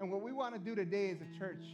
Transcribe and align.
And 0.00 0.12
what 0.12 0.22
we 0.22 0.32
want 0.32 0.54
to 0.54 0.60
do 0.60 0.74
today 0.74 1.10
as 1.10 1.18
a 1.20 1.38
church 1.38 1.64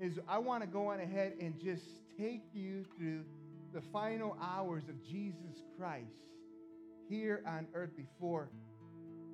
is 0.00 0.18
I 0.28 0.38
want 0.38 0.62
to 0.62 0.66
go 0.66 0.88
on 0.88 1.00
ahead 1.00 1.34
and 1.40 1.58
just 1.60 1.84
take 2.18 2.42
you 2.52 2.84
through 2.96 3.24
the 3.72 3.80
final 3.92 4.36
hours 4.40 4.84
of 4.88 5.02
Jesus 5.04 5.62
Christ 5.78 6.06
here 7.08 7.42
on 7.46 7.66
earth 7.74 7.96
before 7.96 8.48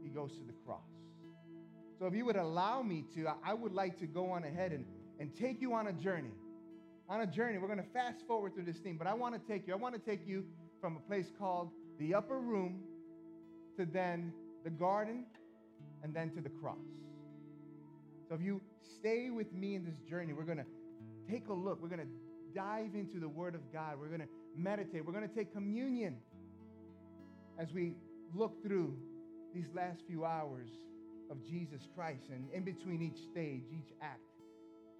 he 0.03 0.11
goes 0.11 0.33
to 0.33 0.45
the 0.45 0.53
cross. 0.67 0.81
So 1.99 2.07
if 2.07 2.15
you 2.15 2.25
would 2.25 2.37
allow 2.37 2.83
me 2.83 3.05
to, 3.15 3.27
I 3.45 3.55
would 3.55 3.73
like 3.73 3.99
to 4.01 4.07
go 4.07 4.31
on 4.31 4.45
ahead 4.45 4.73
and, 4.73 4.85
and 5.19 5.35
take 5.35 5.61
you 5.61 5.75
on 5.75 5.87
a 5.87 5.93
journey. 5.93 6.33
On 7.09 7.23
a 7.23 7.27
journey. 7.27 7.59
We're 7.59 7.67
going 7.67 7.83
to 7.83 7.93
fast 7.93 8.27
forward 8.27 8.55
through 8.55 8.65
this 8.65 8.79
thing, 8.79 8.97
but 8.97 9.07
I 9.07 9.15
want 9.15 9.35
to 9.35 9.53
take 9.53 9.67
you, 9.67 9.73
I 9.75 9.77
want 9.77 9.95
to 9.95 10.01
take 10.01 10.27
you 10.27 10.45
from 10.81 10.97
a 10.97 11.01
place 11.01 11.27
called 11.39 11.71
the 11.99 12.15
upper 12.15 12.39
room 12.39 12.81
to 13.77 13.85
then 13.85 14.33
the 14.65 14.71
garden 14.71 15.25
and 16.03 16.15
then 16.15 16.31
to 16.31 16.41
the 16.41 16.49
cross. 16.49 16.79
So 18.31 18.37
if 18.37 18.43
you 18.43 18.61
stay 19.01 19.29
with 19.31 19.53
me 19.53 19.75
in 19.75 19.85
this 19.85 19.99
journey, 20.09 20.33
we're 20.33 20.45
going 20.45 20.59
to 20.59 20.67
take 21.29 21.49
a 21.49 21.53
look. 21.53 21.83
We're 21.83 21.89
going 21.89 22.07
to 22.07 22.55
dive 22.55 22.95
into 22.95 23.19
the 23.19 23.29
Word 23.29 23.57
of 23.57 23.73
God. 23.73 23.99
We're 23.99 24.07
going 24.07 24.21
to 24.21 24.29
meditate. 24.57 25.05
We're 25.05 25.13
going 25.13 25.29
to 25.29 25.35
take 25.35 25.53
communion 25.53 26.17
as 27.59 27.73
we 27.75 27.97
look 28.33 28.63
through 28.63 28.97
these 29.53 29.67
last 29.75 30.03
few 30.07 30.25
hours 30.25 30.69
of 31.29 31.45
Jesus 31.45 31.83
Christ. 31.97 32.23
And 32.31 32.49
in 32.53 32.63
between 32.63 33.03
each 33.03 33.19
stage, 33.33 33.65
each 33.73 33.93
act, 34.01 34.21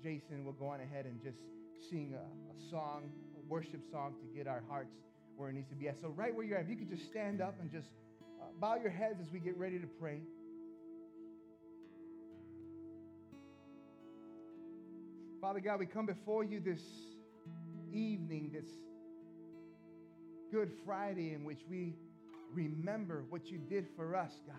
Jason 0.03 0.45
will 0.45 0.55
go 0.55 0.67
on 0.67 0.81
ahead 0.81 1.07
and 1.07 1.23
just 1.23 1.39
sing 1.89 2.17
a, 2.17 2.25
a 2.25 2.71
song, 2.71 3.13
a 3.37 3.49
worship 3.49 3.83
song 3.93 4.15
to 4.21 4.37
get 4.37 4.49
our 4.49 4.65
hearts 4.69 4.97
where 5.37 5.51
it 5.51 5.53
needs 5.53 5.69
to 5.69 5.77
be 5.77 5.87
at. 5.87 6.01
So, 6.01 6.09
right 6.09 6.35
where 6.35 6.45
you're 6.45 6.59
at, 6.59 6.65
if 6.65 6.71
you 6.71 6.75
could 6.75 6.91
just 6.91 7.07
stand 7.07 7.41
up 7.41 7.55
and 7.61 7.71
just 7.71 7.87
uh, 8.43 8.47
bow 8.59 8.75
your 8.75 8.91
heads 8.91 9.21
as 9.25 9.31
we 9.33 9.39
get 9.39 9.57
ready 9.57 9.79
to 9.79 9.87
pray. 10.01 10.19
Father 15.41 15.61
God, 15.61 15.79
we 15.81 15.87
come 15.87 16.05
before 16.05 16.45
you 16.45 16.61
this 16.61 16.83
evening, 17.95 18.51
this 18.53 18.67
Good 20.53 20.71
Friday, 20.85 21.33
in 21.33 21.45
which 21.45 21.61
we 21.71 21.95
remember 22.53 23.25
what 23.31 23.47
you 23.47 23.57
did 23.57 23.87
for 23.97 24.15
us, 24.15 24.33
God. 24.47 24.57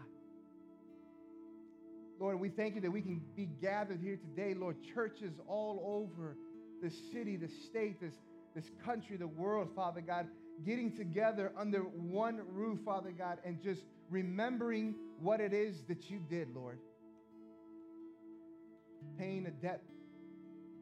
Lord, 2.20 2.40
we 2.40 2.50
thank 2.50 2.73
you 2.73 2.82
that 2.82 2.90
we 2.90 3.02
can 3.02 3.22
be 3.36 3.48
gathered 3.62 4.00
here 4.02 4.18
today, 4.18 4.56
Lord. 4.56 4.76
Churches 4.96 5.34
all 5.48 5.84
over 5.86 6.36
the 6.82 6.90
city, 7.14 7.36
the 7.36 7.50
state, 7.70 8.02
this, 8.02 8.16
this 8.56 8.66
country, 8.84 9.18
the 9.18 9.28
world, 9.28 9.70
Father 9.76 10.02
God, 10.02 10.26
getting 10.66 10.98
together 10.98 11.52
under 11.56 11.82
one 11.82 12.42
roof, 12.54 12.80
Father 12.84 13.14
God, 13.16 13.38
and 13.45 13.62
just 13.62 13.82
remembering 14.10 14.95
what 15.20 15.42
it 15.42 15.54
is 15.54 15.84
that 15.90 16.10
you 16.10 16.20
did, 16.28 16.48
Lord. 16.56 16.80
Paying 19.20 19.45
a 19.45 19.52
debt 19.52 19.84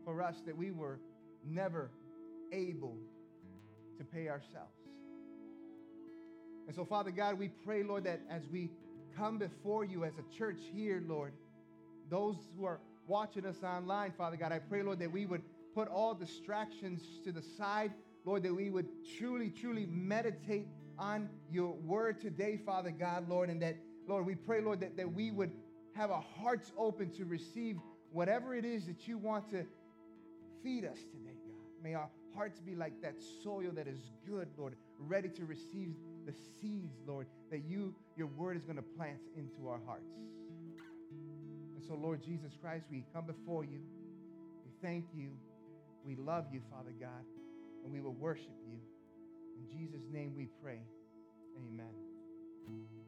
for 0.09 0.23
us 0.23 0.41
that 0.47 0.57
we 0.57 0.71
were 0.71 0.99
never 1.47 1.91
able 2.51 2.97
to 3.99 4.03
pay 4.03 4.27
ourselves. 4.27 4.73
And 6.65 6.75
so, 6.75 6.83
Father 6.83 7.11
God, 7.11 7.37
we 7.37 7.49
pray, 7.49 7.83
Lord, 7.83 8.05
that 8.05 8.21
as 8.27 8.41
we 8.51 8.71
come 9.15 9.37
before 9.37 9.83
you 9.83 10.05
as 10.05 10.13
a 10.17 10.35
church 10.35 10.61
here, 10.73 11.03
Lord, 11.05 11.33
those 12.09 12.37
who 12.57 12.65
are 12.65 12.79
watching 13.07 13.45
us 13.45 13.57
online, 13.63 14.11
Father 14.17 14.35
God, 14.35 14.51
I 14.51 14.57
pray, 14.57 14.81
Lord, 14.81 14.97
that 14.97 15.11
we 15.11 15.27
would 15.27 15.43
put 15.75 15.87
all 15.87 16.15
distractions 16.15 17.03
to 17.23 17.31
the 17.31 17.43
side, 17.43 17.91
Lord, 18.25 18.41
that 18.43 18.55
we 18.55 18.71
would 18.71 18.87
truly, 19.19 19.51
truly 19.51 19.85
meditate 19.85 20.65
on 20.97 21.29
your 21.51 21.73
word 21.73 22.19
today, 22.19 22.59
Father 22.65 22.91
God, 22.91 23.29
Lord, 23.29 23.51
and 23.51 23.61
that, 23.61 23.75
Lord, 24.07 24.25
we 24.25 24.33
pray, 24.33 24.61
Lord, 24.61 24.79
that, 24.79 24.97
that 24.97 25.13
we 25.13 25.29
would 25.29 25.51
have 25.95 26.09
our 26.09 26.25
hearts 26.41 26.71
open 26.77 27.11
to 27.11 27.25
receive 27.25 27.77
whatever 28.11 28.55
it 28.55 28.65
is 28.65 28.87
that 28.87 29.07
you 29.07 29.19
want 29.19 29.49
to 29.51 29.65
feed 30.63 30.85
us 30.85 30.97
today, 30.97 31.37
God. 31.45 31.83
May 31.83 31.93
our 31.93 32.09
hearts 32.35 32.59
be 32.59 32.75
like 32.75 33.01
that 33.01 33.15
soil 33.43 33.71
that 33.73 33.87
is 33.87 34.11
good, 34.27 34.47
Lord, 34.57 34.75
ready 34.97 35.29
to 35.29 35.45
receive 35.45 35.95
the 36.25 36.33
seeds, 36.33 36.95
Lord, 37.07 37.27
that 37.51 37.59
you, 37.59 37.93
your 38.15 38.27
word 38.27 38.57
is 38.57 38.63
going 38.63 38.77
to 38.77 38.83
plant 38.97 39.19
into 39.37 39.69
our 39.69 39.79
hearts. 39.85 40.11
And 41.75 41.83
so, 41.87 41.95
Lord 41.95 42.21
Jesus 42.23 42.53
Christ, 42.61 42.85
we 42.91 43.05
come 43.13 43.25
before 43.25 43.63
you. 43.63 43.79
We 44.65 44.71
thank 44.81 45.05
you. 45.13 45.31
We 46.05 46.15
love 46.15 46.45
you, 46.51 46.61
Father 46.71 46.93
God, 46.99 47.25
and 47.83 47.93
we 47.93 48.01
will 48.01 48.13
worship 48.13 48.55
you. 48.67 48.79
In 49.57 49.77
Jesus' 49.77 50.03
name 50.11 50.33
we 50.35 50.47
pray. 50.61 50.79
Amen. 51.57 52.98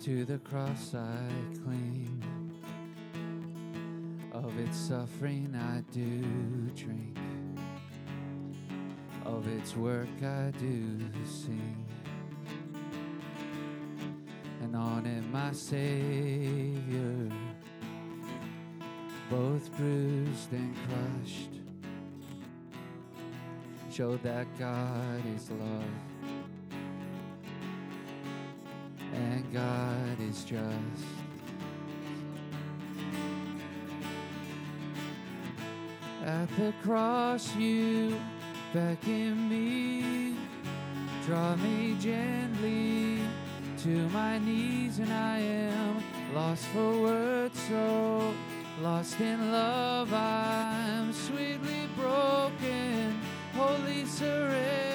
To 0.00 0.24
the 0.24 0.38
cross 0.38 0.94
I 0.94 1.28
cling. 1.62 2.22
Of 4.32 4.58
its 4.58 4.78
suffering 4.78 5.54
I 5.54 5.82
do 5.92 6.22
drink, 6.74 7.18
of 9.26 9.46
its 9.46 9.76
work 9.76 10.08
I 10.22 10.52
do 10.58 10.98
sing. 11.26 11.84
And 14.62 14.74
on 14.74 15.04
it 15.04 15.22
my 15.30 15.52
Savior, 15.52 17.28
both 19.28 19.70
bruised 19.76 20.52
and 20.52 20.74
crushed 20.86 21.60
show 23.92 24.16
that 24.18 24.46
God 24.58 25.22
is 25.36 25.50
love 25.50 26.09
God 29.52 30.20
is 30.20 30.44
just. 30.44 31.04
At 36.24 36.48
the 36.56 36.72
cross, 36.82 37.56
you 37.56 38.20
beckon 38.72 39.48
me, 39.48 40.36
draw 41.26 41.56
me 41.56 41.96
gently 41.98 43.18
to 43.82 44.08
my 44.10 44.38
knees, 44.38 44.98
and 44.98 45.12
I 45.12 45.38
am 45.38 46.02
lost 46.34 46.64
for 46.66 47.00
words, 47.00 47.58
so 47.68 48.34
lost 48.82 49.20
in 49.20 49.50
love, 49.50 50.12
I'm 50.12 51.12
sweetly 51.12 51.88
broken 51.96 53.18
wholly 53.54 54.04
surrender. 54.06 54.89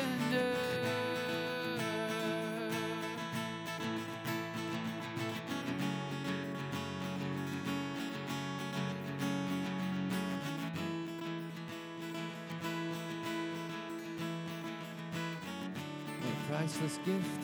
Priceless 16.75 16.99
gift. 17.05 17.43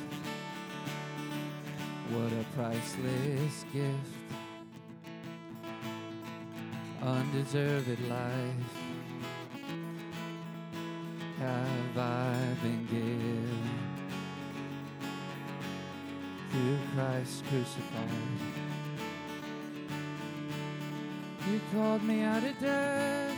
What 2.09 2.31
a 2.33 2.45
priceless 2.53 3.65
gift. 3.71 3.95
Undeserved 7.01 8.09
life 8.09 8.73
have 11.39 11.97
I 11.97 12.35
been 12.61 12.85
given 12.87 13.69
through 16.51 16.77
Christ 16.93 17.43
crucified. 17.45 18.09
You 21.49 21.61
called 21.73 22.03
me 22.03 22.21
out 22.21 22.43
of 22.43 22.59
death. 22.59 23.37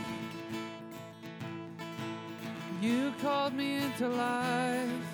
You 2.82 3.14
called 3.22 3.54
me 3.54 3.76
into 3.76 4.08
life. 4.10 5.13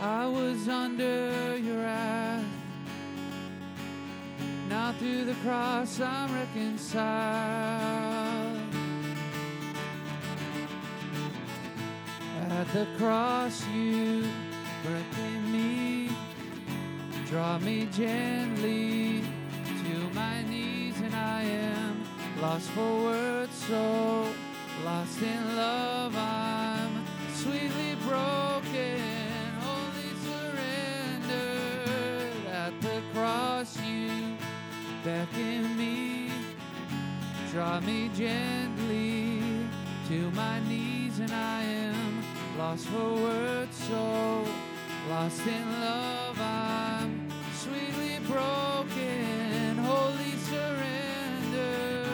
I 0.00 0.26
was 0.26 0.68
under 0.68 1.56
your 1.56 1.78
wrath. 1.78 2.44
Now 4.68 4.92
through 4.98 5.24
the 5.24 5.34
cross 5.34 6.00
I'm 6.00 6.34
reconciled. 6.34 7.02
At 12.50 12.72
the 12.72 12.86
cross 12.98 13.66
you 13.68 14.24
beckon 14.82 15.52
me, 15.52 16.10
draw 17.26 17.58
me 17.58 17.88
gently 17.92 19.22
to 19.84 20.14
my 20.14 20.42
knees, 20.42 21.00
and 21.00 21.14
I 21.14 21.42
am 21.42 22.04
lost 22.40 22.70
for 22.70 23.02
words, 23.02 23.54
so 23.54 24.32
Lost 24.84 25.22
in 25.22 25.56
love, 25.56 26.14
I'm 26.14 27.04
sweetly 27.32 27.96
broken, 28.06 28.55
beckon 35.06 35.76
me, 35.78 36.28
draw 37.52 37.78
me 37.78 38.10
gently 38.16 39.40
to 40.08 40.30
my 40.32 40.58
knees, 40.68 41.20
and 41.20 41.30
I 41.30 41.62
am 41.62 42.24
lost 42.58 42.86
for 42.86 43.14
words, 43.14 43.76
so 43.88 44.44
lost 45.08 45.46
in 45.46 45.80
love, 45.80 46.36
I'm 46.40 47.30
sweetly 47.54 48.18
broken, 48.26 49.76
wholly 49.78 50.32
surrendered. 50.50 52.08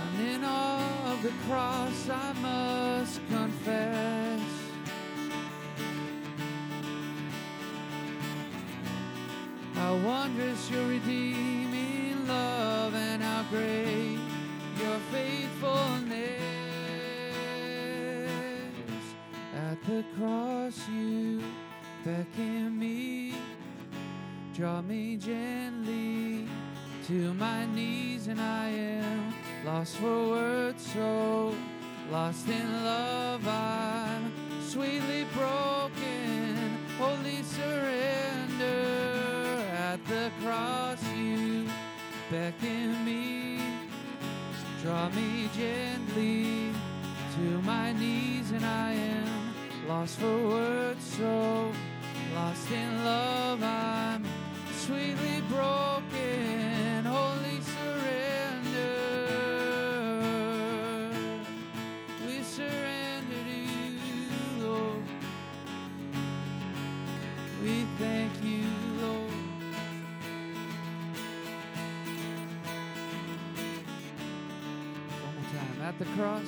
I'm 0.00 0.26
in 0.28 0.44
awe 0.44 1.12
of 1.12 1.22
the 1.24 1.32
cross, 1.48 2.08
I 2.08 2.32
must 2.34 3.20
confess. 3.28 4.23
Wondrous 10.04 10.70
your 10.70 10.86
redeeming 10.86 12.26
love 12.28 12.94
and 12.94 13.22
how 13.22 13.42
great 13.50 14.18
your 14.78 14.98
faithfulness. 15.10 16.40
At 19.56 19.82
the 19.86 20.04
cross 20.18 20.78
you 20.88 21.42
beckon 22.04 22.78
me, 22.78 23.34
draw 24.54 24.82
me 24.82 25.16
gently 25.16 26.46
to 27.06 27.34
my 27.34 27.64
knees, 27.66 28.28
and 28.28 28.40
I 28.40 28.68
am 28.68 29.34
lost 29.64 29.96
for 29.96 30.28
words, 30.28 30.86
so 30.92 31.54
lost 32.10 32.48
in 32.48 32.84
love. 32.84 33.46
I'm 33.46 34.32
sweetly 34.62 35.26
broken, 35.34 36.78
wholly 36.98 37.42
surrender. 37.42 38.33
Cross 40.42 41.02
you 41.16 41.66
beckon 42.30 43.04
me, 43.04 43.60
draw 44.82 45.08
me 45.10 45.48
gently 45.56 46.72
to 47.36 47.62
my 47.62 47.92
knees, 47.92 48.50
and 48.50 48.64
I 48.64 48.92
am 48.92 49.54
lost 49.88 50.18
for 50.18 50.48
words, 50.48 51.04
so 51.04 51.72
lost 52.34 52.70
in 52.70 53.04
love. 53.04 53.62
I'm 53.62 54.24
sweetly 54.72 55.42
broken, 55.48 55.83
cross. 76.16 76.46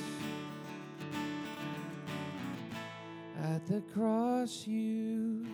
At 3.43 3.65
the 3.67 3.81
cross, 3.93 4.65
you 4.65 5.45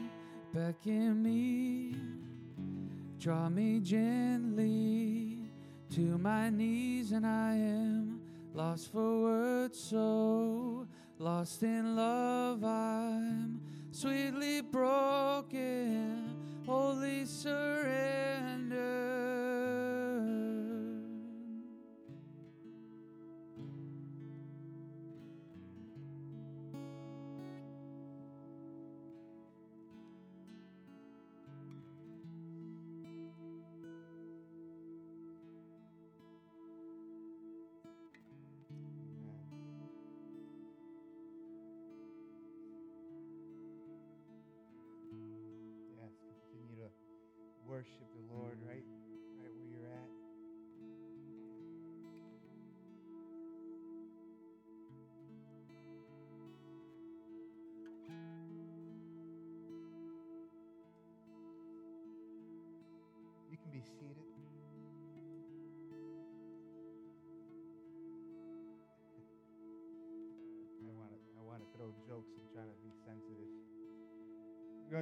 beckon 0.54 1.24
me, 1.24 1.96
draw 3.20 3.50
me 3.50 3.80
gently 3.80 5.40
to 5.96 6.18
my 6.20 6.50
knees, 6.50 7.12
and 7.12 7.26
I 7.26 7.56
am 7.56 8.22
lost 8.54 8.92
for 8.92 9.22
words, 9.22 9.80
so 9.80 10.86
lost 11.18 11.64
in 11.64 11.96
love. 11.96 12.64
I'm 12.64 13.60
sweetly 13.92 14.62
broken, 14.62 16.36
wholly 16.68 17.26
surrendered. 17.26 18.33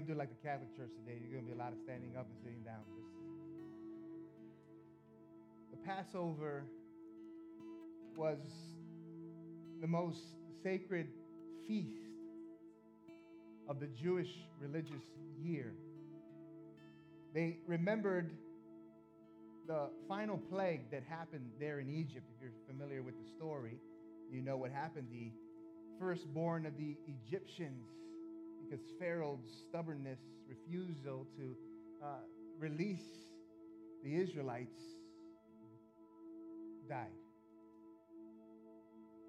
Going 0.01 0.07
to 0.07 0.13
do 0.13 0.19
like 0.19 0.29
the 0.29 0.47
Catholic 0.47 0.75
Church 0.75 0.89
today. 1.05 1.19
You're 1.21 1.31
going 1.31 1.45
to 1.45 1.51
be 1.53 1.59
a 1.59 1.61
lot 1.61 1.73
of 1.73 1.77
standing 1.83 2.17
up 2.17 2.25
and 2.25 2.37
sitting 2.41 2.63
down. 2.63 2.81
Just 2.97 3.11
the 5.69 5.77
Passover 5.85 6.63
was 8.15 8.39
the 9.79 9.87
most 9.87 10.17
sacred 10.63 11.07
feast 11.67 12.01
of 13.67 13.79
the 13.79 13.87
Jewish 13.87 14.29
religious 14.59 15.03
year. 15.39 15.73
They 17.35 17.59
remembered 17.67 18.31
the 19.67 19.89
final 20.07 20.37
plague 20.37 20.89
that 20.89 21.03
happened 21.07 21.51
there 21.59 21.79
in 21.79 21.89
Egypt. 21.89 22.25
If 22.35 22.41
you're 22.41 22.51
familiar 22.67 23.03
with 23.03 23.13
the 23.23 23.29
story, 23.37 23.77
you 24.31 24.41
know 24.41 24.57
what 24.57 24.71
happened. 24.71 25.07
The 25.11 25.31
firstborn 25.99 26.65
of 26.65 26.75
the 26.75 26.97
Egyptians 27.05 27.85
because 28.71 28.85
Pharaoh's 28.99 29.65
stubbornness, 29.67 30.19
refusal 30.47 31.27
to 31.37 31.55
uh, 32.01 32.07
release 32.57 33.03
the 34.03 34.15
Israelites, 34.15 34.79
died. 36.87 37.07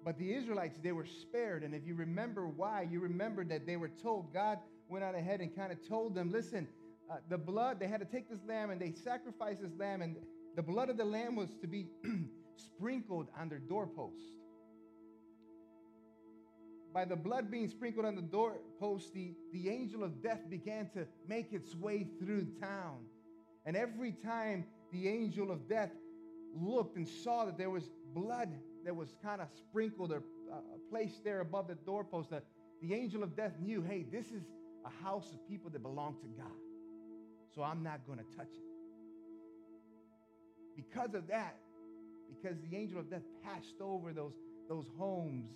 But 0.05 0.17
the 0.17 0.33
Israelites, 0.33 0.77
they 0.81 0.91
were 0.91 1.05
spared. 1.05 1.63
And 1.63 1.73
if 1.73 1.85
you 1.85 1.95
remember 1.95 2.47
why, 2.47 2.87
you 2.89 2.99
remember 3.01 3.43
that 3.45 3.65
they 3.65 3.75
were 3.75 3.91
told, 4.01 4.33
God 4.33 4.59
went 4.89 5.03
out 5.03 5.15
ahead 5.15 5.41
and 5.41 5.55
kind 5.55 5.71
of 5.71 5.87
told 5.87 6.15
them, 6.15 6.31
listen, 6.31 6.67
uh, 7.11 7.15
the 7.29 7.37
blood, 7.37 7.79
they 7.79 7.87
had 7.87 7.99
to 7.99 8.05
take 8.05 8.29
this 8.29 8.39
lamb 8.47 8.69
and 8.69 8.79
they 8.79 8.91
sacrificed 8.91 9.61
this 9.61 9.77
lamb, 9.77 10.01
and 10.01 10.15
the 10.55 10.63
blood 10.63 10.89
of 10.89 10.97
the 10.97 11.05
lamb 11.05 11.35
was 11.35 11.49
to 11.61 11.67
be 11.67 11.87
sprinkled 12.55 13.27
on 13.37 13.49
their 13.49 13.59
doorpost 13.59 14.42
by 16.93 17.05
the 17.05 17.15
blood 17.15 17.49
being 17.49 17.67
sprinkled 17.67 18.05
on 18.05 18.15
the 18.15 18.21
doorpost, 18.21 19.13
the, 19.13 19.33
the 19.51 19.69
angel 19.69 20.03
of 20.03 20.21
death 20.21 20.41
began 20.49 20.89
to 20.93 21.07
make 21.27 21.51
its 21.51 21.75
way 21.75 22.07
through 22.19 22.45
town. 22.61 22.99
And 23.65 23.75
every 23.75 24.11
time 24.11 24.65
the 24.91 25.07
angel 25.07 25.51
of 25.51 25.67
death 25.67 25.91
looked 26.55 26.97
and 26.97 27.07
saw 27.07 27.45
that 27.45 27.57
there 27.57 27.71
was 27.71 27.89
blood 28.13 28.49
that 28.85 28.95
was 28.95 29.15
kind 29.23 29.41
of 29.41 29.47
sprinkled 29.57 30.11
or 30.11 30.23
uh, 30.51 30.57
placed 30.91 31.23
there 31.23 31.39
above 31.39 31.67
the 31.67 31.75
doorpost, 31.75 32.29
the, 32.29 32.43
the 32.81 32.93
angel 32.93 33.23
of 33.23 33.35
death 33.35 33.53
knew 33.59 33.81
hey, 33.81 34.05
this 34.11 34.27
is 34.27 34.43
a 34.85 35.03
house 35.03 35.31
of 35.33 35.47
people 35.47 35.71
that 35.71 35.81
belong 35.81 36.15
to 36.21 36.27
God. 36.37 36.51
So 37.55 37.63
I'm 37.63 37.81
not 37.81 38.05
going 38.05 38.19
to 38.19 38.37
touch 38.37 38.53
it. 38.53 38.63
Because 40.75 41.13
of 41.15 41.27
that, 41.27 41.55
because 42.29 42.57
the 42.69 42.75
angel 42.75 42.99
of 42.99 43.09
death 43.09 43.21
passed 43.43 43.79
over 43.79 44.11
those, 44.11 44.33
those 44.67 44.85
homes, 44.97 45.49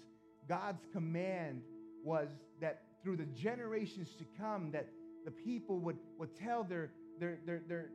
God's 0.47 0.85
command 0.93 1.61
was 2.03 2.29
that 2.61 2.83
through 3.03 3.17
the 3.17 3.25
generations 3.25 4.15
to 4.17 4.25
come, 4.39 4.71
that 4.71 4.87
the 5.25 5.31
people 5.31 5.79
would, 5.79 5.97
would 6.17 6.35
tell 6.35 6.63
their, 6.63 6.91
their, 7.19 7.39
their, 7.45 7.61
their 7.67 7.89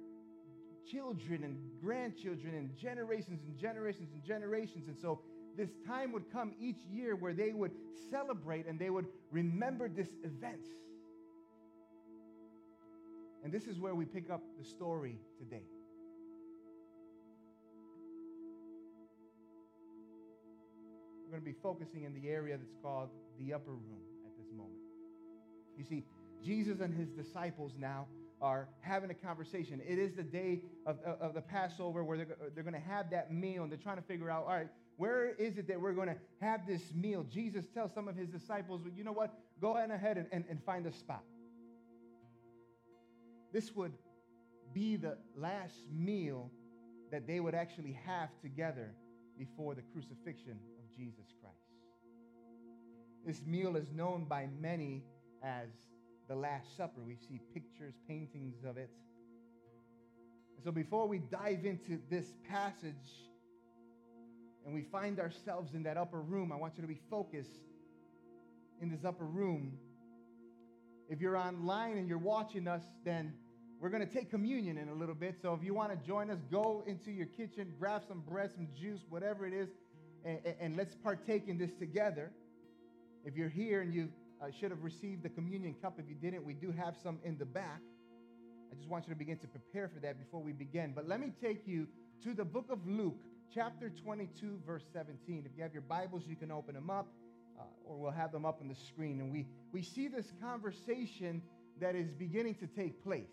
children 0.90 1.44
and 1.44 1.56
grandchildren 1.80 2.54
and 2.54 2.76
generations 2.76 3.40
and 3.46 3.58
generations 3.58 4.10
and 4.12 4.22
generations. 4.22 4.88
And 4.88 4.98
so 4.98 5.20
this 5.56 5.70
time 5.86 6.12
would 6.12 6.30
come 6.32 6.52
each 6.60 6.78
year 6.90 7.16
where 7.16 7.32
they 7.34 7.52
would 7.52 7.72
celebrate 8.10 8.66
and 8.66 8.78
they 8.78 8.90
would 8.90 9.06
remember 9.30 9.88
this 9.88 10.08
event. 10.24 10.66
And 13.44 13.52
this 13.52 13.66
is 13.66 13.78
where 13.78 13.94
we 13.94 14.04
pick 14.04 14.30
up 14.30 14.42
the 14.58 14.64
story 14.64 15.18
today. 15.38 15.64
We're 21.32 21.38
going 21.38 21.50
to 21.50 21.58
be 21.58 21.62
focusing 21.62 22.04
in 22.04 22.12
the 22.12 22.28
area 22.28 22.58
that's 22.58 22.74
called 22.82 23.08
the 23.40 23.54
upper 23.54 23.70
room 23.70 24.02
at 24.26 24.36
this 24.36 24.52
moment. 24.54 24.80
You 25.78 25.84
see, 25.84 26.04
Jesus 26.44 26.80
and 26.80 26.92
his 26.92 27.08
disciples 27.08 27.72
now 27.78 28.06
are 28.42 28.68
having 28.80 29.10
a 29.10 29.14
conversation. 29.14 29.80
It 29.86 29.98
is 29.98 30.14
the 30.14 30.22
day 30.22 30.60
of, 30.84 30.98
of 31.02 31.32
the 31.32 31.40
Passover 31.40 32.04
where 32.04 32.18
they're, 32.18 32.36
they're 32.54 32.64
going 32.64 32.74
to 32.74 32.80
have 32.80 33.08
that 33.12 33.32
meal 33.32 33.62
and 33.62 33.72
they're 33.72 33.78
trying 33.78 33.96
to 33.96 34.02
figure 34.02 34.28
out, 34.28 34.44
all 34.44 34.52
right, 34.52 34.68
where 34.98 35.30
is 35.30 35.56
it 35.56 35.68
that 35.68 35.80
we're 35.80 35.94
going 35.94 36.08
to 36.08 36.16
have 36.42 36.66
this 36.66 36.82
meal? 36.94 37.24
Jesus 37.32 37.64
tells 37.72 37.94
some 37.94 38.08
of 38.08 38.14
his 38.14 38.28
disciples, 38.28 38.82
well, 38.84 38.92
you 38.94 39.02
know 39.02 39.12
what? 39.12 39.32
Go 39.58 39.74
ahead 39.76 40.18
and, 40.18 40.26
and, 40.32 40.44
and 40.50 40.62
find 40.64 40.84
a 40.86 40.92
spot. 40.92 41.22
This 43.54 43.74
would 43.74 43.92
be 44.74 44.96
the 44.96 45.16
last 45.34 45.76
meal 45.90 46.50
that 47.10 47.26
they 47.26 47.40
would 47.40 47.54
actually 47.54 47.98
have 48.04 48.28
together 48.42 48.92
before 49.38 49.74
the 49.74 49.82
crucifixion 49.94 50.58
Jesus 50.96 51.32
Christ. 51.40 51.56
This 53.24 53.42
meal 53.46 53.76
is 53.76 53.90
known 53.92 54.24
by 54.24 54.48
many 54.60 55.04
as 55.42 55.68
the 56.28 56.34
Last 56.34 56.76
Supper. 56.76 57.00
We 57.06 57.16
see 57.16 57.40
pictures, 57.52 57.94
paintings 58.08 58.64
of 58.64 58.76
it. 58.76 58.90
And 60.56 60.64
so 60.64 60.72
before 60.72 61.06
we 61.06 61.18
dive 61.18 61.64
into 61.64 61.98
this 62.10 62.26
passage 62.48 63.28
and 64.64 64.74
we 64.74 64.82
find 64.82 65.20
ourselves 65.20 65.74
in 65.74 65.82
that 65.84 65.96
upper 65.96 66.20
room, 66.20 66.52
I 66.52 66.56
want 66.56 66.74
you 66.76 66.82
to 66.82 66.88
be 66.88 67.00
focused 67.10 67.60
in 68.80 68.90
this 68.90 69.04
upper 69.04 69.24
room. 69.24 69.78
If 71.08 71.20
you're 71.20 71.36
online 71.36 71.98
and 71.98 72.08
you're 72.08 72.18
watching 72.18 72.66
us, 72.66 72.82
then 73.04 73.34
we're 73.80 73.90
going 73.90 74.06
to 74.06 74.12
take 74.12 74.30
communion 74.30 74.78
in 74.78 74.88
a 74.88 74.94
little 74.94 75.14
bit. 75.14 75.36
So 75.42 75.54
if 75.54 75.64
you 75.64 75.74
want 75.74 75.90
to 75.90 76.06
join 76.06 76.30
us, 76.30 76.38
go 76.50 76.84
into 76.86 77.10
your 77.10 77.26
kitchen, 77.26 77.74
grab 77.78 78.02
some 78.06 78.20
bread, 78.20 78.52
some 78.54 78.68
juice, 78.80 79.00
whatever 79.08 79.44
it 79.44 79.52
is, 79.52 79.68
and, 80.24 80.38
and 80.60 80.76
let's 80.76 80.94
partake 80.94 81.48
in 81.48 81.58
this 81.58 81.72
together. 81.78 82.30
If 83.24 83.36
you're 83.36 83.48
here 83.48 83.80
and 83.80 83.94
you 83.94 84.08
uh, 84.40 84.46
should 84.58 84.70
have 84.70 84.82
received 84.82 85.22
the 85.22 85.28
communion 85.28 85.74
cup, 85.80 85.94
if 85.98 86.08
you 86.08 86.14
didn't, 86.14 86.44
we 86.44 86.54
do 86.54 86.72
have 86.72 86.94
some 87.02 87.18
in 87.24 87.38
the 87.38 87.44
back. 87.44 87.80
I 88.70 88.74
just 88.74 88.88
want 88.88 89.06
you 89.06 89.12
to 89.12 89.18
begin 89.18 89.38
to 89.38 89.46
prepare 89.46 89.88
for 89.88 90.00
that 90.00 90.18
before 90.18 90.40
we 90.40 90.52
begin. 90.52 90.92
But 90.94 91.08
let 91.08 91.20
me 91.20 91.32
take 91.42 91.66
you 91.66 91.86
to 92.24 92.34
the 92.34 92.44
book 92.44 92.66
of 92.70 92.86
Luke, 92.86 93.20
chapter 93.54 93.90
22, 93.90 94.60
verse 94.66 94.84
17. 94.92 95.44
If 95.44 95.56
you 95.56 95.62
have 95.62 95.72
your 95.72 95.82
Bibles, 95.82 96.22
you 96.26 96.36
can 96.36 96.50
open 96.50 96.74
them 96.74 96.88
up, 96.88 97.08
uh, 97.58 97.64
or 97.84 97.98
we'll 97.98 98.10
have 98.10 98.32
them 98.32 98.46
up 98.46 98.60
on 98.60 98.68
the 98.68 98.74
screen. 98.74 99.20
And 99.20 99.30
we, 99.30 99.46
we 99.72 99.82
see 99.82 100.08
this 100.08 100.32
conversation 100.40 101.42
that 101.80 101.94
is 101.94 102.10
beginning 102.10 102.54
to 102.56 102.66
take 102.66 103.02
place. 103.04 103.28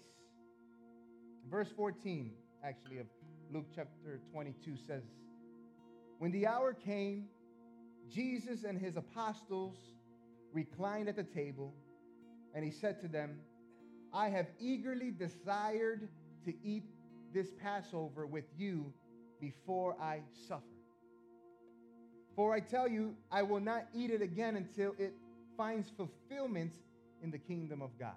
Verse 1.50 1.70
14, 1.76 2.32
actually, 2.64 3.00
of 3.00 3.08
Luke 3.52 3.66
chapter 3.74 4.20
22 4.32 4.76
says, 4.88 5.04
When 6.20 6.32
the 6.32 6.48
hour 6.48 6.74
came, 6.74 7.28
Jesus 8.10 8.66
and 8.66 8.78
his 8.78 8.98
apostles 8.98 9.78
reclined 10.52 11.08
at 11.08 11.16
the 11.16 11.24
table, 11.24 11.74
and 12.54 12.64
he 12.64 12.72
said 12.72 13.00
to 13.02 13.08
them, 13.08 13.40
I 14.14 14.28
have 14.30 14.48
eagerly 14.60 15.12
desired 15.12 16.10
to 16.44 16.54
eat 16.62 16.84
this 17.34 17.48
Passover 17.62 18.26
with 18.26 18.46
you 18.58 18.94
before 19.40 19.96
I 20.02 20.22
suffer. 20.48 20.64
For 22.36 22.54
I 22.54 22.60
tell 22.60 22.88
you, 22.88 23.16
I 23.32 23.44
will 23.44 23.60
not 23.62 23.88
eat 23.94 24.12
it 24.12 24.22
again 24.22 24.58
until 24.58 24.96
it 24.98 25.14
finds 25.56 25.90
fulfillment 25.90 26.74
in 27.22 27.32
the 27.32 27.38
kingdom 27.38 27.82
of 27.82 27.98
God. 27.98 28.16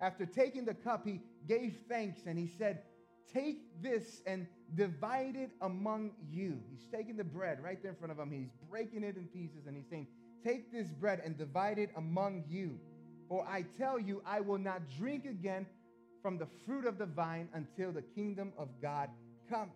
After 0.00 0.26
taking 0.26 0.64
the 0.64 0.74
cup, 0.74 1.06
he 1.06 1.20
gave 1.46 1.76
thanks 1.88 2.20
and 2.26 2.38
he 2.38 2.46
said, 2.46 2.82
Take 3.32 3.82
this 3.82 4.22
and 4.26 4.46
divide 4.74 5.36
it 5.36 5.50
among 5.60 6.12
you. 6.30 6.58
He's 6.70 6.86
taking 6.92 7.16
the 7.16 7.24
bread 7.24 7.62
right 7.62 7.80
there 7.82 7.92
in 7.92 7.96
front 7.96 8.12
of 8.12 8.18
him. 8.18 8.30
He's 8.30 8.50
breaking 8.70 9.04
it 9.04 9.16
in 9.16 9.26
pieces 9.26 9.66
and 9.66 9.76
he's 9.76 9.88
saying, 9.88 10.06
Take 10.44 10.72
this 10.72 10.88
bread 10.88 11.20
and 11.24 11.36
divide 11.36 11.78
it 11.78 11.90
among 11.96 12.44
you. 12.48 12.78
For 13.28 13.46
I 13.46 13.64
tell 13.76 13.98
you, 13.98 14.22
I 14.24 14.40
will 14.40 14.58
not 14.58 14.82
drink 14.98 15.26
again 15.26 15.66
from 16.22 16.38
the 16.38 16.46
fruit 16.64 16.86
of 16.86 16.96
the 16.96 17.06
vine 17.06 17.48
until 17.54 17.92
the 17.92 18.02
kingdom 18.02 18.52
of 18.56 18.68
God 18.80 19.10
comes. 19.50 19.72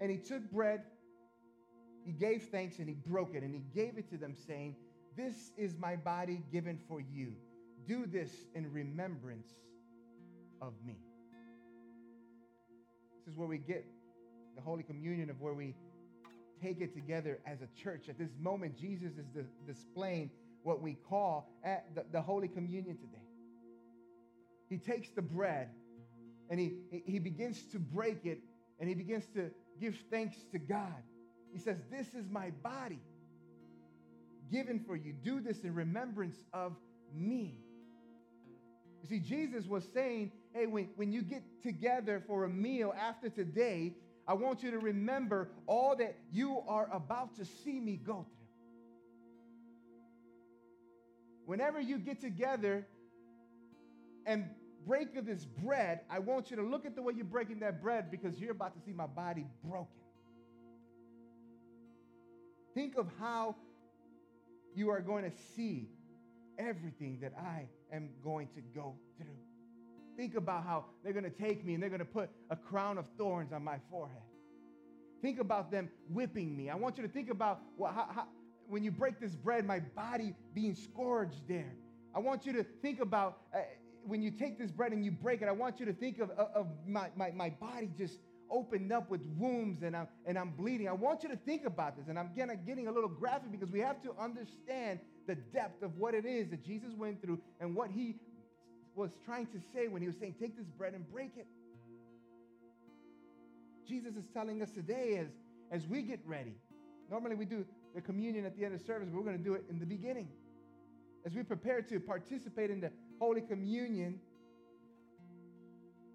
And 0.00 0.10
he 0.10 0.18
took 0.18 0.48
bread, 0.52 0.82
he 2.04 2.12
gave 2.12 2.42
thanks, 2.44 2.78
and 2.78 2.88
he 2.88 2.94
broke 2.94 3.34
it, 3.34 3.42
and 3.42 3.52
he 3.52 3.62
gave 3.74 3.98
it 3.98 4.08
to 4.10 4.16
them, 4.16 4.34
saying, 4.46 4.76
This 5.16 5.50
is 5.56 5.76
my 5.76 5.96
body 5.96 6.42
given 6.52 6.78
for 6.88 7.00
you. 7.00 7.32
Do 7.86 8.06
this 8.06 8.30
in 8.54 8.72
remembrance 8.72 9.48
of 10.60 10.72
me. 10.84 10.96
This 13.24 13.32
is 13.32 13.38
where 13.38 13.48
we 13.48 13.58
get 13.58 13.84
the 14.56 14.62
Holy 14.62 14.82
Communion, 14.82 15.30
of 15.30 15.40
where 15.40 15.54
we 15.54 15.74
take 16.62 16.80
it 16.80 16.94
together 16.94 17.38
as 17.46 17.58
a 17.62 17.68
church. 17.80 18.08
At 18.08 18.18
this 18.18 18.30
moment, 18.40 18.76
Jesus 18.76 19.12
is 19.18 19.46
displaying 19.66 20.30
what 20.62 20.82
we 20.82 20.94
call 21.08 21.48
at 21.64 21.94
the, 21.94 22.04
the 22.12 22.20
Holy 22.20 22.48
Communion 22.48 22.96
today. 22.96 23.22
He 24.68 24.78
takes 24.78 25.08
the 25.10 25.22
bread 25.22 25.68
and 26.50 26.58
he, 26.58 26.74
he 27.06 27.18
begins 27.18 27.62
to 27.72 27.78
break 27.78 28.24
it 28.24 28.40
and 28.80 28.88
he 28.88 28.94
begins 28.94 29.24
to 29.34 29.50
give 29.80 29.96
thanks 30.10 30.36
to 30.52 30.58
God. 30.58 31.02
He 31.52 31.58
says, 31.58 31.78
This 31.90 32.08
is 32.14 32.28
my 32.30 32.50
body 32.62 33.00
given 34.50 34.80
for 34.86 34.96
you. 34.96 35.12
Do 35.12 35.40
this 35.40 35.60
in 35.62 35.74
remembrance 35.74 36.36
of 36.52 36.74
me. 37.14 37.58
You 39.08 39.16
see, 39.16 39.22
Jesus 39.22 39.66
was 39.66 39.88
saying, 39.94 40.32
hey, 40.52 40.66
when, 40.66 40.88
when 40.96 41.12
you 41.12 41.22
get 41.22 41.42
together 41.62 42.22
for 42.26 42.44
a 42.44 42.48
meal 42.48 42.94
after 42.98 43.28
today, 43.28 43.94
I 44.26 44.34
want 44.34 44.62
you 44.62 44.70
to 44.70 44.78
remember 44.78 45.50
all 45.66 45.96
that 45.96 46.16
you 46.30 46.60
are 46.68 46.88
about 46.92 47.36
to 47.36 47.44
see 47.44 47.80
me 47.80 47.96
go 47.96 48.26
through. 48.26 48.46
Whenever 51.46 51.80
you 51.80 51.98
get 51.98 52.20
together 52.20 52.86
and 54.26 54.44
break 54.86 55.14
this 55.24 55.46
bread, 55.46 56.00
I 56.10 56.18
want 56.18 56.50
you 56.50 56.56
to 56.56 56.62
look 56.62 56.84
at 56.84 56.94
the 56.94 57.00
way 57.00 57.14
you're 57.16 57.24
breaking 57.24 57.60
that 57.60 57.80
bread 57.80 58.10
because 58.10 58.38
you're 58.38 58.52
about 58.52 58.74
to 58.74 58.80
see 58.84 58.92
my 58.92 59.06
body 59.06 59.46
broken. 59.64 59.88
Think 62.74 62.98
of 62.98 63.06
how 63.18 63.56
you 64.74 64.90
are 64.90 65.00
going 65.00 65.24
to 65.24 65.32
see 65.56 65.88
everything 66.58 67.18
that 67.20 67.32
I 67.38 67.66
am 67.92 68.10
going 68.22 68.48
to 68.54 68.60
go 68.74 68.94
through. 69.16 69.36
Think 70.16 70.34
about 70.34 70.64
how 70.64 70.86
they're 71.04 71.12
going 71.12 71.24
to 71.24 71.30
take 71.30 71.64
me 71.64 71.74
and 71.74 71.82
they're 71.82 71.90
going 71.90 72.00
to 72.00 72.04
put 72.04 72.28
a 72.50 72.56
crown 72.56 72.98
of 72.98 73.06
thorns 73.16 73.52
on 73.52 73.62
my 73.62 73.78
forehead. 73.90 74.22
Think 75.22 75.40
about 75.40 75.70
them 75.70 75.90
whipping 76.10 76.56
me. 76.56 76.70
I 76.70 76.74
want 76.74 76.96
you 76.96 77.02
to 77.02 77.08
think 77.08 77.30
about 77.30 77.60
well, 77.76 77.92
how, 77.92 78.08
how, 78.12 78.26
when 78.68 78.84
you 78.84 78.90
break 78.90 79.20
this 79.20 79.34
bread, 79.34 79.64
my 79.64 79.80
body 79.80 80.34
being 80.54 80.74
scourged 80.74 81.48
there. 81.48 81.72
I 82.14 82.18
want 82.20 82.46
you 82.46 82.52
to 82.54 82.64
think 82.82 83.00
about 83.00 83.38
uh, 83.54 83.58
when 84.04 84.22
you 84.22 84.30
take 84.30 84.58
this 84.58 84.70
bread 84.70 84.92
and 84.92 85.04
you 85.04 85.10
break 85.10 85.42
it, 85.42 85.48
I 85.48 85.52
want 85.52 85.78
you 85.80 85.86
to 85.86 85.92
think 85.92 86.18
of, 86.18 86.30
of, 86.30 86.66
my, 86.86 87.08
my, 87.16 87.30
my 87.30 87.50
body 87.50 87.90
just 87.96 88.18
opened 88.50 88.92
up 88.92 89.10
with 89.10 89.20
wounds 89.36 89.82
and 89.82 89.96
I'm, 89.96 90.08
and 90.26 90.38
I'm 90.38 90.50
bleeding. 90.50 90.88
I 90.88 90.92
want 90.92 91.22
you 91.22 91.28
to 91.28 91.36
think 91.36 91.64
about 91.64 91.96
this. 91.96 92.06
And 92.08 92.18
I'm 92.18 92.30
getting, 92.34 92.58
getting 92.66 92.88
a 92.88 92.92
little 92.92 93.08
graphic 93.08 93.50
because 93.50 93.70
we 93.70 93.80
have 93.80 94.02
to 94.02 94.14
understand 94.20 95.00
the 95.26 95.34
depth 95.34 95.82
of 95.82 95.96
what 95.96 96.14
it 96.14 96.24
is 96.24 96.48
that 96.50 96.64
Jesus 96.64 96.94
went 96.94 97.22
through 97.22 97.40
and 97.60 97.74
what 97.74 97.90
he 97.90 98.16
was 98.94 99.10
trying 99.24 99.46
to 99.46 99.60
say 99.72 99.88
when 99.88 100.02
he 100.02 100.08
was 100.08 100.16
saying, 100.18 100.34
Take 100.40 100.56
this 100.56 100.66
bread 100.66 100.94
and 100.94 101.10
break 101.10 101.32
it. 101.36 101.46
Jesus 103.86 104.16
is 104.16 104.24
telling 104.34 104.60
us 104.62 104.70
today 104.70 105.16
as, 105.16 105.28
as 105.70 105.86
we 105.86 106.02
get 106.02 106.20
ready. 106.26 106.54
Normally 107.10 107.36
we 107.36 107.46
do 107.46 107.64
the 107.94 108.00
communion 108.00 108.44
at 108.44 108.56
the 108.56 108.64
end 108.64 108.74
of 108.74 108.82
service, 108.82 109.08
but 109.10 109.16
we're 109.16 109.24
going 109.24 109.38
to 109.38 109.44
do 109.44 109.54
it 109.54 109.64
in 109.70 109.78
the 109.78 109.86
beginning. 109.86 110.28
As 111.24 111.34
we 111.34 111.42
prepare 111.42 111.80
to 111.82 112.00
participate 112.00 112.70
in 112.70 112.80
the 112.80 112.90
Holy 113.18 113.40
Communion, 113.40 114.20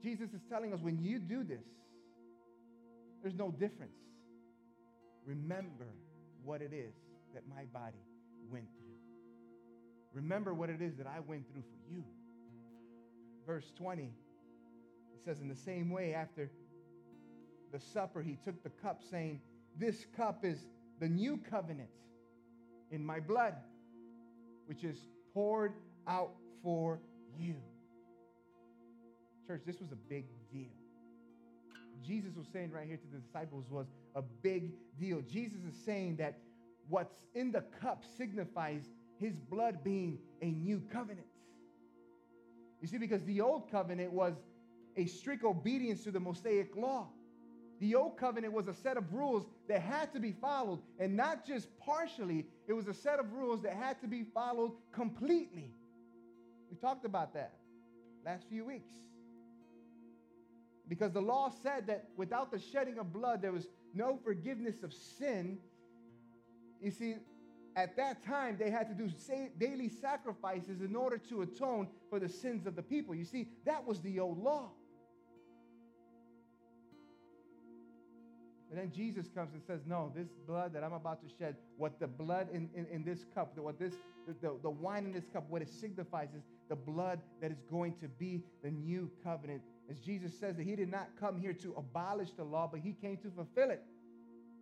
Jesus 0.03 0.33
is 0.33 0.41
telling 0.49 0.73
us 0.73 0.81
when 0.81 1.01
you 1.01 1.19
do 1.19 1.43
this, 1.43 1.63
there's 3.23 3.35
no 3.35 3.49
difference. 3.51 3.95
Remember 5.25 5.87
what 6.43 6.61
it 6.61 6.73
is 6.73 6.93
that 7.33 7.43
my 7.47 7.63
body 7.73 8.03
went 8.51 8.65
through. 8.77 8.83
Remember 10.13 10.53
what 10.53 10.69
it 10.69 10.81
is 10.81 10.95
that 10.97 11.07
I 11.07 11.21
went 11.21 11.49
through 11.51 11.63
for 11.63 11.91
you. 11.91 12.03
Verse 13.47 13.71
20, 13.77 14.03
it 14.03 14.09
says, 15.25 15.39
In 15.39 15.47
the 15.47 15.55
same 15.55 15.89
way, 15.89 16.13
after 16.13 16.51
the 17.71 17.79
supper, 17.79 18.21
he 18.21 18.37
took 18.43 18.61
the 18.63 18.69
cup, 18.69 19.01
saying, 19.09 19.41
This 19.77 20.05
cup 20.15 20.43
is 20.43 20.59
the 20.99 21.07
new 21.07 21.39
covenant 21.49 21.89
in 22.91 23.03
my 23.03 23.19
blood, 23.19 23.55
which 24.65 24.83
is 24.83 24.97
poured 25.33 25.73
out 26.07 26.31
for 26.61 26.99
you. 27.37 27.55
Church, 29.47 29.61
this 29.65 29.79
was 29.79 29.91
a 29.91 29.97
big 30.09 30.25
deal. 30.51 30.82
Jesus 32.03 32.35
was 32.35 32.47
saying 32.51 32.71
right 32.71 32.87
here 32.87 32.97
to 32.97 33.07
the 33.11 33.17
disciples 33.17 33.65
was 33.69 33.87
a 34.15 34.21
big 34.21 34.71
deal. 34.99 35.21
Jesus 35.21 35.59
is 35.67 35.75
saying 35.85 36.17
that 36.17 36.37
what's 36.89 37.15
in 37.33 37.51
the 37.51 37.61
cup 37.81 38.03
signifies 38.17 38.89
his 39.19 39.33
blood 39.35 39.83
being 39.83 40.19
a 40.41 40.47
new 40.47 40.81
covenant. 40.91 41.27
You 42.81 42.87
see, 42.87 42.97
because 42.97 43.23
the 43.23 43.39
old 43.39 43.71
covenant 43.71 44.11
was 44.11 44.33
a 44.97 45.05
strict 45.05 45.43
obedience 45.43 46.03
to 46.03 46.11
the 46.11 46.19
Mosaic 46.19 46.75
law. 46.75 47.07
The 47.79 47.95
old 47.95 48.17
covenant 48.17 48.53
was 48.53 48.67
a 48.67 48.73
set 48.73 48.97
of 48.97 49.13
rules 49.13 49.45
that 49.67 49.81
had 49.81 50.13
to 50.13 50.19
be 50.19 50.31
followed, 50.31 50.79
and 50.99 51.15
not 51.15 51.45
just 51.45 51.67
partially, 51.79 52.45
it 52.67 52.73
was 52.73 52.87
a 52.87 52.93
set 52.93 53.19
of 53.19 53.33
rules 53.33 53.61
that 53.63 53.73
had 53.73 53.99
to 54.01 54.07
be 54.07 54.23
followed 54.33 54.73
completely. 54.91 55.71
We 56.69 56.77
talked 56.77 57.05
about 57.05 57.33
that 57.33 57.53
last 58.25 58.45
few 58.49 58.65
weeks. 58.65 58.91
Because 60.93 61.11
the 61.11 61.21
law 61.21 61.51
said 61.63 61.87
that 61.87 62.09
without 62.15 62.51
the 62.51 62.59
shedding 62.59 62.99
of 62.99 63.11
blood, 63.11 63.41
there 63.41 63.51
was 63.51 63.65
no 63.95 64.19
forgiveness 64.23 64.83
of 64.83 64.93
sin. 64.93 65.57
You 66.79 66.91
see, 66.91 67.15
at 67.75 67.97
that 67.97 68.23
time, 68.23 68.57
they 68.59 68.69
had 68.69 68.87
to 68.89 68.93
do 68.93 69.09
daily 69.57 69.89
sacrifices 69.89 70.81
in 70.81 70.95
order 70.95 71.17
to 71.29 71.41
atone 71.41 71.87
for 72.11 72.19
the 72.19 72.29
sins 72.29 72.67
of 72.67 72.75
the 72.75 72.83
people. 72.83 73.15
You 73.15 73.25
see, 73.25 73.47
that 73.65 73.83
was 73.87 74.01
the 74.01 74.19
old 74.19 74.37
law. 74.37 74.69
And 78.69 78.79
then 78.79 78.91
Jesus 78.91 79.27
comes 79.33 79.55
and 79.55 79.63
says, 79.65 79.81
No, 79.87 80.11
this 80.15 80.27
blood 80.45 80.75
that 80.75 80.83
I'm 80.83 80.93
about 80.93 81.27
to 81.27 81.35
shed, 81.39 81.55
what 81.77 81.99
the 81.99 82.07
blood 82.07 82.49
in, 82.53 82.69
in, 82.75 82.85
in 82.91 83.03
this 83.03 83.25
cup, 83.33 83.57
what 83.57 83.79
this, 83.79 83.93
the, 84.27 84.35
the, 84.47 84.59
the 84.61 84.69
wine 84.69 85.05
in 85.05 85.11
this 85.11 85.25
cup, 85.33 85.45
what 85.49 85.63
it 85.63 85.69
signifies 85.69 86.29
is 86.37 86.43
the 86.69 86.75
blood 86.75 87.19
that 87.41 87.49
is 87.49 87.63
going 87.71 87.95
to 88.01 88.07
be 88.07 88.43
the 88.63 88.69
new 88.69 89.09
covenant. 89.23 89.63
As 89.89 89.99
Jesus 89.99 90.37
says 90.39 90.55
that 90.57 90.63
he 90.63 90.75
did 90.75 90.89
not 90.89 91.09
come 91.19 91.37
here 91.37 91.53
to 91.53 91.73
abolish 91.77 92.31
the 92.31 92.43
law, 92.43 92.69
but 92.71 92.79
he 92.79 92.93
came 92.93 93.17
to 93.17 93.29
fulfill 93.29 93.69
it. 93.69 93.83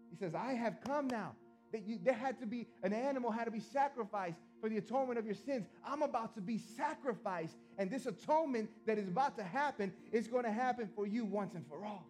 He 0.09 0.15
says, 0.17 0.33
I 0.35 0.53
have 0.53 0.77
come 0.85 1.07
now. 1.07 1.33
That 1.71 1.87
you, 1.87 1.99
there 2.03 2.13
had 2.13 2.37
to 2.41 2.45
be 2.45 2.67
an 2.83 2.91
animal 2.91 3.31
had 3.31 3.45
to 3.45 3.51
be 3.51 3.61
sacrificed 3.61 4.37
for 4.59 4.67
the 4.67 4.77
atonement 4.77 5.17
of 5.17 5.25
your 5.25 5.35
sins. 5.35 5.67
I'm 5.85 6.01
about 6.01 6.35
to 6.35 6.41
be 6.41 6.57
sacrificed, 6.57 7.55
and 7.77 7.89
this 7.89 8.07
atonement 8.07 8.69
that 8.85 8.97
is 8.97 9.07
about 9.07 9.37
to 9.37 9.43
happen 9.43 9.93
is 10.11 10.27
going 10.27 10.43
to 10.43 10.51
happen 10.51 10.89
for 10.93 11.07
you 11.07 11.23
once 11.23 11.55
and 11.55 11.65
for 11.67 11.85
all. 11.85 12.05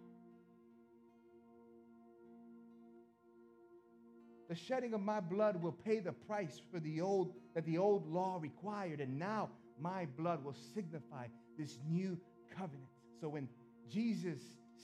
The 4.49 4.55
shedding 4.55 4.93
of 4.93 5.01
my 5.01 5.19
blood 5.19 5.61
will 5.61 5.71
pay 5.71 5.99
the 5.99 6.11
price 6.11 6.59
for 6.73 6.79
the 6.79 6.99
old 6.99 7.35
that 7.53 7.65
the 7.65 7.77
old 7.77 8.11
law 8.11 8.39
required, 8.41 8.99
and 8.99 9.19
now 9.19 9.49
my 9.79 10.07
blood 10.17 10.43
will 10.43 10.55
signify 10.73 11.27
this 11.57 11.77
new 11.87 12.17
covenant. 12.57 12.90
So 13.21 13.29
when 13.29 13.47
Jesus 13.89 14.39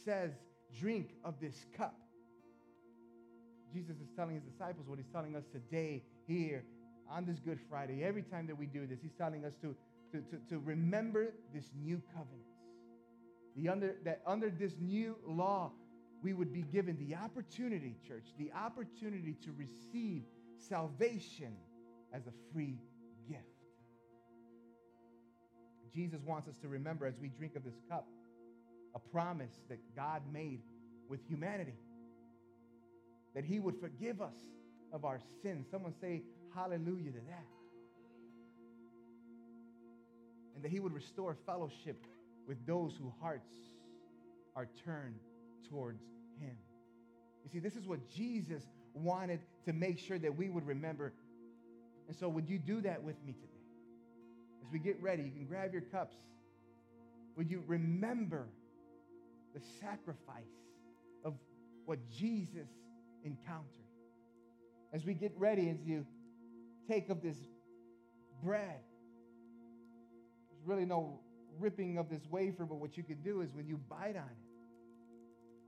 says, 0.06 0.32
Drink 0.80 1.16
of 1.24 1.40
this 1.40 1.66
cup, 1.76 1.96
Jesus 3.74 3.96
is 3.98 4.10
telling 4.16 4.36
his 4.36 4.44
disciples 4.44 4.88
what 4.88 5.00
he's 5.00 5.08
telling 5.12 5.36
us 5.36 5.44
today, 5.52 6.04
here, 6.28 6.64
on 7.10 7.26
this 7.26 7.40
Good 7.40 7.60
Friday. 7.70 8.04
Every 8.04 8.22
time 8.22 8.48
that 8.48 8.58
we 8.58 8.68
do 8.68 8.86
this, 8.86 9.00
he's 9.02 9.16
telling 9.18 9.44
us 9.44 9.54
to, 9.62 9.76
to, 10.12 10.22
to, 10.30 10.38
to 10.50 10.60
remember 10.60 11.34
this 11.54 11.66
new 11.82 12.02
covenant. 12.14 12.44
The 13.56 13.70
under, 13.70 13.96
that 14.04 14.22
under 14.28 14.50
this 14.50 14.74
new 14.80 15.16
law, 15.26 15.72
we 16.22 16.34
would 16.34 16.54
be 16.54 16.62
given 16.62 16.98
the 17.00 17.16
opportunity, 17.16 17.96
church, 18.08 18.26
the 18.38 18.52
opportunity 18.54 19.36
to 19.46 19.52
receive 19.58 20.24
salvation 20.58 21.56
as 22.14 22.28
a 22.28 22.34
free 22.54 22.78
gift. 23.28 23.42
Jesus 25.94 26.20
wants 26.26 26.48
us 26.48 26.58
to 26.60 26.68
remember 26.68 27.08
as 27.08 27.16
we 27.20 27.30
drink 27.30 27.56
of 27.56 27.64
this 27.64 27.80
cup 27.90 28.08
a 28.96 29.00
promise 29.12 29.54
that 29.70 29.80
God 29.96 30.22
made 30.32 30.62
with 31.10 31.20
humanity 31.28 31.76
that 33.36 33.46
He 33.46 33.60
would 33.60 33.80
forgive 33.80 34.22
us 34.22 34.36
of 34.92 35.06
our 35.06 35.20
sins. 35.44 35.68
Someone 35.70 35.94
say 36.02 36.24
hallelujah 36.56 37.12
to 37.12 37.20
that. 37.20 37.46
And 40.56 40.64
that 40.64 40.72
He 40.72 40.80
would 40.80 40.94
restore 40.94 41.38
fellowship 41.46 42.04
with 42.48 42.66
those 42.66 42.94
whose 43.00 43.14
hearts 43.22 43.54
are 44.56 44.68
turned 44.84 45.20
towards 45.70 46.02
him. 46.40 46.58
You 47.44 47.52
see, 47.52 47.60
this 47.60 47.76
is 47.76 47.86
what 47.86 48.10
Jesus 48.10 48.64
wanted 48.94 49.40
to 49.66 49.74
make 49.74 50.00
sure 50.00 50.18
that 50.18 50.36
we 50.36 50.50
would 50.50 50.66
remember. 50.66 51.14
And 52.08 52.18
so, 52.18 52.28
would 52.28 52.50
you 52.50 52.58
do 52.58 52.82
that 52.82 53.04
with 53.04 53.16
me 53.24 53.34
today? 53.34 53.48
As 54.66 54.72
we 54.72 54.80
get 54.80 55.02
ready, 55.02 55.24
you 55.24 55.32
can 55.32 55.46
grab 55.46 55.74
your 55.74 55.84
cups. 55.84 56.16
Would 57.36 57.52
you 57.52 57.64
remember 57.68 58.48
the 59.58 59.66
sacrifice 59.82 60.44
of 61.24 61.34
what 61.86 62.00
Jesus 62.10 62.68
encountered? 63.24 63.66
As 64.94 65.06
we 65.06 65.14
get 65.14 65.34
ready, 65.38 65.70
as 65.70 65.78
you 65.84 66.06
take 66.88 67.10
of 67.10 67.22
this 67.22 67.38
bread, 68.44 68.80
there's 70.50 70.64
really 70.66 70.86
no 70.86 71.20
ripping 71.60 71.98
of 71.98 72.10
this 72.10 72.22
wafer, 72.30 72.66
but 72.66 72.76
what 72.76 72.98
you 72.98 73.04
can 73.04 73.22
do 73.22 73.42
is 73.42 73.54
when 73.54 73.68
you 73.68 73.78
bite 73.90 74.16
on 74.16 74.30
it, 74.30 74.48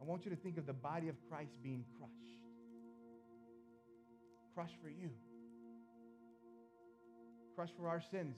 I 0.01 0.05
want 0.05 0.23
you 0.23 0.31
to 0.31 0.37
think 0.37 0.57
of 0.57 0.65
the 0.65 0.73
body 0.73 1.09
of 1.09 1.15
Christ 1.29 1.51
being 1.63 1.83
crushed. 1.97 2.13
Crushed 4.53 4.77
for 4.81 4.89
you. 4.89 5.09
Crushed 7.55 7.73
for 7.77 7.87
our 7.87 8.01
sins. 8.11 8.37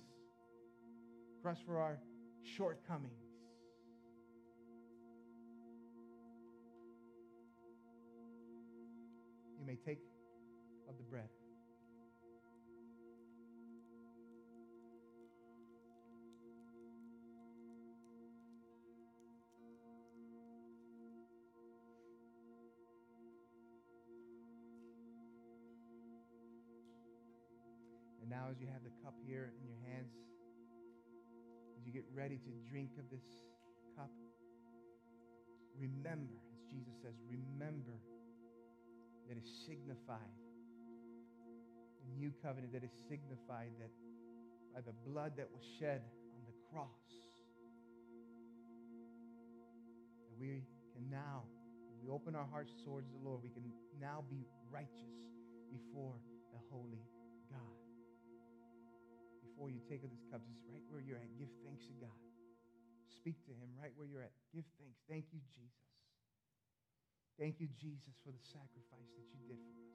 Crushed 1.43 1.65
for 1.65 1.77
our 1.77 1.99
shortcomings. 2.43 3.20
May 9.71 9.77
take 9.85 10.03
of 10.89 10.97
the 10.97 11.03
bread. 11.03 11.29
And 28.19 28.29
now, 28.29 28.49
as 28.51 28.59
you 28.59 28.67
have 28.67 28.83
the 28.83 28.89
cup 29.01 29.13
here 29.25 29.53
in 29.57 29.65
your 29.65 29.77
hands, 29.87 30.11
as 31.79 31.85
you 31.85 31.93
get 31.93 32.03
ready 32.13 32.35
to 32.35 32.69
drink 32.69 32.89
of 32.99 33.09
this 33.09 33.23
cup, 33.95 34.11
remember, 35.79 36.35
as 36.51 36.59
Jesus 36.69 36.93
says, 37.01 37.15
remember 37.29 37.95
that 39.31 39.39
is 39.39 39.47
signified. 39.63 40.35
The 42.03 42.11
new 42.19 42.35
covenant 42.43 42.75
that 42.75 42.83
is 42.83 42.91
signified 43.07 43.71
that 43.79 43.87
by 44.75 44.83
the 44.83 44.91
blood 45.07 45.39
that 45.39 45.47
was 45.47 45.63
shed 45.79 46.03
on 46.35 46.43
the 46.43 46.55
cross, 46.67 47.07
that 50.27 50.35
we 50.35 50.67
can 50.91 51.07
now, 51.07 51.47
if 51.95 52.03
we 52.03 52.11
open 52.11 52.35
our 52.35 52.47
hearts 52.51 52.75
towards 52.83 53.07
the 53.07 53.23
Lord, 53.23 53.39
we 53.39 53.55
can 53.55 53.63
now 54.03 54.27
be 54.27 54.43
righteous 54.67 55.15
before 55.71 56.19
the 56.51 56.59
holy 56.67 57.07
God 57.47 57.79
before 59.61 59.71
you 59.71 59.79
take 59.87 60.03
of 60.03 60.09
this 60.11 60.25
cup, 60.27 60.41
just 60.49 60.59
right 60.67 60.83
where 60.89 60.99
you're 60.99 61.21
at, 61.21 61.31
give 61.37 61.47
thanks 61.63 61.85
to 61.87 61.93
God. 62.01 62.19
Speak 63.13 63.37
to 63.45 63.53
Him 63.53 63.69
right 63.79 63.93
where 63.95 64.09
you're 64.09 64.25
at. 64.25 64.33
Give 64.49 64.65
thanks. 64.81 64.97
Thank 65.07 65.29
you, 65.31 65.39
Jesus. 65.53 65.90
Thank 67.39 67.59
you, 67.59 67.67
Jesus, 67.79 68.13
for 68.23 68.31
the 68.31 68.43
sacrifice 68.43 69.09
that 69.17 69.27
you 69.33 69.39
did 69.47 69.57
for 69.57 69.75
us. 69.81 69.91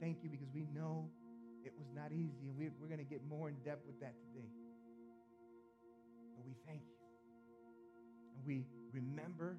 Thank 0.00 0.22
you 0.22 0.30
because 0.30 0.48
we 0.54 0.66
know 0.74 1.10
it 1.64 1.72
was 1.76 1.86
not 1.94 2.10
easy, 2.10 2.48
and 2.48 2.56
we're, 2.56 2.72
we're 2.80 2.88
going 2.88 3.04
to 3.04 3.08
get 3.08 3.20
more 3.28 3.48
in 3.48 3.56
depth 3.64 3.86
with 3.86 4.00
that 4.00 4.14
today. 4.18 4.48
But 6.34 6.46
we 6.46 6.54
thank 6.66 6.80
you. 6.88 6.96
And 8.34 8.46
we 8.46 8.66
remember 8.92 9.58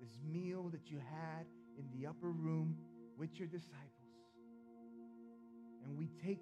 this 0.00 0.16
meal 0.24 0.70
that 0.70 0.90
you 0.90 0.98
had 0.98 1.46
in 1.78 1.84
the 1.98 2.06
upper 2.06 2.30
room 2.30 2.76
with 3.18 3.38
your 3.38 3.46
disciples. 3.46 3.92
And 5.84 5.96
we 5.96 6.08
take 6.24 6.40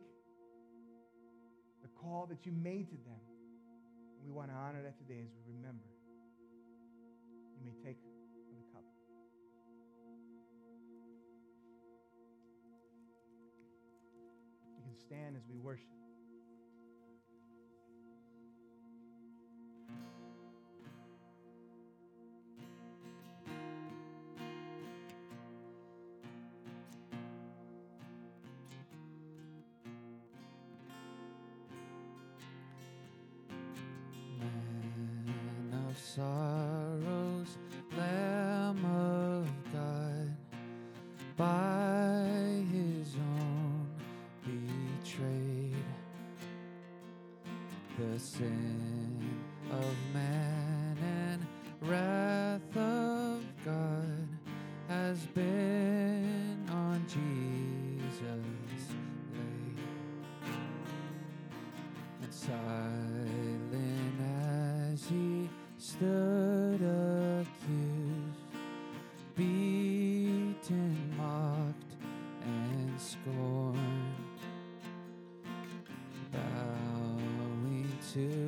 the 1.82 1.88
call 2.00 2.26
that 2.30 2.46
you 2.46 2.52
made 2.52 2.88
to 2.90 2.96
them. 2.96 3.20
And 4.18 4.24
we 4.24 4.30
want 4.30 4.50
to 4.50 4.56
honor 4.56 4.82
that 4.82 4.96
today 4.98 5.20
as 5.20 5.30
we 5.34 5.52
remember. 5.52 5.93
Can 14.94 15.00
stand 15.00 15.36
as 15.36 15.42
we 15.48 15.58
worship. 15.58 15.88
sorrows, 35.96 36.83
sin 48.18 48.93
to 78.14 78.43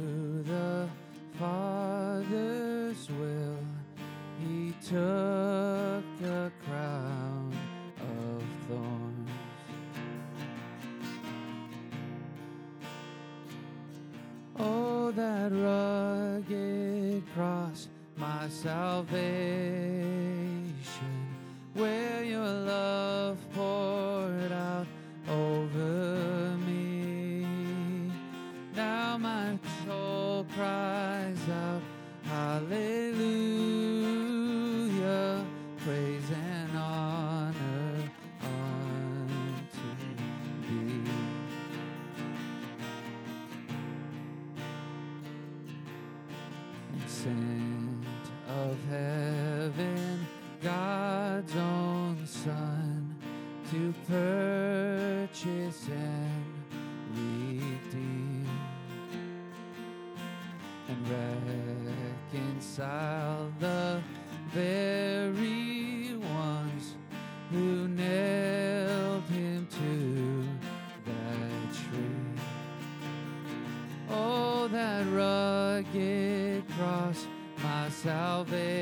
salvation, 78.06 78.75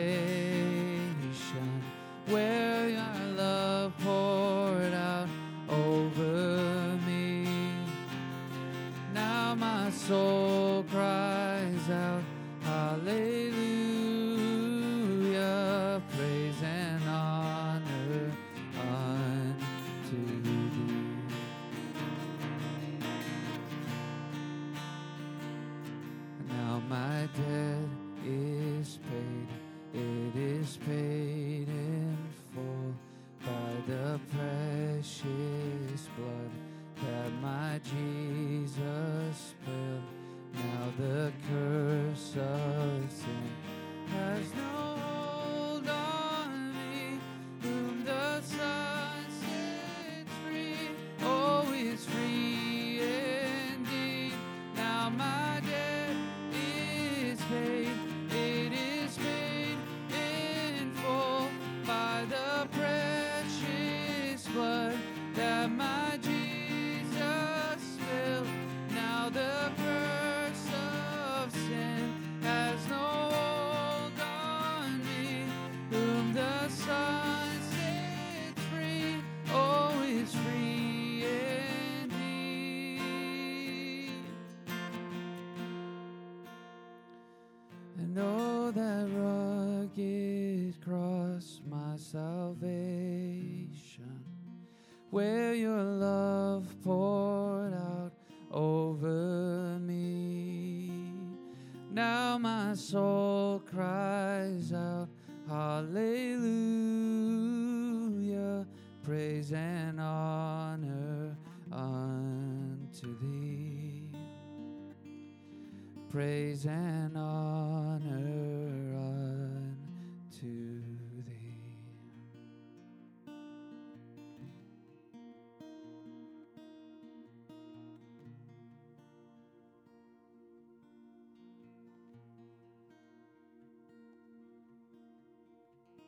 honor 117.95 118.97
unto 118.97 120.83
thee. 121.27 121.79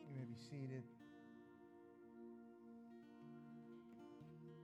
You 0.03 0.13
may 0.13 0.25
be 0.25 0.35
seated. 0.49 0.83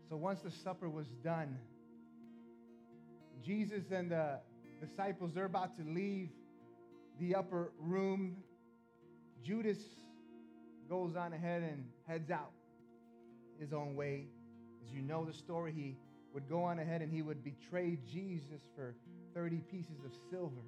So 0.09 0.17
once 0.17 0.41
the 0.41 0.51
supper 0.51 0.89
was 0.89 1.07
done, 1.23 1.57
Jesus 3.45 3.91
and 3.91 4.11
the 4.11 4.39
disciples, 4.81 5.33
they're 5.33 5.45
about 5.45 5.77
to 5.77 5.83
leave 5.85 6.29
the 7.19 7.35
upper 7.35 7.71
room. 7.79 8.37
Judas 9.43 9.77
goes 10.89 11.15
on 11.15 11.33
ahead 11.33 11.63
and 11.63 11.85
heads 12.07 12.31
out 12.31 12.51
his 13.59 13.73
own 13.73 13.95
way. 13.95 14.27
As 14.85 14.93
you 14.93 15.01
know 15.01 15.25
the 15.25 15.33
story, 15.33 15.71
he 15.71 15.97
would 16.33 16.49
go 16.49 16.63
on 16.63 16.79
ahead 16.79 17.01
and 17.01 17.11
he 17.11 17.21
would 17.21 17.43
betray 17.43 17.97
Jesus 18.11 18.61
for 18.75 18.95
30 19.33 19.57
pieces 19.71 20.03
of 20.05 20.11
silver. 20.29 20.61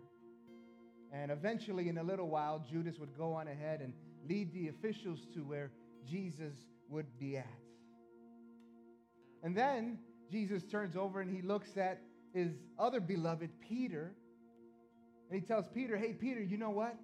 And 1.11 1.31
eventually, 1.31 1.89
in 1.89 1.97
a 1.97 2.03
little 2.03 2.27
while, 2.27 2.63
Judas 2.69 2.97
would 2.99 3.17
go 3.17 3.33
on 3.33 3.47
ahead 3.47 3.81
and 3.81 3.93
lead 4.27 4.53
the 4.53 4.67
officials 4.69 5.19
to 5.33 5.41
where 5.41 5.71
Jesus 6.09 6.53
would 6.89 7.05
be 7.19 7.37
at. 7.37 7.47
And 9.43 9.55
then 9.55 9.99
Jesus 10.31 10.63
turns 10.63 10.95
over 10.95 11.21
and 11.21 11.29
he 11.29 11.41
looks 11.41 11.77
at 11.77 12.01
his 12.33 12.51
other 12.77 12.99
beloved, 12.99 13.49
Peter, 13.61 14.13
and 15.29 15.39
he 15.39 15.45
tells 15.45 15.65
Peter, 15.73 15.97
Hey, 15.97 16.13
Peter, 16.13 16.41
you 16.41 16.57
know 16.57 16.69
what? 16.69 16.95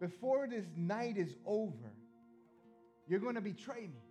Before 0.00 0.46
this 0.46 0.64
night 0.76 1.16
is 1.16 1.34
over, 1.44 1.92
you're 3.08 3.20
going 3.20 3.34
to 3.34 3.40
betray 3.40 3.82
me. 3.82 4.02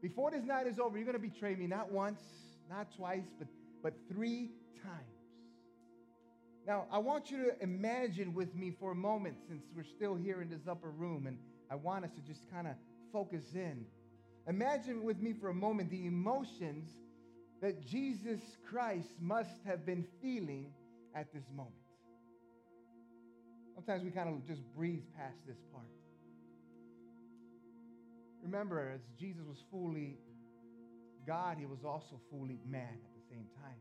Before 0.00 0.30
this 0.30 0.44
night 0.44 0.66
is 0.66 0.78
over, 0.78 0.96
you're 0.96 1.06
going 1.06 1.20
to 1.20 1.28
betray 1.28 1.54
me 1.54 1.66
not 1.66 1.90
once, 1.90 2.20
not 2.70 2.94
twice, 2.96 3.26
but, 3.38 3.48
but 3.82 3.94
three 4.10 4.50
times. 4.82 5.18
Now, 6.66 6.86
I 6.92 6.98
want 6.98 7.30
you 7.30 7.44
to 7.44 7.62
imagine 7.62 8.34
with 8.34 8.54
me 8.54 8.72
for 8.78 8.92
a 8.92 8.94
moment, 8.94 9.36
since 9.48 9.64
we're 9.74 9.84
still 9.84 10.14
here 10.14 10.40
in 10.40 10.48
this 10.48 10.68
upper 10.68 10.90
room, 10.90 11.26
and 11.26 11.38
I 11.70 11.74
want 11.74 12.04
us 12.04 12.10
to 12.12 12.20
just 12.20 12.42
kind 12.50 12.66
of 12.66 12.74
focus 13.12 13.44
in. 13.54 13.84
Imagine 14.46 15.02
with 15.02 15.18
me 15.18 15.32
for 15.32 15.48
a 15.48 15.54
moment 15.54 15.90
the 15.90 16.06
emotions 16.06 16.90
that 17.60 17.84
Jesus 17.86 18.40
Christ 18.68 19.08
must 19.20 19.64
have 19.64 19.84
been 19.84 20.06
feeling 20.22 20.72
at 21.14 21.32
this 21.32 21.44
moment. 21.54 21.74
Sometimes 23.74 24.02
we 24.02 24.10
kind 24.10 24.28
of 24.28 24.46
just 24.46 24.62
breeze 24.76 25.04
past 25.16 25.36
this 25.46 25.58
part. 25.72 25.86
Remember, 28.42 28.92
as 28.94 29.00
Jesus 29.18 29.42
was 29.46 29.58
fully 29.70 30.18
God, 31.28 31.58
he 31.58 31.66
was 31.66 31.84
also 31.84 32.18
fully 32.30 32.58
man 32.66 32.88
at 32.88 33.14
the 33.14 33.28
same 33.28 33.46
time. 33.62 33.76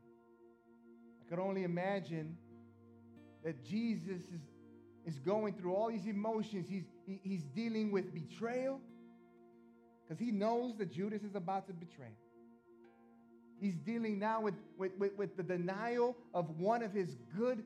I 1.21 1.29
could 1.29 1.39
only 1.39 1.63
imagine 1.63 2.37
that 3.43 3.63
Jesus 3.63 4.21
is, 4.33 4.41
is 5.05 5.19
going 5.19 5.53
through 5.53 5.73
all 5.73 5.89
these 5.89 6.05
emotions. 6.05 6.67
He's, 6.69 6.83
he, 7.05 7.21
he's 7.23 7.43
dealing 7.43 7.91
with 7.91 8.13
betrayal 8.13 8.81
because 10.03 10.19
he 10.19 10.31
knows 10.31 10.77
that 10.77 10.91
Judas 10.91 11.23
is 11.23 11.35
about 11.35 11.67
to 11.67 11.73
betray 11.73 12.07
him. 12.07 12.26
He's 13.59 13.75
dealing 13.75 14.19
now 14.19 14.41
with, 14.41 14.53
with, 14.77 14.91
with, 14.97 15.17
with 15.17 15.35
the 15.35 15.43
denial 15.43 16.15
of 16.33 16.59
one 16.59 16.83
of 16.83 16.93
his 16.93 17.15
good, 17.37 17.63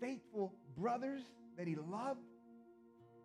faithful 0.00 0.54
brothers 0.76 1.22
that 1.58 1.66
he 1.66 1.76
loved. 1.76 2.20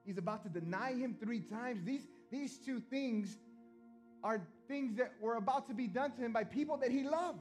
He's 0.05 0.17
about 0.17 0.43
to 0.43 0.49
deny 0.49 0.93
him 0.93 1.15
three 1.21 1.41
times. 1.41 1.83
These, 1.83 2.07
these 2.31 2.57
two 2.57 2.79
things 2.79 3.37
are 4.23 4.41
things 4.67 4.97
that 4.97 5.13
were 5.21 5.35
about 5.35 5.67
to 5.67 5.73
be 5.73 5.87
done 5.87 6.11
to 6.11 6.21
him 6.21 6.33
by 6.33 6.43
people 6.43 6.77
that 6.77 6.91
he 6.91 7.03
loved. 7.03 7.39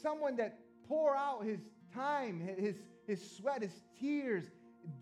Someone 0.00 0.36
that 0.36 0.58
poured 0.88 1.16
out 1.16 1.44
his 1.44 1.60
time, 1.94 2.40
his, 2.58 2.76
his 3.06 3.36
sweat, 3.36 3.62
his 3.62 3.74
tears, 3.98 4.44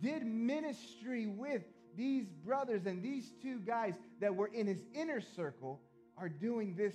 did 0.03 0.27
ministry 0.27 1.27
with 1.27 1.63
these 1.97 2.27
brothers 2.45 2.87
and 2.87 3.03
these 3.03 3.33
two 3.43 3.59
guys 3.61 3.95
that 4.21 4.35
were 4.35 4.49
in 4.49 4.67
his 4.67 4.83
inner 4.95 5.21
circle 5.21 5.81
are 6.17 6.29
doing 6.29 6.75
this 6.77 6.95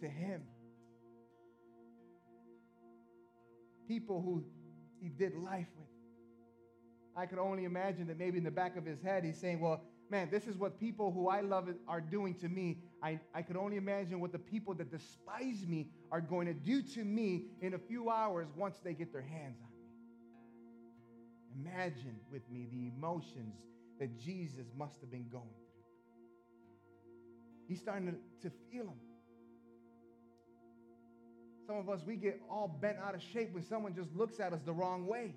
to 0.00 0.08
him. 0.08 0.42
People 3.88 4.22
who 4.22 4.44
he 5.00 5.08
did 5.08 5.34
life 5.34 5.66
with. 5.76 5.88
I 7.16 7.26
could 7.26 7.38
only 7.38 7.64
imagine 7.64 8.06
that 8.06 8.18
maybe 8.18 8.38
in 8.38 8.44
the 8.44 8.50
back 8.50 8.76
of 8.76 8.84
his 8.84 9.02
head 9.02 9.24
he's 9.24 9.38
saying, 9.38 9.60
Well, 9.60 9.82
man, 10.10 10.28
this 10.30 10.46
is 10.46 10.56
what 10.56 10.78
people 10.78 11.12
who 11.12 11.28
I 11.28 11.40
love 11.40 11.68
are 11.88 12.00
doing 12.00 12.34
to 12.36 12.48
me. 12.48 12.78
I, 13.02 13.18
I 13.34 13.42
could 13.42 13.56
only 13.56 13.76
imagine 13.76 14.20
what 14.20 14.32
the 14.32 14.38
people 14.38 14.74
that 14.74 14.90
despise 14.90 15.66
me 15.66 15.88
are 16.10 16.20
going 16.20 16.46
to 16.46 16.54
do 16.54 16.82
to 16.82 17.04
me 17.04 17.46
in 17.60 17.74
a 17.74 17.78
few 17.78 18.10
hours 18.10 18.48
once 18.56 18.78
they 18.82 18.94
get 18.94 19.12
their 19.12 19.22
hands 19.22 19.58
on 19.62 19.70
me. 21.64 21.70
Imagine 21.70 22.16
with 22.30 22.48
me 22.50 22.66
the 22.70 22.88
emotions 22.96 23.56
that 23.98 24.18
Jesus 24.18 24.66
must 24.76 25.00
have 25.00 25.10
been 25.10 25.28
going 25.30 25.44
through. 25.44 25.84
He's 27.68 27.80
starting 27.80 28.06
to, 28.06 28.48
to 28.48 28.54
feel 28.72 28.86
them. 28.86 29.09
Some 31.70 31.78
of 31.78 31.88
us, 31.88 32.00
we 32.04 32.16
get 32.16 32.42
all 32.50 32.66
bent 32.66 32.96
out 32.98 33.14
of 33.14 33.22
shape 33.22 33.54
when 33.54 33.62
someone 33.62 33.94
just 33.94 34.12
looks 34.16 34.40
at 34.40 34.52
us 34.52 34.58
the 34.66 34.72
wrong 34.72 35.06
way. 35.06 35.36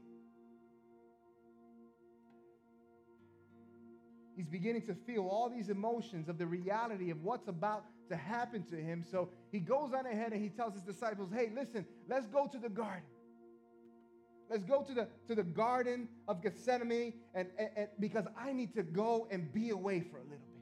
He's 4.36 4.48
beginning 4.48 4.82
to 4.88 4.96
feel 4.96 5.28
all 5.28 5.48
these 5.48 5.70
emotions 5.70 6.30
of 6.30 6.40
the 6.40 6.48
reality 6.48 7.12
of 7.12 7.22
what's 7.22 7.48
about 7.48 7.86
to 8.10 8.16
happen 8.16 8.64
to 8.72 8.76
him. 8.76 9.06
So 9.12 9.30
he 9.52 9.60
goes 9.60 9.94
on 9.94 10.08
ahead 10.08 10.34
and 10.34 10.42
he 10.42 10.50
tells 10.50 10.74
his 10.74 10.82
disciples, 10.82 11.30
hey, 11.32 11.52
listen, 11.54 11.86
let's 12.10 12.26
go 12.26 12.48
to 12.48 12.58
the 12.58 12.70
garden. 12.70 13.04
Let's 14.50 14.64
go 14.64 14.82
to 14.82 14.92
the, 14.92 15.08
to 15.28 15.36
the 15.36 15.44
garden 15.44 16.08
of 16.28 16.42
Gethsemane 16.42 17.14
and, 17.36 17.48
and, 17.60 17.70
and 17.78 17.88
because 18.00 18.26
I 18.36 18.54
need 18.54 18.74
to 18.74 18.82
go 18.82 19.28
and 19.30 19.54
be 19.54 19.70
away 19.70 20.00
for 20.00 20.18
a 20.18 20.24
little 20.24 20.38
bit. 20.38 20.53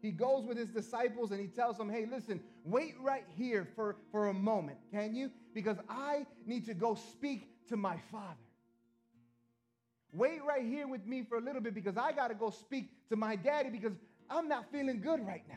He 0.00 0.12
goes 0.12 0.44
with 0.46 0.56
his 0.56 0.68
disciples 0.68 1.32
and 1.32 1.40
he 1.40 1.48
tells 1.48 1.76
them, 1.76 1.90
hey, 1.90 2.06
listen, 2.10 2.40
wait 2.64 2.94
right 3.00 3.24
here 3.36 3.66
for, 3.74 3.96
for 4.12 4.28
a 4.28 4.34
moment, 4.34 4.78
can 4.92 5.14
you? 5.14 5.30
Because 5.54 5.76
I 5.88 6.24
need 6.46 6.66
to 6.66 6.74
go 6.74 6.94
speak 6.94 7.48
to 7.68 7.76
my 7.76 7.96
Father. 8.12 8.36
Wait 10.12 10.42
right 10.44 10.64
here 10.64 10.86
with 10.86 11.04
me 11.04 11.22
for 11.28 11.36
a 11.36 11.40
little 11.40 11.60
bit 11.60 11.74
because 11.74 11.96
I 11.96 12.12
got 12.12 12.28
to 12.28 12.34
go 12.34 12.50
speak 12.50 12.90
to 13.10 13.16
my 13.16 13.36
daddy 13.36 13.70
because 13.70 13.92
I'm 14.30 14.48
not 14.48 14.70
feeling 14.70 15.00
good 15.00 15.26
right 15.26 15.42
now. 15.48 15.56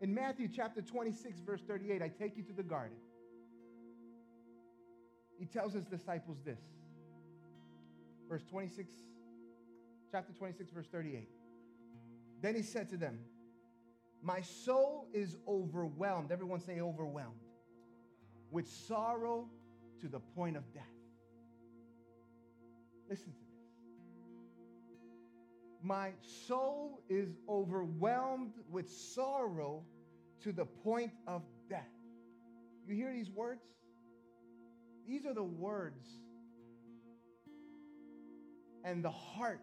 In 0.00 0.14
Matthew 0.14 0.48
chapter 0.54 0.82
26, 0.82 1.40
verse 1.40 1.60
38, 1.66 2.02
I 2.02 2.08
take 2.08 2.36
you 2.36 2.42
to 2.44 2.52
the 2.52 2.62
garden. 2.62 2.96
He 5.38 5.46
tells 5.46 5.72
his 5.72 5.84
disciples 5.84 6.38
this. 6.44 6.60
Verse 8.28 8.42
26, 8.50 8.90
chapter 10.10 10.32
26, 10.32 10.70
verse 10.70 10.86
38. 10.90 11.28
Then 12.42 12.54
he 12.54 12.62
said 12.62 12.88
to 12.90 12.96
them, 12.96 13.18
My 14.22 14.40
soul 14.40 15.08
is 15.12 15.36
overwhelmed. 15.46 16.32
Everyone 16.32 16.60
say 16.60 16.80
overwhelmed. 16.80 17.40
With 18.50 18.68
sorrow 18.68 19.48
to 20.00 20.08
the 20.08 20.20
point 20.20 20.56
of 20.56 20.72
death. 20.72 20.82
Listen 23.08 23.32
to 23.32 23.38
this. 23.38 23.50
My 25.82 26.12
soul 26.46 27.02
is 27.08 27.36
overwhelmed 27.48 28.54
with 28.70 28.90
sorrow 28.90 29.84
to 30.42 30.52
the 30.52 30.64
point 30.64 31.12
of 31.26 31.42
death. 31.68 31.88
You 32.86 32.94
hear 32.94 33.12
these 33.12 33.30
words? 33.30 33.62
These 35.06 35.26
are 35.26 35.34
the 35.34 35.42
words 35.42 36.06
and 38.84 39.04
the 39.04 39.10
heart 39.10 39.60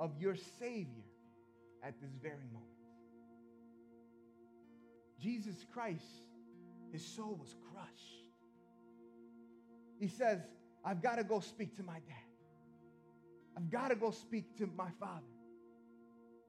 of 0.00 0.12
your 0.18 0.36
Savior 0.58 1.04
at 1.82 2.00
this 2.00 2.10
very 2.22 2.46
moment. 2.52 2.70
Jesus 5.20 5.64
Christ, 5.72 6.04
his 6.92 7.04
soul 7.04 7.38
was 7.40 7.54
crushed. 7.72 8.24
He 9.98 10.08
says, 10.08 10.40
I've 10.84 11.02
got 11.02 11.16
to 11.16 11.24
go 11.24 11.40
speak 11.40 11.76
to 11.76 11.82
my 11.82 11.94
dad. 11.94 12.24
I've 13.56 13.70
got 13.70 13.88
to 13.88 13.94
go 13.94 14.10
speak 14.10 14.56
to 14.58 14.68
my 14.76 14.90
father. 14.98 15.22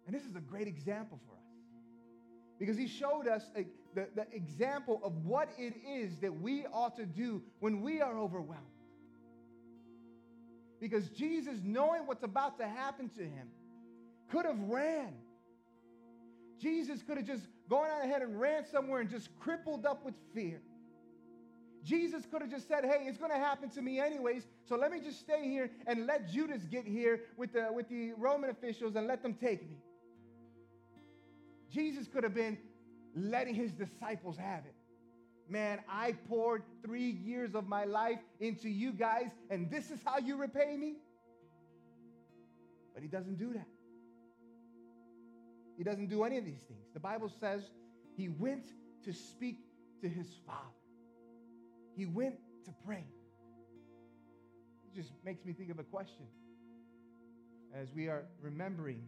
And 0.06 0.16
this 0.16 0.24
is 0.24 0.36
a 0.36 0.42
great 0.42 0.68
example 0.68 1.20
for 1.26 1.34
us 1.34 1.46
because 2.60 2.78
he 2.78 2.88
showed 2.88 3.28
us 3.28 3.44
a, 3.56 3.66
the, 3.94 4.08
the 4.16 4.26
example 4.34 5.02
of 5.04 5.14
what 5.26 5.50
it 5.58 5.74
is 5.88 6.18
that 6.18 6.42
we 6.42 6.66
ought 6.68 6.96
to 6.98 7.06
do 7.06 7.42
when 7.60 7.82
we 7.82 8.02
are 8.02 8.18
overwhelmed. 8.18 8.75
Because 10.86 11.10
Jesus, 11.10 11.62
knowing 11.64 12.06
what's 12.06 12.22
about 12.22 12.60
to 12.60 12.68
happen 12.68 13.10
to 13.18 13.24
him, 13.24 13.48
could 14.30 14.46
have 14.46 14.60
ran. 14.60 15.16
Jesus 16.62 17.02
could 17.02 17.18
have 17.18 17.26
just 17.26 17.42
gone 17.68 17.90
out 17.90 18.06
ahead 18.06 18.22
and 18.22 18.40
ran 18.40 18.68
somewhere 18.68 19.02
and 19.02 19.10
just 19.10 19.30
crippled 19.40 19.88
up 19.88 20.06
with 20.06 20.14
fear. 20.36 20.62
Jesus 21.84 22.28
could 22.30 22.44
have 22.44 22.52
just 22.52 22.68
said, 22.68 22.86
Hey, 22.86 23.06
it's 23.08 23.18
going 23.18 23.32
to 23.32 23.38
happen 23.38 23.68
to 23.72 23.82
me 23.82 24.00
anyways, 24.00 24.46
so 24.64 24.76
let 24.76 24.92
me 24.92 25.00
just 25.00 25.20
stay 25.20 25.50
here 25.50 25.72
and 25.88 26.06
let 26.06 26.30
Judas 26.30 26.62
get 26.70 26.86
here 26.86 27.22
with 27.36 27.54
the, 27.54 27.68
with 27.74 27.90
the 27.90 28.14
Roman 28.16 28.52
officials 28.52 28.96
and 28.96 29.08
let 29.08 29.24
them 29.24 29.34
take 29.34 29.68
me. 29.68 29.78
Jesus 31.72 32.08
could 32.08 32.24
have 32.24 32.36
been 32.36 32.60
letting 33.16 33.56
his 33.56 33.72
disciples 33.72 34.38
have 34.38 34.66
it. 34.68 34.75
Man, 35.48 35.80
I 35.88 36.14
poured 36.28 36.64
three 36.84 37.12
years 37.12 37.54
of 37.54 37.68
my 37.68 37.86
life 37.86 38.20
into 38.40 38.68
you 38.68 38.92
guys, 38.92 39.30
and 39.50 39.70
this 39.70 39.92
is 39.92 40.00
how 40.04 40.18
you 40.18 40.38
repay 40.38 40.76
me? 40.76 40.96
But 42.94 43.04
he 43.04 43.10
doesn't 43.10 43.38
do 43.38 43.54
that. 43.54 43.68
He 45.78 45.84
doesn't 45.84 46.08
do 46.08 46.24
any 46.24 46.38
of 46.38 46.46
these 46.46 46.62
things. 46.62 46.88
The 46.94 47.00
Bible 47.00 47.30
says 47.40 47.62
he 48.16 48.30
went 48.30 48.66
to 49.04 49.14
speak 49.14 49.60
to 50.02 50.10
his 50.10 50.28
Father. 50.48 50.60
He 51.96 52.06
went 52.06 52.36
to 52.66 52.72
pray. 52.86 53.06
It 54.86 54.96
just 54.96 55.12
makes 55.24 55.46
me 55.46 55.54
think 55.54 55.70
of 55.70 55.80
a 55.80 55.84
question. 55.84 56.26
As 57.74 57.90
we 57.94 58.08
are 58.08 58.24
remembering 58.42 59.04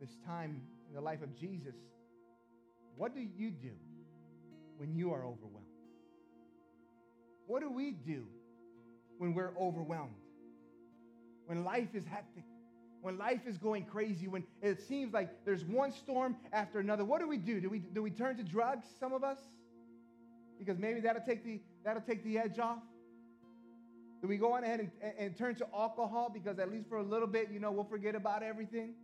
this 0.00 0.16
time 0.24 0.62
in 0.88 0.94
the 0.94 1.00
life 1.00 1.22
of 1.22 1.36
Jesus, 1.36 1.74
what 2.96 3.14
do 3.14 3.20
you 3.20 3.50
do 3.50 3.72
when 4.80 4.94
you 4.94 5.12
are 5.12 5.26
overwhelmed? 5.26 5.66
What 7.46 7.60
do 7.60 7.70
we 7.70 7.90
do 7.90 8.24
when 9.18 9.34
we're 9.34 9.52
overwhelmed? 9.60 10.14
When 11.44 11.64
life 11.64 11.94
is 11.94 12.06
hectic? 12.06 12.44
When 13.02 13.18
life 13.18 13.46
is 13.46 13.58
going 13.58 13.84
crazy? 13.84 14.26
When 14.26 14.42
it 14.62 14.80
seems 14.80 15.12
like 15.12 15.44
there's 15.44 15.66
one 15.66 15.92
storm 15.92 16.34
after 16.54 16.78
another? 16.78 17.04
What 17.04 17.20
do 17.20 17.28
we 17.28 17.36
do? 17.36 17.60
Do 17.60 17.68
we, 17.68 17.80
do 17.80 18.02
we 18.02 18.10
turn 18.10 18.38
to 18.38 18.42
drugs, 18.42 18.86
some 18.98 19.12
of 19.12 19.22
us? 19.22 19.38
Because 20.58 20.78
maybe 20.78 21.00
that'll 21.00 21.26
take 21.26 21.44
the, 21.44 21.60
that'll 21.84 22.02
take 22.02 22.24
the 22.24 22.38
edge 22.38 22.58
off. 22.58 22.78
Do 24.22 24.28
we 24.28 24.38
go 24.38 24.54
on 24.54 24.64
ahead 24.64 24.80
and, 24.80 24.90
and, 25.02 25.12
and 25.18 25.36
turn 25.36 25.56
to 25.56 25.66
alcohol 25.74 26.30
because 26.32 26.58
at 26.58 26.70
least 26.70 26.88
for 26.88 26.96
a 26.96 27.02
little 27.02 27.28
bit, 27.28 27.50
you 27.52 27.60
know, 27.60 27.70
we'll 27.70 27.84
forget 27.84 28.14
about 28.14 28.42
everything? 28.42 28.94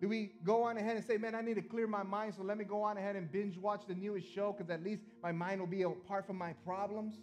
Do 0.00 0.08
we 0.08 0.32
go 0.44 0.64
on 0.64 0.76
ahead 0.76 0.96
and 0.96 1.04
say, 1.04 1.16
man, 1.16 1.34
I 1.34 1.40
need 1.40 1.54
to 1.54 1.62
clear 1.62 1.86
my 1.86 2.02
mind, 2.02 2.34
so 2.36 2.42
let 2.42 2.58
me 2.58 2.64
go 2.64 2.82
on 2.82 2.98
ahead 2.98 3.16
and 3.16 3.30
binge 3.30 3.56
watch 3.56 3.82
the 3.86 3.94
newest 3.94 4.32
show 4.34 4.52
because 4.52 4.70
at 4.70 4.82
least 4.82 5.02
my 5.22 5.32
mind 5.32 5.60
will 5.60 5.68
be 5.68 5.82
apart 5.82 6.26
from 6.26 6.36
my 6.36 6.52
problems? 6.64 7.14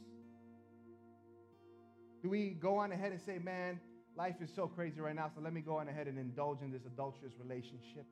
Do 2.23 2.29
we 2.29 2.51
go 2.51 2.77
on 2.77 2.91
ahead 2.91 3.11
and 3.11 3.21
say, 3.21 3.39
man, 3.39 3.79
life 4.15 4.35
is 4.41 4.49
so 4.55 4.67
crazy 4.67 5.01
right 5.01 5.15
now, 5.15 5.29
so 5.33 5.41
let 5.41 5.53
me 5.53 5.61
go 5.61 5.77
on 5.77 5.89
ahead 5.89 6.07
and 6.07 6.17
indulge 6.17 6.61
in 6.61 6.71
this 6.71 6.85
adulterous 6.85 7.33
relationship? 7.39 8.05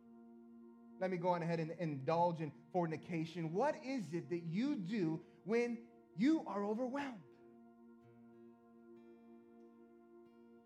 Let 0.99 1.09
me 1.09 1.17
go 1.17 1.29
on 1.29 1.41
ahead 1.41 1.59
and 1.59 1.71
indulge 1.79 2.41
in 2.41 2.51
fornication. 2.73 3.53
What 3.53 3.75
is 3.85 4.03
it 4.11 4.29
that 4.29 4.43
you 4.43 4.75
do 4.75 5.21
when 5.45 5.77
you 6.17 6.43
are 6.45 6.65
overwhelmed? 6.65 7.23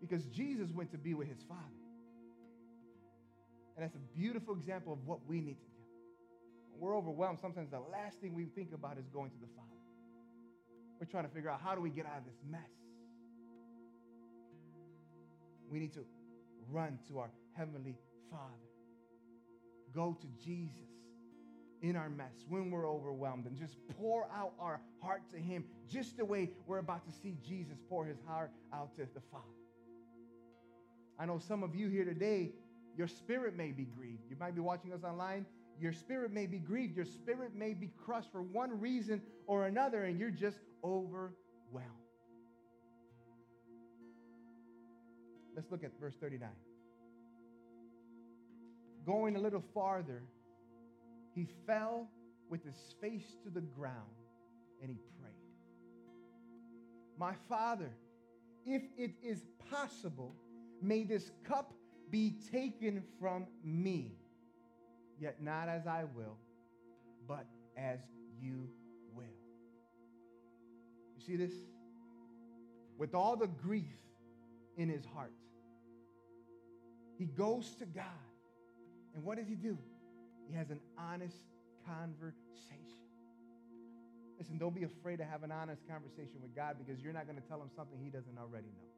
Because 0.00 0.24
Jesus 0.26 0.70
went 0.72 0.90
to 0.90 0.98
be 0.98 1.14
with 1.14 1.28
his 1.28 1.42
Father. 1.48 1.83
And 3.76 3.84
that's 3.84 3.96
a 3.96 4.18
beautiful 4.18 4.54
example 4.54 4.92
of 4.92 5.06
what 5.06 5.20
we 5.26 5.40
need 5.40 5.58
to 5.60 5.66
do. 5.66 5.82
When 6.72 6.80
we're 6.80 6.96
overwhelmed, 6.96 7.38
sometimes 7.40 7.70
the 7.70 7.80
last 7.80 8.20
thing 8.20 8.34
we 8.34 8.46
think 8.46 8.72
about 8.72 8.98
is 8.98 9.08
going 9.08 9.30
to 9.30 9.36
the 9.40 9.48
Father. 9.54 9.70
We're 11.00 11.06
trying 11.06 11.24
to 11.24 11.34
figure 11.34 11.50
out 11.50 11.60
how 11.62 11.74
do 11.74 11.80
we 11.80 11.90
get 11.90 12.06
out 12.06 12.18
of 12.18 12.24
this 12.24 12.38
mess? 12.48 12.60
We 15.70 15.80
need 15.80 15.92
to 15.94 16.04
run 16.70 16.98
to 17.08 17.18
our 17.18 17.30
Heavenly 17.56 17.96
Father. 18.30 18.42
Go 19.92 20.16
to 20.20 20.26
Jesus 20.44 20.90
in 21.82 21.96
our 21.96 22.08
mess 22.08 22.32
when 22.48 22.70
we're 22.70 22.88
overwhelmed 22.88 23.46
and 23.46 23.56
just 23.56 23.76
pour 23.98 24.24
out 24.34 24.52
our 24.58 24.80
heart 25.02 25.22
to 25.32 25.38
Him, 25.38 25.64
just 25.88 26.16
the 26.16 26.24
way 26.24 26.50
we're 26.66 26.78
about 26.78 27.04
to 27.06 27.12
see 27.12 27.36
Jesus 27.46 27.76
pour 27.88 28.06
His 28.06 28.18
heart 28.26 28.50
out 28.72 28.94
to 28.96 29.02
the 29.14 29.20
Father. 29.30 29.44
I 31.18 31.26
know 31.26 31.38
some 31.38 31.62
of 31.62 31.74
you 31.74 31.88
here 31.88 32.04
today, 32.04 32.52
your 32.96 33.08
spirit 33.08 33.56
may 33.56 33.72
be 33.72 33.84
grieved. 33.84 34.22
You 34.28 34.36
might 34.38 34.54
be 34.54 34.60
watching 34.60 34.92
us 34.92 35.02
online. 35.02 35.46
Your 35.80 35.92
spirit 35.92 36.32
may 36.32 36.46
be 36.46 36.58
grieved. 36.58 36.96
Your 36.96 37.04
spirit 37.04 37.54
may 37.54 37.74
be 37.74 37.90
crushed 38.04 38.30
for 38.30 38.42
one 38.42 38.80
reason 38.80 39.20
or 39.46 39.66
another, 39.66 40.04
and 40.04 40.18
you're 40.18 40.30
just 40.30 40.58
overwhelmed. 40.84 41.34
Let's 45.56 45.70
look 45.70 45.84
at 45.84 45.92
verse 46.00 46.14
39. 46.20 46.48
Going 49.06 49.36
a 49.36 49.38
little 49.38 49.62
farther, 49.72 50.22
he 51.34 51.46
fell 51.66 52.08
with 52.48 52.64
his 52.64 52.94
face 53.00 53.36
to 53.44 53.50
the 53.50 53.60
ground 53.60 53.94
and 54.80 54.90
he 54.90 54.96
prayed. 55.20 55.34
My 57.18 57.34
father, 57.48 57.90
if 58.66 58.82
it 58.96 59.12
is 59.22 59.44
possible, 59.70 60.34
may 60.82 61.04
this 61.04 61.30
cup 61.44 61.72
be 62.14 62.32
taken 62.52 63.02
from 63.18 63.44
me. 63.64 64.12
Yet 65.18 65.42
not 65.42 65.68
as 65.68 65.84
I 65.84 66.04
will, 66.14 66.36
but 67.26 67.44
as 67.76 67.98
you 68.40 68.68
will. 69.16 69.24
You 71.16 71.24
see 71.26 71.34
this? 71.34 71.52
With 72.98 73.16
all 73.16 73.34
the 73.34 73.48
grief 73.48 73.98
in 74.76 74.88
his 74.88 75.04
heart, 75.04 75.32
he 77.18 77.24
goes 77.24 77.74
to 77.80 77.84
God. 77.84 78.04
And 79.16 79.24
what 79.24 79.36
does 79.36 79.48
he 79.48 79.56
do? 79.56 79.76
He 80.48 80.54
has 80.54 80.70
an 80.70 80.78
honest 80.96 81.42
conversation. 81.84 83.08
Listen, 84.38 84.56
don't 84.56 84.74
be 84.74 84.84
afraid 84.84 85.16
to 85.16 85.24
have 85.24 85.42
an 85.42 85.50
honest 85.50 85.82
conversation 85.88 86.40
with 86.42 86.54
God 86.54 86.76
because 86.78 87.02
you're 87.02 87.12
not 87.12 87.26
going 87.26 87.40
to 87.42 87.48
tell 87.48 87.60
him 87.60 87.70
something 87.74 87.98
he 87.98 88.10
doesn't 88.10 88.38
already 88.38 88.68
know. 88.68 88.88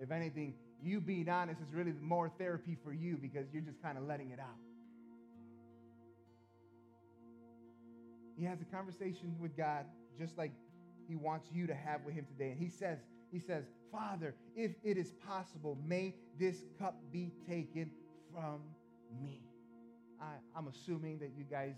If 0.00 0.10
anything, 0.10 0.54
you 0.82 1.00
being 1.00 1.28
honest 1.28 1.60
is 1.60 1.72
really 1.72 1.92
more 2.00 2.30
therapy 2.38 2.76
for 2.82 2.92
you 2.92 3.16
because 3.16 3.46
you're 3.52 3.62
just 3.62 3.82
kind 3.82 3.98
of 3.98 4.04
letting 4.04 4.30
it 4.30 4.38
out. 4.38 4.56
He 8.38 8.44
has 8.44 8.60
a 8.60 8.64
conversation 8.64 9.34
with 9.40 9.56
God 9.56 9.86
just 10.18 10.36
like 10.36 10.52
he 11.08 11.16
wants 11.16 11.48
you 11.52 11.66
to 11.66 11.74
have 11.74 12.04
with 12.04 12.14
him 12.14 12.26
today. 12.26 12.50
And 12.50 12.60
he 12.60 12.68
says, 12.68 12.98
he 13.32 13.38
says, 13.38 13.64
Father, 13.90 14.34
if 14.54 14.72
it 14.82 14.96
is 14.96 15.12
possible, 15.26 15.78
may 15.86 16.14
this 16.38 16.64
cup 16.78 16.96
be 17.12 17.32
taken 17.48 17.90
from 18.32 18.60
me. 19.22 19.42
I, 20.20 20.58
am 20.58 20.68
assuming 20.68 21.18
that 21.20 21.30
you 21.36 21.44
guys 21.44 21.74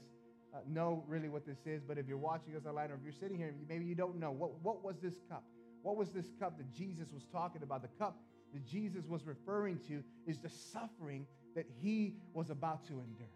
uh, 0.54 0.58
know 0.66 1.04
really 1.06 1.28
what 1.28 1.46
this 1.46 1.58
is, 1.66 1.82
but 1.82 1.98
if 1.98 2.08
you're 2.08 2.16
watching 2.16 2.56
us 2.56 2.66
online 2.66 2.90
or 2.90 2.94
if 2.94 3.00
you're 3.04 3.12
sitting 3.12 3.36
here, 3.36 3.54
maybe 3.68 3.84
you 3.84 3.94
don't 3.94 4.18
know. 4.18 4.30
What, 4.30 4.60
what 4.62 4.82
was 4.82 4.96
this 5.02 5.14
cup? 5.28 5.44
What 5.82 5.96
was 5.96 6.10
this 6.10 6.26
cup 6.40 6.58
that 6.58 6.72
Jesus 6.72 7.12
was 7.12 7.24
talking 7.30 7.62
about? 7.62 7.82
The 7.82 7.88
cup 7.98 8.18
that 8.52 8.66
Jesus 8.66 9.04
was 9.06 9.26
referring 9.26 9.78
to 9.88 10.02
is 10.26 10.38
the 10.38 10.48
suffering 10.48 11.26
that 11.54 11.66
he 11.80 12.16
was 12.32 12.50
about 12.50 12.86
to 12.86 12.94
endure. 12.94 13.26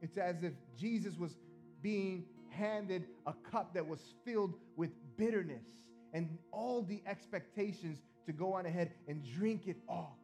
It's 0.00 0.16
as 0.16 0.42
if 0.42 0.52
Jesus 0.76 1.16
was 1.16 1.36
being 1.82 2.24
handed 2.50 3.06
a 3.26 3.32
cup 3.50 3.74
that 3.74 3.86
was 3.86 4.00
filled 4.24 4.54
with 4.76 4.90
bitterness 5.16 5.66
and 6.12 6.38
all 6.50 6.82
the 6.82 7.02
expectations 7.06 7.98
to 8.26 8.32
go 8.32 8.54
on 8.54 8.66
ahead 8.66 8.92
and 9.08 9.22
drink 9.34 9.66
it 9.66 9.76
all. 9.88 10.18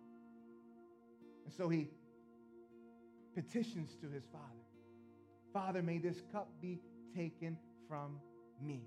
And 1.45 1.55
so 1.55 1.69
he 1.69 1.89
petitions 3.35 3.95
to 4.01 4.09
his 4.09 4.25
father 4.33 4.59
Father, 5.53 5.83
may 5.83 5.99
this 5.99 6.21
cup 6.33 6.49
be 6.61 6.79
taken 7.17 7.57
from 7.89 8.21
me. 8.63 8.83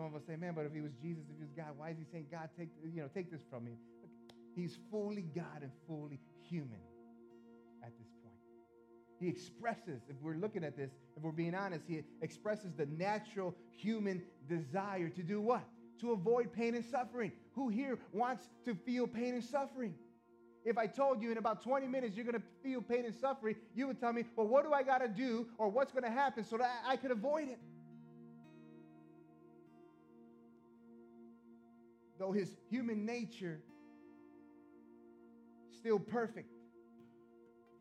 Some 0.00 0.14
of 0.14 0.14
us 0.14 0.26
say, 0.26 0.34
man, 0.36 0.54
but 0.56 0.64
if 0.64 0.72
he 0.72 0.80
was 0.80 0.92
Jesus, 1.02 1.24
if 1.28 1.36
he 1.36 1.42
was 1.42 1.52
God, 1.54 1.76
why 1.76 1.90
is 1.90 1.98
he 1.98 2.06
saying, 2.10 2.28
God, 2.32 2.48
take, 2.58 2.70
you 2.82 3.02
know, 3.02 3.08
take 3.12 3.30
this 3.30 3.42
from 3.50 3.66
me? 3.66 3.72
Look, 4.00 4.10
he's 4.56 4.78
fully 4.90 5.26
God 5.36 5.60
and 5.60 5.70
fully 5.86 6.18
human 6.48 6.80
at 7.84 7.92
this 7.98 8.08
point. 8.22 8.38
He 9.18 9.28
expresses, 9.28 10.00
if 10.08 10.16
we're 10.22 10.36
looking 10.36 10.64
at 10.64 10.74
this, 10.74 10.90
if 11.18 11.22
we're 11.22 11.32
being 11.32 11.54
honest, 11.54 11.84
he 11.86 12.00
expresses 12.22 12.72
the 12.78 12.86
natural 12.86 13.54
human 13.76 14.22
desire 14.48 15.10
to 15.10 15.22
do 15.22 15.38
what? 15.38 15.64
To 16.00 16.12
avoid 16.12 16.50
pain 16.50 16.74
and 16.74 16.84
suffering. 16.86 17.32
Who 17.52 17.68
here 17.68 17.98
wants 18.14 18.48
to 18.64 18.74
feel 18.74 19.06
pain 19.06 19.34
and 19.34 19.44
suffering? 19.44 19.94
If 20.64 20.78
I 20.78 20.86
told 20.86 21.20
you 21.20 21.30
in 21.30 21.36
about 21.36 21.62
20 21.62 21.86
minutes 21.86 22.16
you're 22.16 22.24
going 22.24 22.40
to 22.40 22.46
feel 22.62 22.80
pain 22.80 23.04
and 23.04 23.14
suffering, 23.14 23.56
you 23.74 23.86
would 23.88 24.00
tell 24.00 24.14
me, 24.14 24.24
well, 24.34 24.46
what 24.46 24.64
do 24.64 24.72
I 24.72 24.82
got 24.82 25.02
to 25.02 25.08
do 25.08 25.46
or 25.58 25.68
what's 25.68 25.92
going 25.92 26.04
to 26.04 26.10
happen 26.10 26.42
so 26.42 26.56
that 26.56 26.70
I 26.86 26.96
could 26.96 27.10
avoid 27.10 27.48
it? 27.48 27.58
Though 32.20 32.32
his 32.32 32.54
human 32.68 33.06
nature 33.06 33.62
still 35.78 35.98
perfect, 35.98 36.52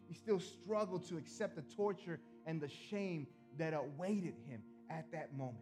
he 0.08 0.14
still 0.14 0.40
struggled 0.40 1.06
to 1.10 1.18
accept 1.18 1.58
the 1.58 1.62
torture 1.76 2.22
and 2.46 2.62
the 2.62 2.70
shame 2.90 3.28
that 3.58 3.74
awaited 3.74 4.36
him 4.48 4.62
at 4.90 5.12
that 5.12 5.38
moment. 5.38 5.58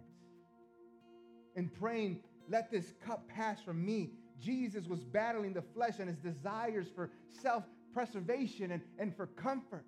In 1.56 1.70
praying, 1.70 2.20
let 2.50 2.70
this 2.70 2.94
cup 3.04 3.28
pass 3.28 3.60
from 3.60 3.84
me, 3.84 4.12
Jesus 4.40 4.86
was 4.86 5.04
battling 5.04 5.54
the 5.54 5.64
flesh 5.74 5.96
and 5.98 6.08
his 6.08 6.20
desires 6.20 6.86
for 6.94 7.10
self 7.42 7.64
preservation 7.96 8.72
and, 8.72 8.84
and 9.00 9.16
for 9.18 9.26
comfort. 9.26 9.86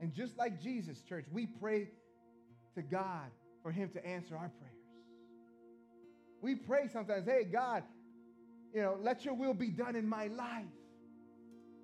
And 0.00 0.12
just 0.12 0.36
like 0.36 0.60
Jesus, 0.60 1.02
church, 1.02 1.24
we 1.32 1.46
pray 1.46 1.88
to 2.74 2.82
God 2.82 3.30
for 3.62 3.70
him 3.70 3.90
to 3.90 4.04
answer 4.04 4.36
our 4.36 4.50
prayers. 4.58 4.73
We 6.44 6.54
pray 6.54 6.88
sometimes, 6.92 7.24
hey, 7.24 7.44
God, 7.50 7.84
you 8.74 8.82
know, 8.82 8.98
let 9.00 9.24
your 9.24 9.32
will 9.32 9.54
be 9.54 9.68
done 9.68 9.96
in 9.96 10.06
my 10.06 10.26
life. 10.26 10.66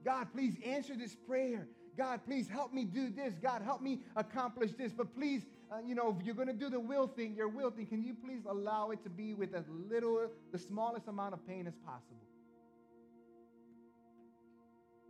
God, 0.05 0.27
please 0.35 0.55
answer 0.63 0.95
this 0.95 1.17
prayer. 1.27 1.67
God, 1.97 2.21
please 2.27 2.47
help 2.47 2.75
me 2.75 2.85
do 2.85 3.09
this. 3.09 3.33
God, 3.43 3.63
help 3.63 3.81
me 3.81 4.03
accomplish 4.17 4.73
this. 4.73 4.93
But 4.93 5.15
please, 5.15 5.47
uh, 5.73 5.77
you 5.87 5.95
know, 5.95 6.15
if 6.15 6.27
you're 6.27 6.35
going 6.35 6.49
to 6.49 6.53
do 6.53 6.69
the 6.69 6.79
will 6.79 7.07
thing, 7.07 7.35
your 7.35 7.49
will 7.49 7.71
thing, 7.71 7.87
can 7.87 8.03
you 8.03 8.15
please 8.15 8.43
allow 8.47 8.91
it 8.91 9.03
to 9.05 9.09
be 9.09 9.33
with 9.33 9.55
as 9.55 9.65
little, 9.89 10.29
the 10.53 10.59
smallest 10.59 11.09
amount 11.09 11.33
of 11.33 11.47
pain 11.47 11.67
as 11.67 11.75
possible? 11.87 12.27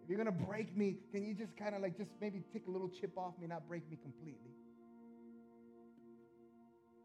If 0.05 0.09
you're 0.09 0.25
going 0.25 0.39
to 0.39 0.45
break 0.45 0.77
me, 0.77 0.99
can 1.13 1.27
you 1.27 1.35
just 1.35 1.57
kind 1.57 1.75
of 1.75 1.83
like 1.83 1.99
just 1.99 2.13
maybe 2.21 2.41
take 2.53 2.69
a 2.69 2.71
little 2.71 2.89
chip 2.89 3.19
off 3.19 3.35
me, 3.41 3.49
not 3.49 3.67
break 3.67 3.91
me 3.91 3.99
completely? 4.01 4.53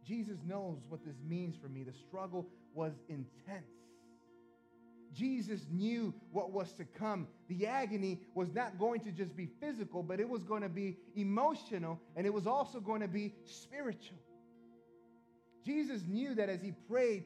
Jesus 0.05 0.37
knows 0.45 0.77
what 0.89 1.03
this 1.05 1.15
means 1.27 1.55
for 1.61 1.67
me. 1.67 1.83
The 1.83 1.93
struggle 2.07 2.47
was 2.73 2.93
intense. 3.09 3.65
Jesus 5.13 5.61
knew 5.71 6.13
what 6.31 6.51
was 6.51 6.73
to 6.73 6.83
come. 6.83 7.27
The 7.47 7.65
agony 7.67 8.19
was 8.33 8.53
not 8.53 8.77
going 8.77 8.99
to 9.01 9.11
just 9.11 9.35
be 9.35 9.47
physical, 9.61 10.03
but 10.03 10.19
it 10.19 10.27
was 10.27 10.43
going 10.43 10.61
to 10.61 10.69
be 10.69 10.97
emotional 11.15 11.99
and 12.15 12.27
it 12.27 12.33
was 12.33 12.45
also 12.45 12.79
going 12.79 13.01
to 13.01 13.07
be 13.07 13.33
spiritual. 13.45 14.17
Jesus 15.65 16.01
knew 16.07 16.35
that 16.35 16.49
as 16.49 16.61
he 16.61 16.73
prayed 16.89 17.23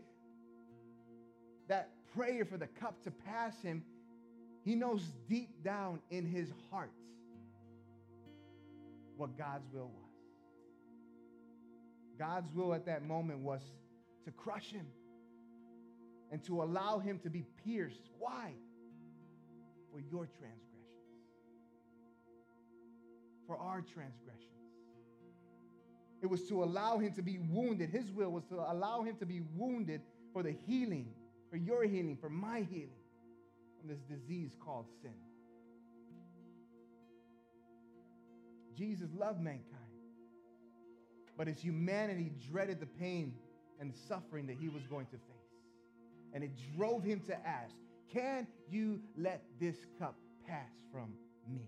that 1.68 1.90
prayer 2.16 2.46
for 2.46 2.58
the 2.58 2.68
cup 2.68 3.04
to 3.04 3.12
pass 3.12 3.60
him, 3.62 3.84
he 4.64 4.76
knows 4.76 5.02
deep 5.28 5.64
down 5.64 6.00
in 6.12 6.26
his 6.26 6.50
heart 6.70 6.92
what 9.18 9.38
God's 9.38 9.66
will 9.74 9.88
was. 9.88 10.09
God's 12.20 12.54
will 12.54 12.74
at 12.74 12.86
that 12.86 13.04
moment 13.04 13.40
was 13.40 13.62
to 14.26 14.32
crush 14.32 14.70
him 14.72 14.86
and 16.32 16.44
to 16.44 16.62
allow 16.62 17.00
him 17.00 17.18
to 17.20 17.30
be 17.30 17.46
pierced. 17.66 18.10
Why? 18.20 18.52
For 19.92 20.00
your 20.00 20.28
transgressions, 20.28 20.60
for 23.48 23.58
our 23.58 23.82
transgressions. 23.82 24.46
It 26.22 26.28
was 26.30 26.44
to 26.50 26.64
allow 26.64 26.98
him 26.98 27.14
to 27.14 27.22
be 27.22 27.40
wounded. 27.40 27.90
His 27.90 28.12
will 28.12 28.30
was 28.32 28.44
to 28.48 28.56
allow 28.56 29.04
him 29.04 29.16
to 29.18 29.26
be 29.26 29.42
wounded 29.56 30.02
for 30.34 30.44
the 30.44 30.52
healing, 30.52 31.08
for 31.50 31.56
your 31.56 31.84
healing, 31.86 32.18
for 32.20 32.30
my 32.30 32.68
healing 32.70 32.90
from 33.80 33.90
this 33.90 34.02
disease 34.02 34.52
called 34.64 34.86
sin. 35.02 35.14
Jesus 38.76 39.10
loved 39.18 39.42
mankind, 39.42 39.79
but 41.40 41.48
his 41.48 41.58
humanity 41.62 42.34
dreaded 42.52 42.82
the 42.82 42.86
pain 42.86 43.34
and 43.80 43.94
suffering 44.10 44.46
that 44.46 44.58
he 44.60 44.68
was 44.68 44.84
going 44.88 45.06
to 45.06 45.14
face. 45.14 45.24
And 46.34 46.44
it 46.44 46.52
drove 46.76 47.02
him 47.02 47.22
to 47.28 47.48
ask, 47.48 47.74
Can 48.12 48.46
you 48.70 49.00
let 49.18 49.42
this 49.58 49.78
cup 49.98 50.18
pass 50.46 50.70
from 50.92 51.14
me? 51.50 51.62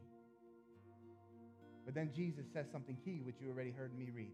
But 1.85 1.95
then 1.95 2.11
Jesus 2.13 2.43
says 2.53 2.65
something 2.69 2.97
key, 3.05 3.21
which 3.23 3.35
you 3.39 3.49
already 3.49 3.71
heard 3.71 3.97
me 3.97 4.09
read. 4.13 4.33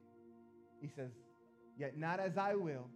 He 0.82 0.88
says, 0.88 1.12
Yet 1.78 2.00
not 2.00 2.20
as 2.20 2.36
I 2.36 2.56
will, 2.56 2.88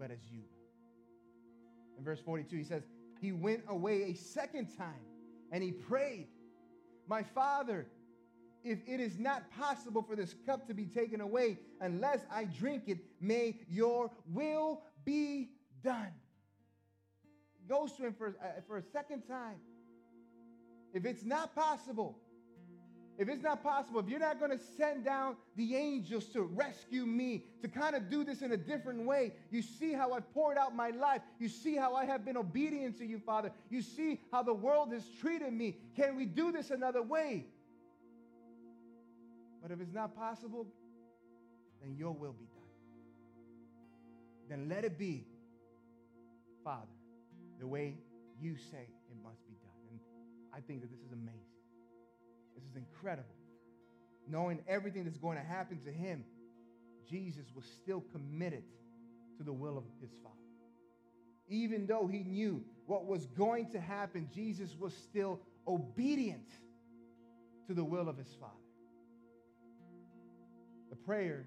but 0.00 0.10
as 0.10 0.18
you 0.28 0.40
will. 0.40 1.96
In 1.96 2.04
verse 2.04 2.18
42, 2.24 2.56
he 2.56 2.64
says, 2.64 2.82
He 3.20 3.30
went 3.30 3.62
away 3.68 4.02
a 4.10 4.14
second 4.14 4.76
time 4.76 5.06
and 5.52 5.62
he 5.62 5.70
prayed, 5.70 6.26
My 7.06 7.22
Father, 7.22 7.86
if 8.66 8.80
it 8.86 8.98
is 8.98 9.18
not 9.18 9.48
possible 9.52 10.02
for 10.02 10.16
this 10.16 10.34
cup 10.44 10.66
to 10.66 10.74
be 10.74 10.86
taken 10.86 11.20
away 11.20 11.58
unless 11.80 12.20
I 12.30 12.44
drink 12.44 12.84
it, 12.88 12.98
may 13.20 13.60
your 13.70 14.10
will 14.32 14.82
be 15.04 15.50
done. 15.84 16.12
He 17.62 17.68
goes 17.68 17.92
to 17.92 18.06
him 18.06 18.14
for, 18.14 18.36
uh, 18.42 18.60
for 18.66 18.78
a 18.78 18.82
second 18.82 19.22
time. 19.22 19.56
If 20.92 21.04
it's 21.04 21.24
not 21.24 21.54
possible, 21.54 22.18
if 23.18 23.28
it's 23.28 23.42
not 23.42 23.62
possible, 23.62 24.00
if 24.00 24.08
you're 24.08 24.18
not 24.18 24.38
going 24.38 24.50
to 24.50 24.62
send 24.76 25.04
down 25.04 25.36
the 25.54 25.76
angels 25.76 26.26
to 26.26 26.42
rescue 26.42 27.06
me, 27.06 27.44
to 27.62 27.68
kind 27.68 27.94
of 27.94 28.10
do 28.10 28.24
this 28.24 28.42
in 28.42 28.52
a 28.52 28.56
different 28.56 29.06
way, 29.06 29.32
you 29.50 29.62
see 29.62 29.92
how 29.92 30.12
I've 30.12 30.32
poured 30.34 30.58
out 30.58 30.74
my 30.74 30.90
life. 30.90 31.22
You 31.38 31.48
see 31.48 31.76
how 31.76 31.94
I 31.94 32.04
have 32.04 32.24
been 32.24 32.36
obedient 32.36 32.98
to 32.98 33.06
you, 33.06 33.18
Father. 33.18 33.52
You 33.70 33.80
see 33.80 34.20
how 34.32 34.42
the 34.42 34.52
world 34.52 34.92
has 34.92 35.04
treated 35.20 35.52
me. 35.52 35.76
Can 35.96 36.16
we 36.16 36.26
do 36.26 36.52
this 36.52 36.70
another 36.70 37.02
way? 37.02 37.46
But 39.66 39.72
if 39.72 39.80
it's 39.80 39.92
not 39.92 40.14
possible, 40.14 40.64
then 41.82 41.96
your 41.96 42.12
will 42.12 42.34
be 42.34 42.46
done. 42.54 42.62
Then 44.48 44.68
let 44.68 44.84
it 44.84 44.96
be, 44.96 45.26
Father, 46.62 46.86
the 47.58 47.66
way 47.66 47.96
you 48.40 48.54
say 48.70 48.86
it 49.10 49.16
must 49.24 49.44
be 49.48 49.54
done. 49.54 49.72
And 49.90 49.98
I 50.54 50.60
think 50.60 50.82
that 50.82 50.90
this 50.92 51.00
is 51.00 51.10
amazing. 51.10 51.40
This 52.54 52.62
is 52.62 52.76
incredible. 52.76 53.34
Knowing 54.28 54.60
everything 54.68 55.02
that's 55.02 55.18
going 55.18 55.36
to 55.36 55.42
happen 55.42 55.80
to 55.84 55.90
him, 55.90 56.24
Jesus 57.10 57.46
was 57.52 57.64
still 57.64 58.04
committed 58.12 58.62
to 59.38 59.42
the 59.42 59.52
will 59.52 59.78
of 59.78 59.84
his 60.00 60.12
Father. 60.22 60.36
Even 61.48 61.88
though 61.88 62.06
he 62.06 62.20
knew 62.22 62.62
what 62.86 63.04
was 63.04 63.26
going 63.26 63.68
to 63.72 63.80
happen, 63.80 64.28
Jesus 64.32 64.76
was 64.78 64.94
still 64.94 65.40
obedient 65.66 66.48
to 67.66 67.74
the 67.74 67.82
will 67.82 68.08
of 68.08 68.16
his 68.16 68.32
Father. 68.40 68.52
The 70.90 70.96
prayer 70.96 71.46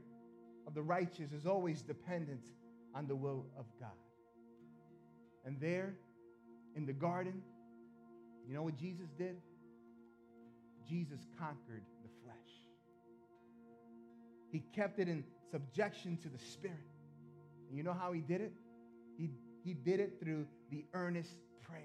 of 0.68 0.74
the 0.74 0.82
righteous 0.82 1.32
is 1.32 1.46
always 1.46 1.82
dependent 1.82 2.46
on 2.96 3.08
the 3.08 3.16
will 3.16 3.46
of 3.58 3.66
God. 3.80 3.90
And 5.46 5.60
there 5.60 5.96
in 6.76 6.86
the 6.86 6.94
garden, 6.94 7.42
you 8.48 8.54
know 8.54 8.64
what 8.64 8.76
Jesus 8.76 9.10
did? 9.18 9.38
Jesus 10.88 11.20
conquered 11.38 11.84
the 12.04 12.10
flesh. 12.24 12.36
He 14.52 14.64
kept 14.76 15.00
it 15.00 15.08
in 15.08 15.24
subjection 15.52 16.18
to 16.18 16.30
the 16.30 16.40
spirit. 16.40 16.78
And 17.70 17.78
you 17.78 17.84
know 17.84 17.94
how 17.94 18.12
he 18.12 18.22
did 18.22 18.42
it? 18.42 18.54
He, 19.18 19.30
he 19.64 19.74
did 19.74 20.00
it 20.00 20.18
through 20.20 20.48
the 20.72 20.86
earnest 20.94 21.36
prayer, 21.62 21.82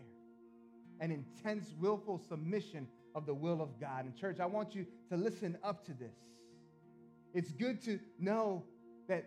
an 1.01 1.11
intense, 1.11 1.75
willful 1.79 2.19
submission 2.29 2.89
of 3.15 3.27
the 3.27 3.35
will 3.35 3.61
of 3.61 3.79
God. 3.81 4.07
And, 4.07 4.17
church, 4.17 4.41
I 4.41 4.47
want 4.47 4.75
you 4.75 4.87
to 5.11 5.17
listen 5.17 5.59
up 5.63 5.85
to 5.87 5.93
this. 5.93 6.17
It's 7.35 7.53
good 7.53 7.83
to 7.85 7.99
know 8.19 8.65
that 9.09 9.27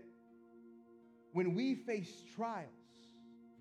when 1.33 1.53
we 1.53 1.75
face 1.75 2.11
trials, 2.35 2.69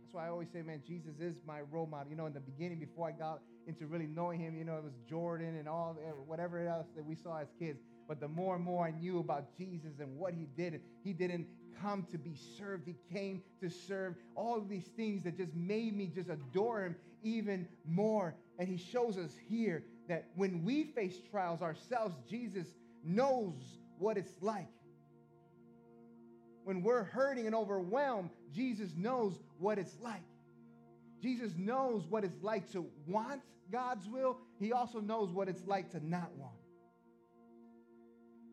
that's 0.01 0.12
why 0.12 0.26
I 0.26 0.30
always 0.30 0.49
say, 0.53 0.62
man, 0.62 0.82
Jesus 0.86 1.20
is 1.20 1.36
my 1.47 1.61
role 1.70 1.86
model. 1.86 2.11
You 2.11 2.16
know, 2.16 2.26
in 2.26 2.32
the 2.32 2.40
beginning, 2.40 2.78
before 2.78 3.09
I 3.09 3.12
got 3.12 3.40
into 3.66 3.86
really 3.86 4.07
knowing 4.07 4.40
him. 4.40 4.57
You 4.57 4.64
know, 4.64 4.76
it 4.76 4.84
was 4.84 4.94
Jordan 5.09 5.57
and 5.57 5.68
all 5.68 5.97
eh, 6.05 6.11
whatever 6.26 6.66
else 6.66 6.86
that 6.94 7.05
we 7.05 7.14
saw 7.14 7.40
as 7.40 7.49
kids. 7.59 7.80
But 8.09 8.20
the 8.20 8.28
more 8.28 8.55
and 8.55 8.64
more 8.64 8.86
I 8.86 8.92
knew 8.92 9.18
about 9.18 9.57
Jesus 9.57 9.99
and 9.99 10.16
what 10.16 10.32
he 10.32 10.47
did, 10.57 10.80
he 11.03 11.12
didn't 11.12 11.47
come 11.82 12.07
to 12.12 12.18
be 12.18 12.36
served. 12.57 12.86
He 12.86 12.97
came 13.12 13.42
to 13.61 13.68
serve 13.68 14.14
all 14.36 14.61
these 14.61 14.88
things 14.97 15.24
that 15.24 15.36
just 15.36 15.55
made 15.55 15.97
me 15.97 16.11
just 16.14 16.30
adore 16.30 16.84
him 16.84 16.97
even 17.22 17.66
more. 17.84 18.34
And 18.59 18.68
he 18.68 18.76
shows 18.76 19.18
us 19.18 19.32
here 19.49 19.84
that 20.09 20.28
when 20.36 20.64
we 20.64 20.84
face 20.84 21.16
trials 21.30 21.62
ourselves, 21.62 22.14
Jesus 22.30 22.68
knows 23.05 23.55
what 23.99 24.16
it's 24.16 24.32
like. 24.40 24.68
When 26.64 26.82
we're 26.82 27.05
hurting 27.05 27.47
and 27.47 27.55
overwhelmed, 27.55 28.30
Jesus 28.53 28.90
knows 28.97 29.38
what 29.59 29.78
it's 29.78 29.97
like. 30.01 30.22
Jesus 31.22 31.53
knows 31.57 32.05
what 32.09 32.24
it's 32.24 32.42
like 32.42 32.70
to 32.72 32.86
want 33.07 33.40
God's 33.70 34.09
will, 34.09 34.38
he 34.59 34.72
also 34.72 35.01
knows 35.01 35.30
what 35.30 35.49
it's 35.49 35.66
like 35.66 35.90
to 35.90 36.07
not 36.07 36.30
want. 36.36 36.53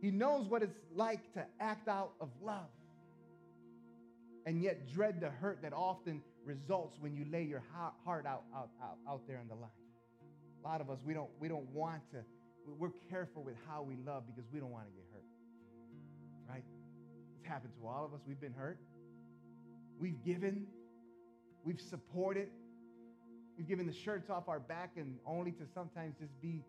He 0.01 0.11
knows 0.11 0.47
what 0.47 0.63
it's 0.63 0.77
like 0.95 1.33
to 1.33 1.45
act 1.59 1.87
out 1.87 2.11
of 2.19 2.29
love 2.41 2.69
and 4.45 4.61
yet 4.61 4.91
dread 4.91 5.21
the 5.21 5.29
hurt 5.29 5.61
that 5.61 5.71
often 5.71 6.21
results 6.43 6.97
when 6.99 7.15
you 7.15 7.25
lay 7.31 7.43
your 7.43 7.63
heart 8.03 8.25
out, 8.25 8.43
out, 8.53 8.69
out, 8.81 8.97
out 9.07 9.21
there 9.27 9.37
on 9.37 9.47
the 9.47 9.55
line. 9.55 9.69
A 10.63 10.67
lot 10.67 10.81
of 10.81 10.89
us, 10.89 10.99
we 11.05 11.13
don't, 11.13 11.29
we 11.39 11.47
don't 11.47 11.69
want 11.69 12.01
to, 12.11 12.17
we're 12.77 12.91
careful 13.09 13.43
with 13.43 13.55
how 13.67 13.81
we 13.81 13.95
love 14.05 14.23
because 14.27 14.49
we 14.51 14.59
don't 14.59 14.71
want 14.71 14.85
to 14.85 14.91
get 14.91 15.05
hurt. 15.12 15.12
It's 17.43 17.51
happened 17.51 17.73
to 17.81 17.87
all 17.87 18.05
of 18.05 18.13
us. 18.13 18.21
We've 18.25 18.39
been 18.39 18.53
hurt. 18.53 18.79
We've 19.99 20.23
given. 20.23 20.65
We've 21.65 21.81
supported. 21.81 22.47
We've 23.57 23.67
given 23.67 23.85
the 23.85 23.93
shirts 23.93 24.29
off 24.29 24.47
our 24.47 24.61
back 24.61 24.91
and 24.95 25.17
only 25.25 25.51
to 25.51 25.65
sometimes 25.73 26.15
just 26.21 26.41
be 26.41 26.63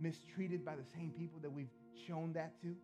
mistreated 0.00 0.64
by 0.64 0.76
the 0.76 0.84
same 0.94 1.12
people 1.18 1.40
that 1.42 1.52
we've 1.52 1.68
shown 2.08 2.32
that 2.32 2.58
to. 2.62 2.74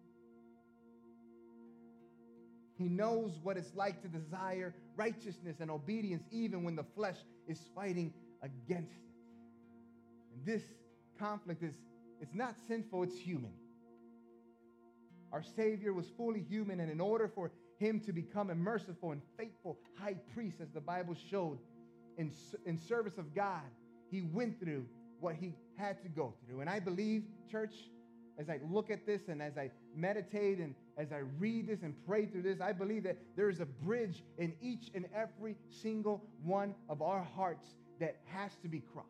He 2.76 2.90
knows 2.90 3.32
what 3.42 3.56
it's 3.56 3.74
like 3.74 4.02
to 4.02 4.08
desire 4.08 4.74
righteousness 4.94 5.56
and 5.60 5.70
obedience 5.70 6.24
even 6.30 6.62
when 6.62 6.76
the 6.76 6.84
flesh 6.94 7.16
is 7.48 7.58
fighting 7.74 8.12
against 8.42 8.92
it. 8.92 9.14
And 10.34 10.44
this 10.44 10.62
conflict 11.18 11.62
is 11.62 11.72
it's 12.20 12.34
not 12.34 12.54
sinful, 12.68 13.04
it's 13.04 13.16
human. 13.16 13.52
Our 15.32 15.42
Savior 15.42 15.92
was 15.92 16.06
fully 16.16 16.44
human, 16.48 16.80
and 16.80 16.90
in 16.90 17.00
order 17.00 17.28
for 17.28 17.50
him 17.78 18.00
to 18.00 18.12
become 18.12 18.50
a 18.50 18.54
merciful 18.54 19.12
and 19.12 19.22
faithful 19.36 19.78
high 19.98 20.16
priest, 20.34 20.56
as 20.60 20.70
the 20.70 20.80
Bible 20.80 21.14
showed, 21.30 21.58
in, 22.16 22.32
in 22.66 22.78
service 22.78 23.18
of 23.18 23.34
God, 23.34 23.62
he 24.10 24.22
went 24.22 24.58
through 24.58 24.86
what 25.20 25.34
he 25.34 25.54
had 25.76 26.02
to 26.02 26.08
go 26.08 26.34
through. 26.44 26.60
And 26.60 26.70
I 26.70 26.80
believe, 26.80 27.24
church, 27.50 27.74
as 28.38 28.48
I 28.48 28.60
look 28.70 28.90
at 28.90 29.04
this 29.06 29.22
and 29.28 29.42
as 29.42 29.58
I 29.58 29.70
meditate 29.94 30.58
and 30.58 30.74
as 30.96 31.12
I 31.12 31.22
read 31.38 31.68
this 31.68 31.82
and 31.82 31.94
pray 32.06 32.26
through 32.26 32.42
this, 32.42 32.60
I 32.60 32.72
believe 32.72 33.02
that 33.04 33.18
there 33.36 33.50
is 33.50 33.60
a 33.60 33.66
bridge 33.66 34.22
in 34.38 34.54
each 34.60 34.90
and 34.94 35.06
every 35.14 35.56
single 35.70 36.24
one 36.44 36.74
of 36.88 37.02
our 37.02 37.22
hearts 37.22 37.66
that 38.00 38.16
has 38.26 38.52
to 38.62 38.68
be 38.68 38.80
crossed. 38.80 39.08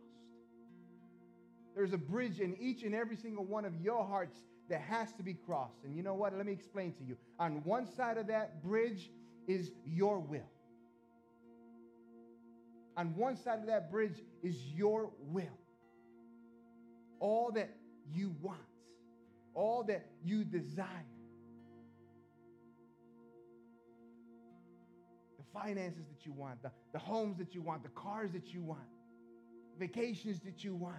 There's 1.75 1.93
a 1.93 1.99
bridge 1.99 2.41
in 2.41 2.57
each 2.59 2.83
and 2.83 2.95
every 2.95 3.17
single 3.17 3.45
one 3.45 3.65
of 3.65 3.73
your 3.81 4.05
hearts 4.05 4.37
that 4.69 4.81
has 4.81 5.13
to 5.15 5.23
be 5.23 5.35
crossed. 5.35 5.85
And 5.85 5.97
you 5.97 6.03
know 6.03 6.15
what? 6.15 6.37
Let 6.37 6.47
me 6.47 6.53
explain 6.53 6.93
to 6.95 7.05
you. 7.05 7.17
On 7.39 7.63
one 7.65 7.87
side 7.87 8.19
of 8.19 8.27
that 8.27 8.63
bridge 8.63 9.11
is 9.47 9.71
your 9.85 10.19
will 10.19 10.43
on 12.99 13.15
one 13.15 13.37
side 13.37 13.61
of 13.61 13.67
that 13.67 13.93
bridge 13.93 14.25
is 14.43 14.57
your 14.75 15.11
will. 15.21 15.45
All 17.21 17.53
that 17.53 17.71
you 18.13 18.35
want, 18.43 18.59
all 19.55 19.85
that 19.85 20.05
you 20.25 20.43
desire. 20.43 21.07
The 25.39 25.45
finances 25.55 26.07
that 26.09 26.27
you 26.27 26.33
want, 26.33 26.61
the, 26.61 26.73
the 26.93 26.99
homes 26.99 27.39
that 27.39 27.55
you 27.55 27.63
want, 27.63 27.85
the 27.85 27.89
cars 27.91 28.33
that 28.33 28.53
you 28.53 28.63
want, 28.63 28.81
vacations 29.79 30.41
that 30.41 30.65
you 30.65 30.75
want. 30.75 30.97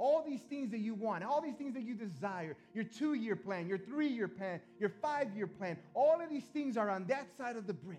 All 0.00 0.24
these 0.26 0.40
things 0.48 0.70
that 0.70 0.78
you 0.78 0.94
want, 0.94 1.22
all 1.22 1.42
these 1.42 1.56
things 1.56 1.74
that 1.74 1.82
you 1.82 1.94
desire, 1.94 2.56
your 2.72 2.84
two 2.84 3.12
year 3.12 3.36
plan, 3.36 3.68
your 3.68 3.76
three 3.76 4.08
year 4.08 4.28
plan, 4.28 4.58
your 4.78 4.88
five 5.02 5.36
year 5.36 5.46
plan, 5.46 5.76
all 5.92 6.22
of 6.22 6.30
these 6.30 6.46
things 6.54 6.78
are 6.78 6.88
on 6.88 7.04
that 7.08 7.26
side 7.36 7.56
of 7.56 7.66
the 7.66 7.74
bridge 7.74 7.98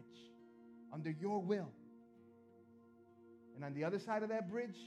under 0.91 1.12
your 1.12 1.39
will. 1.39 1.70
And 3.56 3.64
on 3.64 3.76
the 3.76 3.84
other 3.84 3.99
side 3.99 4.24
of 4.24 4.30
that 4.30 4.49
bridge 4.49 4.80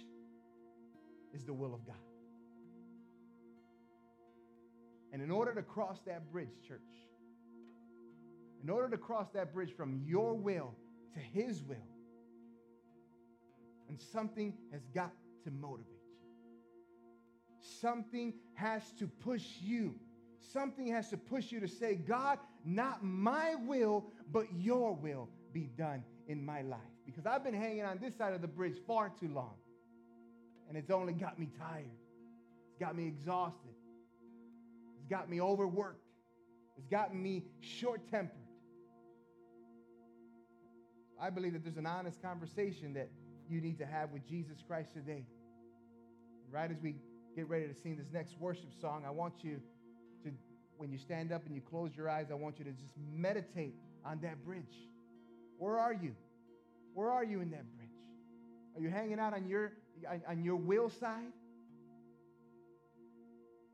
is 1.33 1.45
the 1.45 1.53
will 1.53 1.73
of 1.73 1.87
God. 1.87 1.95
And 5.13 5.23
in 5.23 5.31
order 5.31 5.55
to 5.55 5.63
cross 5.63 6.01
that 6.07 6.33
bridge, 6.33 6.49
church, 6.67 6.81
in 8.65 8.69
order 8.71 8.89
to 8.89 8.97
cross 8.97 9.29
that 9.35 9.55
bridge 9.55 9.71
from 9.77 10.03
your 10.05 10.35
will 10.35 10.75
to 11.13 11.21
His 11.21 11.63
will, 11.63 11.77
and 13.89 14.01
something 14.01 14.53
has 14.73 14.83
got 14.93 15.13
to 15.45 15.53
motivate. 15.53 15.94
Something 17.81 18.35
has 18.55 18.83
to 18.99 19.07
push 19.07 19.45
you. 19.61 19.95
Something 20.53 20.89
has 20.89 21.09
to 21.11 21.17
push 21.17 21.51
you 21.51 21.61
to 21.61 21.69
say, 21.69 21.95
God, 21.95 22.39
not 22.65 23.03
my 23.03 23.55
will, 23.55 24.05
but 24.31 24.47
your 24.55 24.95
will 24.95 25.29
be 25.53 25.71
done 25.79 26.05
in 26.29 26.45
my 26.45 26.61
life. 26.63 26.81
Because 27.07 27.27
I've 27.27 27.43
been 27.43 27.55
hanging 27.55 27.85
on 27.85 27.99
this 27.99 28.17
side 28.17 28.35
of 28.35 28.43
the 28.43 28.49
bridge 28.49 28.77
far 28.87 29.11
too 29.19 29.29
long. 29.29 29.55
And 30.69 30.77
it's 30.77 30.91
only 30.91 31.13
got 31.15 31.39
me 31.39 31.49
tired. 31.59 31.87
It's 32.69 32.79
got 32.79 32.97
me 32.97 33.07
exhausted. 33.07 33.75
It's 34.97 35.07
got 35.07 35.31
me 35.31 35.41
overworked. 35.41 36.05
It's 36.77 36.89
gotten 36.89 37.23
me 37.23 37.45
short 37.61 38.01
tempered. 38.11 38.37
I 41.21 41.31
believe 41.31 41.53
that 41.55 41.63
there's 41.63 41.77
an 41.77 41.87
honest 41.87 42.21
conversation 42.21 42.93
that 42.95 43.09
you 43.49 43.61
need 43.61 43.79
to 43.79 43.87
have 43.87 44.11
with 44.11 44.27
Jesus 44.27 44.59
Christ 44.67 44.93
today. 44.93 45.25
Right 46.51 46.71
as 46.71 46.77
we 46.83 46.97
get 47.35 47.49
ready 47.49 47.67
to 47.67 47.75
sing 47.75 47.97
this 47.97 48.07
next 48.13 48.39
worship 48.39 48.71
song, 48.81 49.05
I 49.07 49.11
want 49.11 49.35
you 49.43 49.61
to, 50.23 50.31
when 50.77 50.93
you 50.93 50.99
stand 50.99 51.33
up 51.33 51.45
and 51.47 51.55
you 51.55 51.61
close 51.61 51.91
your 51.97 52.09
eyes, 52.09 52.27
I 52.31 52.35
want 52.35 52.59
you 52.59 52.65
to 52.65 52.73
just 52.73 52.95
meditate 53.13 53.75
on 54.05 54.21
that 54.23 54.45
bridge. 54.45 54.63
Where 55.59 55.79
are 55.79 55.93
you? 55.93 56.15
Where 56.95 57.11
are 57.11 57.25
you 57.25 57.41
in 57.41 57.51
that 57.51 57.65
bridge? 57.77 57.89
Are 58.77 58.81
you 58.81 58.91
hanging 58.91 59.19
out 59.19 59.35
on 59.35 59.49
your, 59.49 59.73
on 60.29 60.45
your 60.45 60.57
will 60.57 60.91
side? 60.91 61.33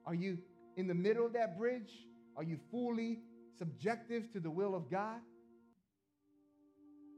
Are 0.06 0.14
you 0.14 0.38
in 0.76 0.86
the 0.88 0.94
middle 0.94 1.26
of 1.26 1.34
that 1.34 1.58
bridge? 1.58 1.90
Are 2.36 2.42
you 2.42 2.58
fully 2.70 3.18
subjective 3.58 4.32
to 4.32 4.40
the 4.40 4.50
will 4.50 4.74
of 4.74 4.90
God? 4.90 5.18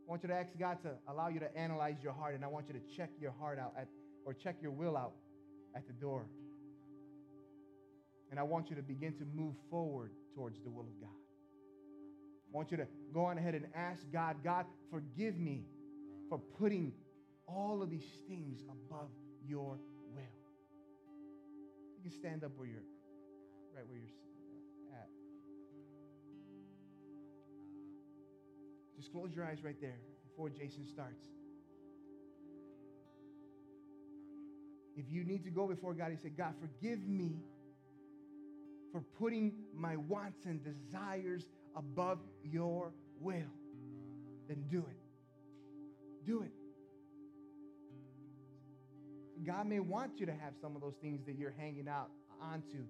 I 0.07 0.11
want 0.11 0.23
you 0.25 0.29
to 0.29 0.35
ask 0.35 0.51
God 0.59 0.79
to 0.83 0.91
allow 1.09 1.29
you 1.29 1.39
to 1.41 1.57
analyze 1.57 1.97
your 2.03 2.13
heart, 2.13 2.35
and 2.35 2.45
I 2.45 2.49
want 2.49 2.67
you 2.67 2.75
to 2.75 2.97
check 2.97 3.11
your 3.21 3.33
heart 3.39 3.59
out 3.59 3.73
at, 3.79 3.87
or 4.27 4.35
check 4.35 4.57
your 4.61 4.73
will 4.73 4.97
out 4.97 5.13
at 5.75 5.87
the 5.87 5.93
door. 5.95 6.27
And 8.31 8.41
I 8.41 8.43
want 8.43 8.71
you 8.71 8.77
to 8.77 8.83
begin 8.83 9.15
to 9.19 9.25
move 9.35 9.55
forward 9.71 10.11
towards 10.35 10.59
the 10.63 10.71
will 10.71 10.87
of 10.87 11.01
God. 11.01 11.11
I 12.53 12.57
want 12.57 12.71
you 12.71 12.77
to 12.79 12.87
go 13.13 13.27
on 13.27 13.39
ahead 13.39 13.55
and 13.55 13.67
ask 13.75 14.03
God, 14.13 14.37
God, 14.43 14.67
forgive 14.91 15.39
me 15.39 15.65
for 16.29 16.39
putting 16.59 16.93
all 17.47 17.83
of 17.83 17.91
these 17.91 18.09
things 18.29 18.63
above 18.71 19.09
your 19.47 19.79
will. 20.15 20.23
You 21.97 22.03
can 22.03 22.13
stand 22.19 22.45
up 22.45 22.53
where 22.57 22.69
you're, 22.69 22.85
right 23.75 23.87
where 23.87 23.99
you're 23.99 24.09
at. 24.95 25.09
Just 28.97 29.13
close 29.13 29.35
your 29.35 29.45
eyes 29.45 29.59
right 29.63 29.81
there 29.81 29.99
before 30.29 30.49
Jason 30.49 30.87
starts. 30.87 31.27
If 34.97 35.07
you 35.11 35.25
need 35.25 35.45
to 35.45 35.51
go 35.51 35.67
before 35.67 35.95
God, 35.95 36.11
you 36.11 36.19
say, 36.23 36.29
God, 36.29 36.55
forgive 36.61 37.07
me 37.07 37.37
for 38.93 39.03
putting 39.19 39.53
my 39.75 39.97
wants 39.97 40.45
and 40.45 40.63
desires 40.63 41.47
above 41.75 42.19
your 42.45 42.93
will. 43.21 43.53
Then 44.49 44.65
do 44.71 44.79
it. 44.79 46.27
Do 46.27 46.43
it. 46.43 46.53
God 49.45 49.67
may 49.67 49.81
want 49.81 50.21
you 50.21 50.27
to 50.27 50.33
have 50.33 50.55
some 50.61 50.77
of 50.77 50.83
those 50.83 50.95
things 51.01 51.25
that 51.27 51.37
you're 51.37 51.55
hanging 51.59 51.89
out 51.89 52.11
onto, 52.41 52.85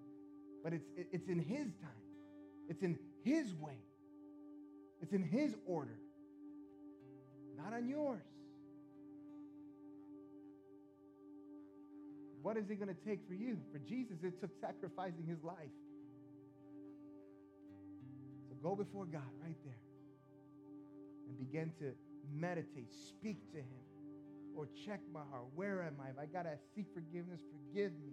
but 0.62 0.72
it's, 0.72 0.86
it's 0.96 1.28
in 1.28 1.38
His 1.38 1.66
time, 1.80 2.02
it's 2.68 2.82
in 2.82 2.98
His 3.24 3.54
way, 3.54 3.78
it's 5.00 5.12
in 5.12 5.22
His 5.22 5.54
order, 5.66 5.98
not 7.56 7.72
on 7.72 7.88
yours. 7.88 8.20
What 12.42 12.56
is 12.56 12.70
it 12.70 12.76
going 12.76 12.94
to 12.94 13.00
take 13.06 13.20
for 13.28 13.34
you? 13.34 13.56
For 13.72 13.78
Jesus, 13.78 14.18
it 14.24 14.40
took 14.40 14.50
sacrificing 14.60 15.24
His 15.26 15.42
life. 15.44 15.56
So 18.48 18.56
go 18.62 18.74
before 18.74 19.06
God 19.06 19.22
right 19.42 19.56
there 19.64 19.78
and 21.28 21.38
begin 21.38 21.72
to 21.78 21.92
meditate, 22.34 22.92
speak 22.92 23.50
to 23.52 23.58
Him 23.58 23.82
or 24.56 24.68
check 24.84 25.00
my 25.12 25.20
heart. 25.30 25.44
Where 25.54 25.82
am 25.82 25.96
I? 26.04 26.10
If 26.10 26.18
I 26.18 26.26
got 26.26 26.42
to 26.42 26.56
seek 26.74 26.86
forgiveness, 26.92 27.40
forgive 27.52 27.92
me. 27.92 28.12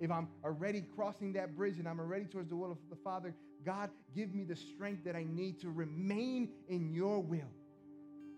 If 0.00 0.10
I'm 0.10 0.28
already 0.44 0.84
crossing 0.96 1.32
that 1.34 1.56
bridge 1.56 1.78
and 1.78 1.88
I'm 1.88 2.00
already 2.00 2.24
towards 2.24 2.48
the 2.48 2.56
will 2.56 2.72
of 2.72 2.78
the 2.90 2.96
Father, 2.96 3.34
God, 3.64 3.90
give 4.14 4.34
me 4.34 4.44
the 4.44 4.56
strength 4.56 5.04
that 5.04 5.16
I 5.16 5.24
need 5.24 5.60
to 5.60 5.70
remain 5.70 6.50
in 6.68 6.92
your 6.92 7.20
will. 7.20 7.50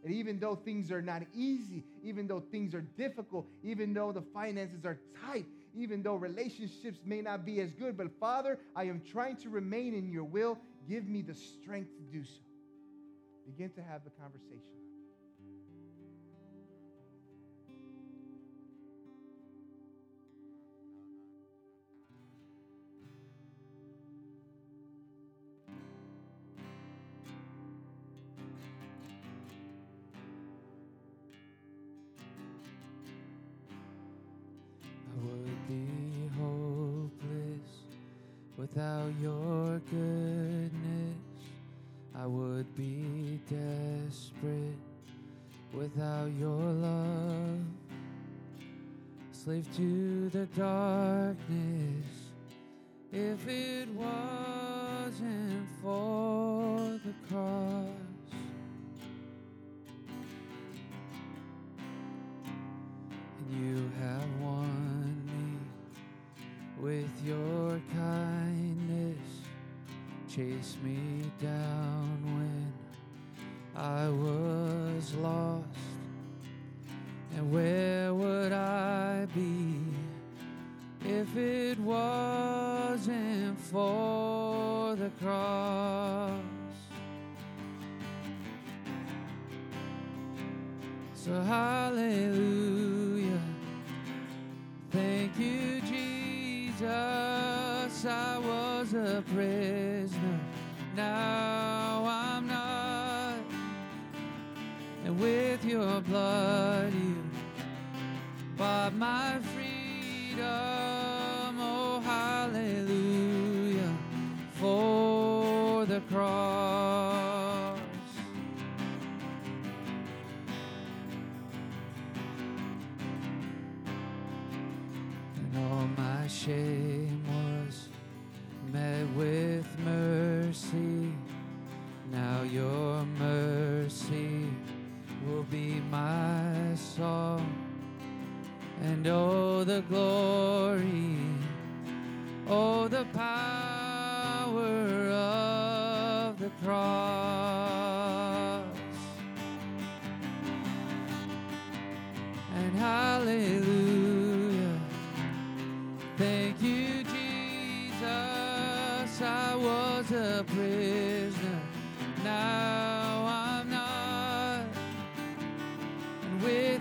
And 0.05 0.15
even 0.15 0.39
though 0.39 0.55
things 0.55 0.93
are 0.93 1.03
not 1.03 1.23
easy, 1.35 1.85
even 2.07 2.27
though 2.27 2.41
things 2.41 2.75
are 2.75 2.81
difficult, 2.81 3.47
even 3.63 3.93
though 3.93 4.13
the 4.13 4.23
finances 4.33 4.85
are 4.85 4.99
tight, 5.27 5.47
even 5.75 6.03
though 6.03 6.15
relationships 6.15 7.01
may 7.05 7.21
not 7.21 7.45
be 7.45 7.61
as 7.61 7.73
good, 7.73 7.97
but 7.97 8.07
Father, 8.21 8.59
I 8.75 8.85
am 8.85 9.03
trying 9.11 9.37
to 9.39 9.51
remain 9.51 9.93
in 9.93 10.09
your 10.11 10.25
will. 10.25 10.59
Give 10.89 11.07
me 11.07 11.23
the 11.23 11.35
strength 11.35 11.91
to 11.97 12.03
do 12.03 12.25
so. 12.25 12.41
Begin 13.45 13.71
to 13.71 13.83
have 13.83 14.05
the 14.05 14.11
conversation. 14.11 14.86
Without 38.77 39.13
your 39.23 39.81
goodness, 39.91 41.17
I 42.15 42.27
would 42.27 42.77
be 42.77 43.41
desperate. 43.49 44.77
Without 45.73 46.31
your 46.39 46.61
love, 46.61 47.61
slave 49.33 49.67
to 49.77 50.29
the 50.29 50.45
darkness. 50.55 52.05
If 53.11 53.49
it 53.49 53.89
wasn't 53.95 55.67
for 55.83 56.56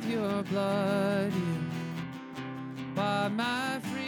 your 0.08 0.44
blood, 0.44 1.34
you 1.34 1.58
bought 2.96 3.32
my 3.32 3.80
freedom. 3.82 4.05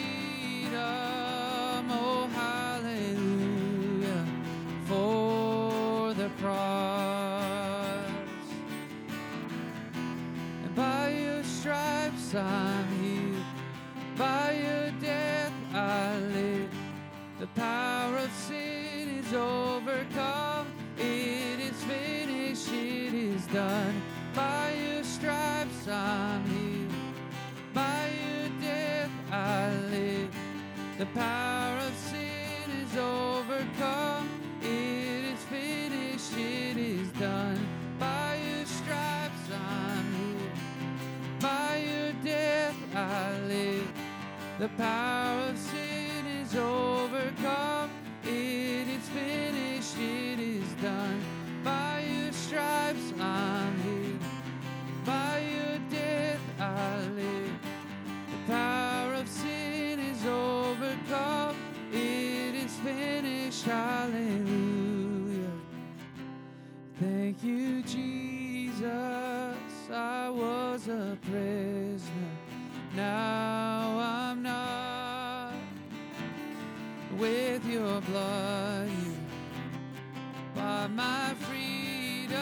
The 44.59 44.69
power 44.69 45.49
of 45.49 45.57
sin 45.59 46.25
is 46.41 46.55
overcome. 46.55 47.91
It 48.23 48.87
is 48.87 49.07
finished. 49.09 49.95
It 49.99 50.39
is 50.39 50.67
done. 50.81 51.21
By 51.63 52.03
your 52.09 52.31
stripes 52.31 53.13
I'm 53.19 53.79
healed. 53.81 54.19
By 55.05 55.43
your 55.53 55.77
death 55.91 56.39
I 56.59 56.97
live. 57.15 57.51
The 58.31 58.51
power 58.51 59.13
of 59.13 59.27
sin 59.27 59.99
is 59.99 60.25
overcome. 60.25 61.55
It 61.93 62.55
is 62.55 62.73
finished. 62.77 63.63
Hallelujah. 63.63 65.51
Thank 66.99 67.43
you, 67.43 67.83
Jesus. 67.83 68.87
I 69.93 70.31
was 70.31 70.87
a 70.87 71.15
prisoner. 71.21 72.31
Now 72.95 73.76
With 77.17 77.65
your 77.65 78.01
blood, 78.01 78.89
you 78.89 79.13
my 80.95 81.33
freedom. 81.39 82.37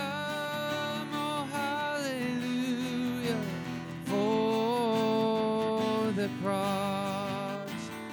Oh, 1.13 1.47
hallelujah. 1.49 3.39
For 4.03 6.11
the 6.11 6.29
cross. 6.41 7.69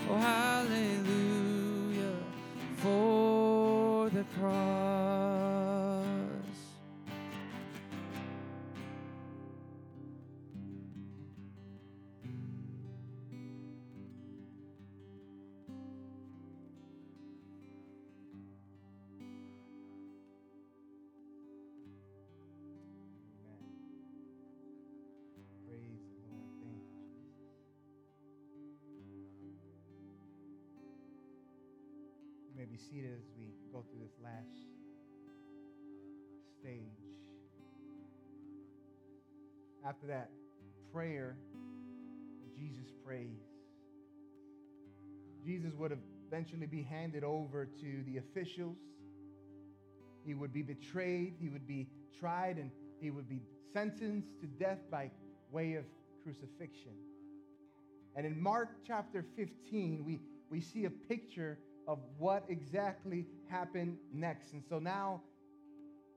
Oh, 0.08 0.16
hallelujah. 0.16 2.14
For 2.76 4.08
the 4.10 4.24
cross. 4.38 4.81
May 32.62 32.76
be 32.76 32.78
seated 32.78 33.10
as 33.18 33.24
we 33.36 33.46
go 33.72 33.84
through 33.90 33.98
this 33.98 34.14
last 34.22 34.54
stage. 36.60 36.78
After 39.84 40.06
that 40.06 40.30
prayer 40.92 41.36
Jesus 42.56 42.92
prays, 43.04 43.42
Jesus 45.44 45.72
would 45.76 45.98
eventually 46.28 46.66
be 46.66 46.82
handed 46.82 47.24
over 47.24 47.66
to 47.66 48.04
the 48.06 48.18
officials. 48.18 48.76
He 50.24 50.34
would 50.34 50.52
be 50.52 50.62
betrayed. 50.62 51.34
He 51.40 51.48
would 51.48 51.66
be 51.66 51.88
tried 52.20 52.58
and 52.58 52.70
he 53.00 53.10
would 53.10 53.28
be 53.28 53.42
sentenced 53.72 54.38
to 54.40 54.46
death 54.46 54.78
by 54.88 55.10
way 55.50 55.74
of 55.74 55.84
crucifixion. 56.22 56.92
And 58.14 58.24
in 58.24 58.40
Mark 58.40 58.68
chapter 58.86 59.24
15, 59.34 60.04
we, 60.04 60.20
we 60.48 60.60
see 60.60 60.84
a 60.84 60.90
picture 60.90 61.58
of 61.86 61.98
what 62.18 62.44
exactly 62.48 63.26
happened 63.48 63.96
next. 64.12 64.52
And 64.52 64.62
so 64.68 64.78
now, 64.78 65.22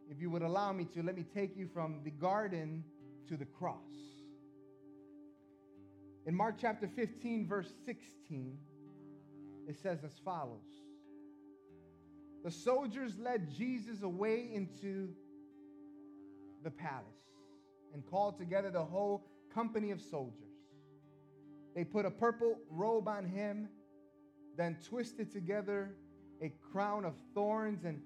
if 0.10 0.22
you 0.22 0.30
would 0.30 0.42
allow 0.42 0.72
me 0.72 0.86
to, 0.94 1.04
let 1.04 1.16
me 1.16 1.26
take 1.34 1.58
you 1.58 1.68
from 1.74 2.02
the 2.04 2.12
garden 2.12 2.84
to 3.28 3.38
the 3.38 3.46
cross. 3.46 3.80
In 6.26 6.36
Mark 6.36 6.56
chapter 6.60 6.88
15, 6.88 7.48
verse 7.48 7.72
16, 7.86 8.58
it 9.68 9.76
says 9.82 10.00
as 10.04 10.14
follows 10.24 10.66
The 12.44 12.52
soldiers 12.52 13.18
led 13.18 13.50
Jesus 13.56 14.02
away 14.02 14.50
into 14.54 15.10
the 16.64 16.72
palace 16.72 17.06
and 17.94 18.06
called 18.06 18.38
together 18.38 18.70
the 18.70 18.84
whole 18.84 19.26
company 19.54 19.92
of 19.92 20.02
soldiers. 20.02 20.42
They 21.76 21.84
put 21.84 22.06
a 22.06 22.12
purple 22.12 22.58
robe 22.70 23.08
on 23.08 23.26
him, 23.26 23.70
then 24.58 24.78
twisted 24.88 25.32
together 25.32 25.96
a 26.42 26.52
crown 26.72 27.06
of 27.06 27.14
thorns 27.34 27.86
and 27.86 28.02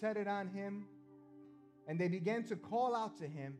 set 0.00 0.16
it 0.16 0.28
on 0.28 0.48
him. 0.48 0.86
And 1.86 1.98
they 1.98 2.08
began 2.08 2.44
to 2.44 2.56
call 2.56 2.94
out 2.94 3.18
to 3.18 3.26
him, 3.26 3.54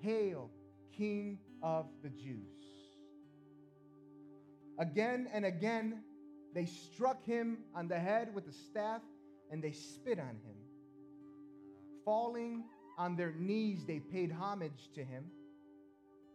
Hail, 0.00 0.50
King 0.96 1.38
of 1.62 1.86
the 2.02 2.08
Jews. 2.10 2.46
Again 4.78 5.28
and 5.32 5.44
again, 5.44 6.02
they 6.54 6.66
struck 6.66 7.24
him 7.24 7.58
on 7.74 7.88
the 7.88 7.98
head 7.98 8.34
with 8.34 8.46
a 8.48 8.52
staff 8.52 9.02
and 9.50 9.62
they 9.62 9.72
spit 9.72 10.18
on 10.18 10.36
him. 10.44 10.56
Falling 12.04 12.64
on 12.98 13.16
their 13.16 13.32
knees, 13.32 13.84
they 13.86 14.00
paid 14.00 14.30
homage 14.32 14.90
to 14.94 15.04
him. 15.04 15.24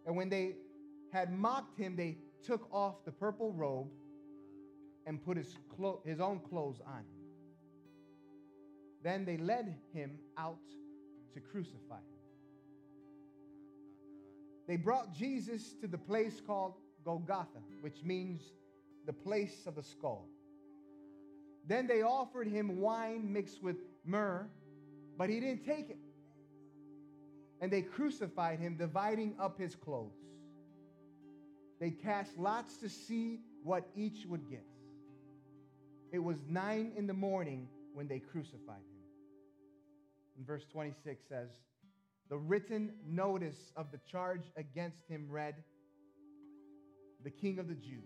And 0.05 0.15
when 0.15 0.29
they 0.29 0.55
had 1.11 1.31
mocked 1.31 1.77
him, 1.77 1.95
they 1.95 2.17
took 2.43 2.67
off 2.73 3.05
the 3.05 3.11
purple 3.11 3.51
robe 3.53 3.89
and 5.05 5.23
put 5.23 5.37
his, 5.37 5.55
clo- 5.75 6.01
his 6.05 6.19
own 6.19 6.39
clothes 6.39 6.81
on 6.85 6.99
him. 6.99 7.21
Then 9.03 9.25
they 9.25 9.37
led 9.37 9.75
him 9.93 10.19
out 10.37 10.59
to 11.33 11.39
crucify 11.39 11.95
him. 11.95 12.11
They 14.67 14.77
brought 14.77 15.13
Jesus 15.13 15.73
to 15.81 15.87
the 15.87 15.97
place 15.97 16.39
called 16.45 16.75
Golgotha, 17.03 17.59
which 17.81 18.03
means 18.03 18.41
the 19.05 19.13
place 19.13 19.65
of 19.65 19.75
the 19.75 19.83
skull. 19.83 20.27
Then 21.67 21.87
they 21.87 22.03
offered 22.03 22.47
him 22.47 22.79
wine 22.79 23.31
mixed 23.33 23.61
with 23.61 23.77
myrrh, 24.05 24.47
but 25.17 25.29
he 25.29 25.39
didn't 25.39 25.65
take 25.65 25.89
it. 25.89 25.97
And 27.59 27.71
they 27.71 27.81
crucified 27.81 28.59
him, 28.59 28.75
dividing 28.75 29.35
up 29.39 29.59
his 29.59 29.75
clothes. 29.75 30.17
They 31.79 31.91
cast 31.91 32.37
lots 32.37 32.77
to 32.77 32.89
see 32.89 33.39
what 33.63 33.87
each 33.95 34.25
would 34.25 34.49
get. 34.49 34.65
It 36.11 36.19
was 36.19 36.37
nine 36.47 36.91
in 36.97 37.07
the 37.07 37.13
morning 37.13 37.67
when 37.93 38.07
they 38.07 38.19
crucified 38.19 38.75
him. 38.75 39.01
And 40.37 40.45
verse 40.45 40.65
26 40.71 41.23
says, 41.27 41.49
The 42.29 42.37
written 42.37 42.93
notice 43.07 43.71
of 43.75 43.91
the 43.91 43.99
charge 44.09 44.43
against 44.57 45.07
him 45.07 45.27
read, 45.29 45.55
The 47.23 47.31
King 47.31 47.59
of 47.59 47.67
the 47.67 47.75
Jews. 47.75 48.01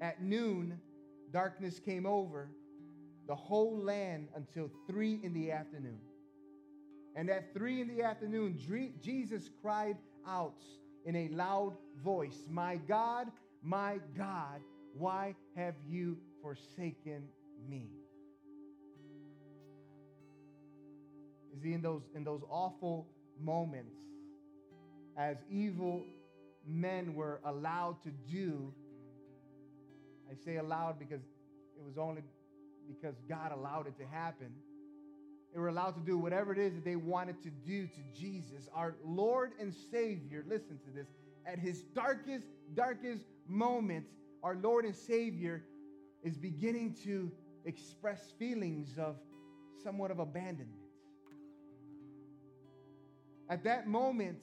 At 0.00 0.22
noon, 0.22 0.80
darkness 1.32 1.78
came 1.78 2.06
over 2.06 2.50
the 3.26 3.34
whole 3.34 3.78
land 3.78 4.28
until 4.34 4.70
three 4.88 5.20
in 5.22 5.32
the 5.34 5.52
afternoon. 5.52 6.00
And 7.16 7.28
at 7.28 7.52
three 7.52 7.80
in 7.80 7.88
the 7.88 8.02
afternoon, 8.02 8.58
Jesus 9.02 9.50
cried 9.60 9.96
out 10.26 10.62
in 11.04 11.16
a 11.16 11.28
loud 11.28 11.76
voice, 12.02 12.44
My 12.48 12.76
God, 12.76 13.28
my 13.62 13.98
God, 14.16 14.60
why 14.94 15.34
have 15.56 15.74
you 15.88 16.18
forsaken 16.42 17.28
me? 17.68 17.90
You 21.52 21.60
see, 21.62 21.72
in 21.72 21.82
those, 21.82 22.02
in 22.14 22.24
those 22.24 22.42
awful 22.48 23.08
moments, 23.40 23.96
as 25.16 25.36
evil 25.50 26.04
men 26.66 27.14
were 27.14 27.40
allowed 27.44 28.02
to 28.04 28.10
do, 28.30 28.72
I 30.30 30.34
say 30.44 30.56
allowed 30.56 30.98
because 30.98 31.20
it 31.20 31.84
was 31.84 31.98
only 31.98 32.22
because 32.88 33.14
God 33.28 33.52
allowed 33.52 33.86
it 33.86 33.98
to 33.98 34.06
happen. 34.06 34.52
They 35.52 35.58
were 35.58 35.68
allowed 35.68 35.92
to 35.92 36.00
do 36.00 36.16
whatever 36.16 36.52
it 36.52 36.58
is 36.58 36.74
that 36.74 36.84
they 36.84 36.96
wanted 36.96 37.42
to 37.42 37.50
do 37.50 37.86
to 37.86 38.20
Jesus, 38.20 38.68
our 38.74 38.94
Lord 39.04 39.52
and 39.60 39.74
Savior. 39.90 40.44
Listen 40.48 40.78
to 40.84 40.90
this. 40.94 41.06
At 41.44 41.58
his 41.58 41.82
darkest, 41.94 42.46
darkest 42.74 43.24
moments, 43.48 44.10
our 44.42 44.56
Lord 44.56 44.84
and 44.84 44.94
Savior 44.94 45.64
is 46.22 46.36
beginning 46.36 46.96
to 47.04 47.30
express 47.64 48.32
feelings 48.38 48.94
of 48.98 49.16
somewhat 49.82 50.10
of 50.10 50.18
abandonment. 50.18 50.76
At 53.48 53.64
that 53.64 53.86
moment, 53.86 54.42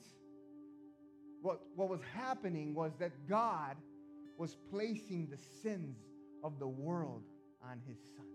what, 1.42 1.62
what 1.76 1.90
was 1.90 2.02
happening 2.14 2.74
was 2.74 2.92
that 3.00 3.12
God 3.28 3.76
was 4.38 4.56
placing 4.70 5.28
the 5.32 5.38
sins 5.62 5.98
of 6.44 6.60
the 6.60 6.68
world 6.68 7.24
on 7.64 7.82
his 7.88 7.98
son. 8.16 8.26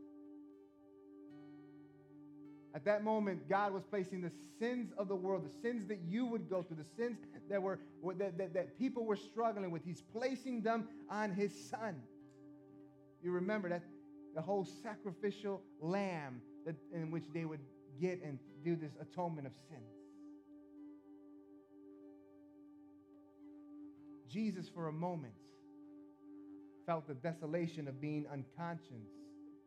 At 2.74 2.84
that 2.86 3.04
moment, 3.04 3.48
God 3.48 3.72
was 3.72 3.82
placing 3.84 4.22
the 4.22 4.32
sins 4.58 4.92
of 4.96 5.08
the 5.08 5.14
world, 5.14 5.44
the 5.44 5.60
sins 5.60 5.86
that 5.88 6.00
you 6.08 6.24
would 6.26 6.48
go 6.48 6.62
through, 6.62 6.78
the 6.78 7.02
sins 7.02 7.18
that 7.50 7.60
were 7.60 7.80
that, 8.18 8.38
that, 8.38 8.54
that 8.54 8.78
people 8.78 9.04
were 9.04 9.16
struggling 9.16 9.70
with. 9.70 9.84
He's 9.84 10.00
placing 10.00 10.62
them 10.62 10.88
on 11.10 11.32
his 11.32 11.52
son. 11.70 11.96
You 13.22 13.32
remember 13.32 13.68
that 13.68 13.82
the 14.34 14.40
whole 14.40 14.64
sacrificial 14.82 15.62
lamb 15.80 16.40
that, 16.64 16.76
in 16.94 17.10
which 17.10 17.24
they 17.34 17.44
would 17.44 17.60
get 18.00 18.22
and 18.22 18.38
do 18.64 18.74
this 18.76 18.92
atonement 19.00 19.46
of 19.46 19.52
sins. 19.68 19.82
Jesus, 24.28 24.66
for 24.74 24.88
a 24.88 24.92
moment, 24.92 25.34
felt 26.86 27.06
the 27.06 27.14
desolation 27.14 27.86
of 27.86 28.00
being 28.00 28.24
unconscious, 28.32 29.10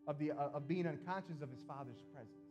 of, 0.07 0.17
the, 0.17 0.31
uh, 0.31 0.49
of 0.53 0.67
being 0.67 0.87
unconscious 0.87 1.41
of 1.41 1.51
his 1.51 1.61
father's 1.67 2.01
presence. 2.11 2.44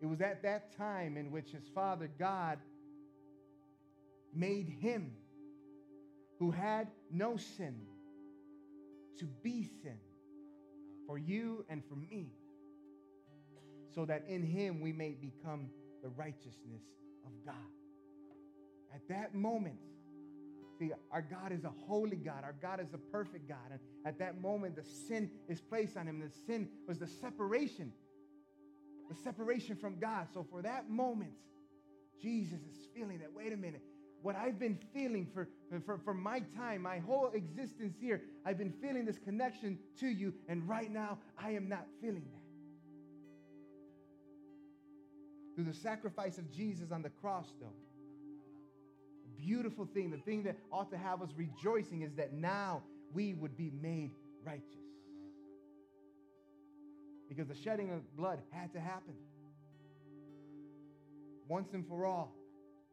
It 0.00 0.06
was 0.06 0.20
at 0.20 0.42
that 0.42 0.76
time 0.76 1.16
in 1.16 1.30
which 1.30 1.50
his 1.50 1.68
father, 1.74 2.10
God, 2.18 2.58
made 4.34 4.68
him 4.68 5.12
who 6.38 6.50
had 6.50 6.88
no 7.10 7.36
sin 7.36 7.74
to 9.18 9.26
be 9.42 9.68
sin 9.82 9.98
for 11.06 11.18
you 11.18 11.64
and 11.68 11.82
for 11.86 11.96
me, 11.96 12.32
so 13.94 14.04
that 14.06 14.24
in 14.28 14.42
him 14.42 14.80
we 14.80 14.92
may 14.92 15.10
become 15.10 15.68
the 16.02 16.08
righteousness 16.10 16.82
of 17.26 17.32
God. 17.44 17.54
At 18.94 19.06
that 19.08 19.34
moment, 19.34 19.78
See, 20.80 20.92
our 21.12 21.20
God 21.20 21.52
is 21.52 21.64
a 21.64 21.72
holy 21.86 22.16
God. 22.16 22.42
Our 22.42 22.54
God 22.62 22.80
is 22.80 22.94
a 22.94 22.98
perfect 23.12 23.46
God. 23.46 23.58
And 23.70 23.80
at 24.06 24.18
that 24.18 24.40
moment, 24.40 24.76
the 24.76 24.82
sin 24.82 25.30
is 25.46 25.60
placed 25.60 25.98
on 25.98 26.06
him. 26.06 26.20
The 26.20 26.30
sin 26.46 26.70
was 26.88 26.98
the 26.98 27.06
separation, 27.06 27.92
the 29.10 29.16
separation 29.22 29.76
from 29.76 29.98
God. 29.98 30.28
So 30.32 30.46
for 30.50 30.62
that 30.62 30.88
moment, 30.88 31.32
Jesus 32.22 32.60
is 32.60 32.88
feeling 32.94 33.18
that, 33.18 33.32
wait 33.34 33.52
a 33.52 33.56
minute, 33.56 33.82
what 34.22 34.36
I've 34.36 34.58
been 34.58 34.78
feeling 34.94 35.26
for, 35.34 35.48
for, 35.84 35.98
for 35.98 36.14
my 36.14 36.40
time, 36.56 36.82
my 36.82 36.98
whole 36.98 37.30
existence 37.34 37.96
here, 38.00 38.22
I've 38.46 38.58
been 38.58 38.72
feeling 38.80 39.04
this 39.06 39.18
connection 39.18 39.78
to 39.98 40.06
you. 40.06 40.34
And 40.48 40.68
right 40.68 40.90
now, 40.90 41.18
I 41.38 41.50
am 41.52 41.68
not 41.68 41.86
feeling 42.00 42.24
that. 42.32 42.40
Through 45.56 45.72
the 45.72 45.78
sacrifice 45.78 46.38
of 46.38 46.50
Jesus 46.50 46.92
on 46.92 47.02
the 47.02 47.10
cross, 47.10 47.46
though, 47.60 47.74
beautiful 49.38 49.86
thing, 49.92 50.10
the 50.10 50.18
thing 50.18 50.42
that 50.44 50.56
ought 50.70 50.90
to 50.90 50.98
have 50.98 51.22
us 51.22 51.30
rejoicing 51.36 52.02
is 52.02 52.14
that 52.14 52.32
now 52.32 52.82
we 53.12 53.34
would 53.34 53.56
be 53.56 53.72
made 53.80 54.12
righteous. 54.44 54.79
Because 57.30 57.46
the 57.46 57.54
shedding 57.54 57.92
of 57.92 58.16
blood 58.16 58.40
had 58.50 58.72
to 58.72 58.80
happen. 58.80 59.14
Once 61.48 61.72
and 61.72 61.86
for 61.86 62.04
all, 62.04 62.34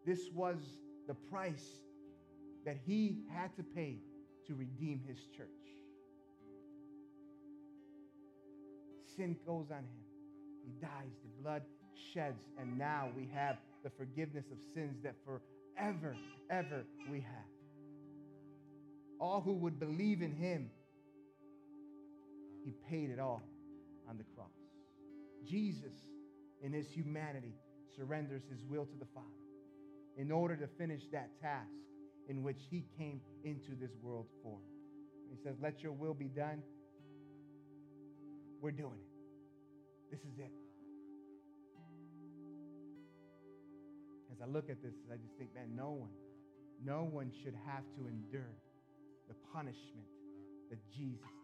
this 0.06 0.30
was 0.32 0.58
the 1.08 1.16
price 1.16 1.66
that 2.64 2.78
he 2.86 3.24
had 3.34 3.56
to 3.58 3.64
pay 3.64 3.98
to 4.46 4.54
redeem 4.54 5.02
his 5.08 5.18
church. 5.36 5.48
Sin 9.16 9.36
goes 9.44 9.72
on 9.72 9.80
him. 9.80 10.04
He 10.64 10.72
dies, 10.80 11.12
the 11.24 11.42
blood 11.42 11.64
sheds, 12.14 12.44
and 12.60 12.78
now 12.78 13.10
we 13.18 13.28
have 13.34 13.58
the 13.84 13.90
forgiveness 13.90 14.46
of 14.52 14.58
sins 14.76 14.98
that 15.04 15.16
for 15.26 15.42
ever, 15.80 16.16
ever 16.52 16.84
we 17.10 17.22
have. 17.22 17.50
All 19.20 19.42
who 19.42 19.54
would 19.54 19.80
believe 19.80 20.22
in 20.22 20.32
him, 20.32 20.70
he 22.64 22.74
paid 22.88 23.10
it 23.10 23.20
all 23.20 23.42
on 24.10 24.18
the 24.18 24.24
cross. 24.36 24.52
Jesus, 25.46 25.94
in 26.62 26.74
his 26.74 26.88
humanity, 26.90 27.54
surrenders 27.96 28.44
his 28.50 28.64
will 28.64 28.86
to 28.86 28.98
the 29.00 29.08
Father 29.14 29.28
in 30.18 30.32
order 30.32 30.56
to 30.56 30.68
finish 30.78 31.02
that 31.12 31.30
task 31.42 31.70
in 32.28 32.44
which 32.44 32.58
he 32.70 32.86
came 32.98 33.22
into 33.44 33.76
this 33.80 33.92
world 34.02 34.28
for. 34.44 34.60
He 35.30 35.38
says, 35.44 35.56
Let 35.62 35.82
your 35.82 35.92
will 35.92 36.14
be 36.14 36.28
done. 36.28 36.62
We're 38.62 38.72
doing 38.72 39.00
it. 39.00 40.12
This 40.12 40.22
is 40.22 40.40
it. 40.40 40.52
as 44.38 44.48
I 44.48 44.52
look 44.52 44.70
at 44.70 44.82
this, 44.84 44.94
I 45.12 45.18
just 45.18 45.34
think, 45.38 45.54
man, 45.56 45.76
no 45.76 45.92
one, 45.92 46.14
no 46.84 47.08
one 47.10 47.32
should 47.44 47.56
have 47.66 47.84
to 47.98 48.08
endure 48.08 48.54
the 49.28 49.36
punishment 49.52 50.06
that 50.70 50.78
Jesus. 50.96 51.37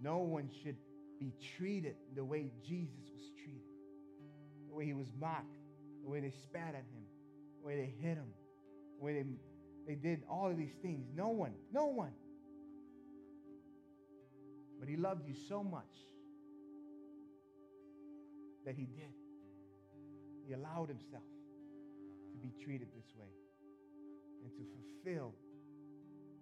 No 0.00 0.18
one 0.18 0.50
should 0.62 0.76
be 1.18 1.32
treated 1.56 1.96
the 2.14 2.24
way 2.24 2.50
Jesus 2.64 3.10
was 3.12 3.30
treated, 3.42 3.62
the 4.68 4.74
way 4.74 4.84
he 4.84 4.94
was 4.94 5.08
mocked, 5.18 5.56
the 6.04 6.08
way 6.08 6.20
they 6.20 6.30
spat 6.30 6.74
at 6.74 6.74
him, 6.74 7.04
the 7.60 7.66
way 7.66 7.76
they 7.76 7.92
hit 8.00 8.16
him, 8.16 8.32
the 8.98 9.04
way 9.04 9.14
they, 9.14 9.26
they 9.86 9.94
did 9.94 10.22
all 10.30 10.50
of 10.50 10.56
these 10.56 10.74
things. 10.82 11.06
No 11.14 11.28
one, 11.28 11.54
no 11.72 11.86
one. 11.86 12.12
But 14.78 14.88
he 14.88 14.96
loved 14.96 15.26
you 15.26 15.34
so 15.48 15.64
much 15.64 15.82
that 18.64 18.76
he 18.76 18.84
did. 18.84 19.12
He 20.46 20.54
allowed 20.54 20.88
himself 20.88 21.24
to 22.32 22.38
be 22.38 22.52
treated 22.64 22.88
this 22.94 23.12
way 23.18 23.28
and 24.44 24.52
to 24.54 24.62
fulfill 24.62 25.34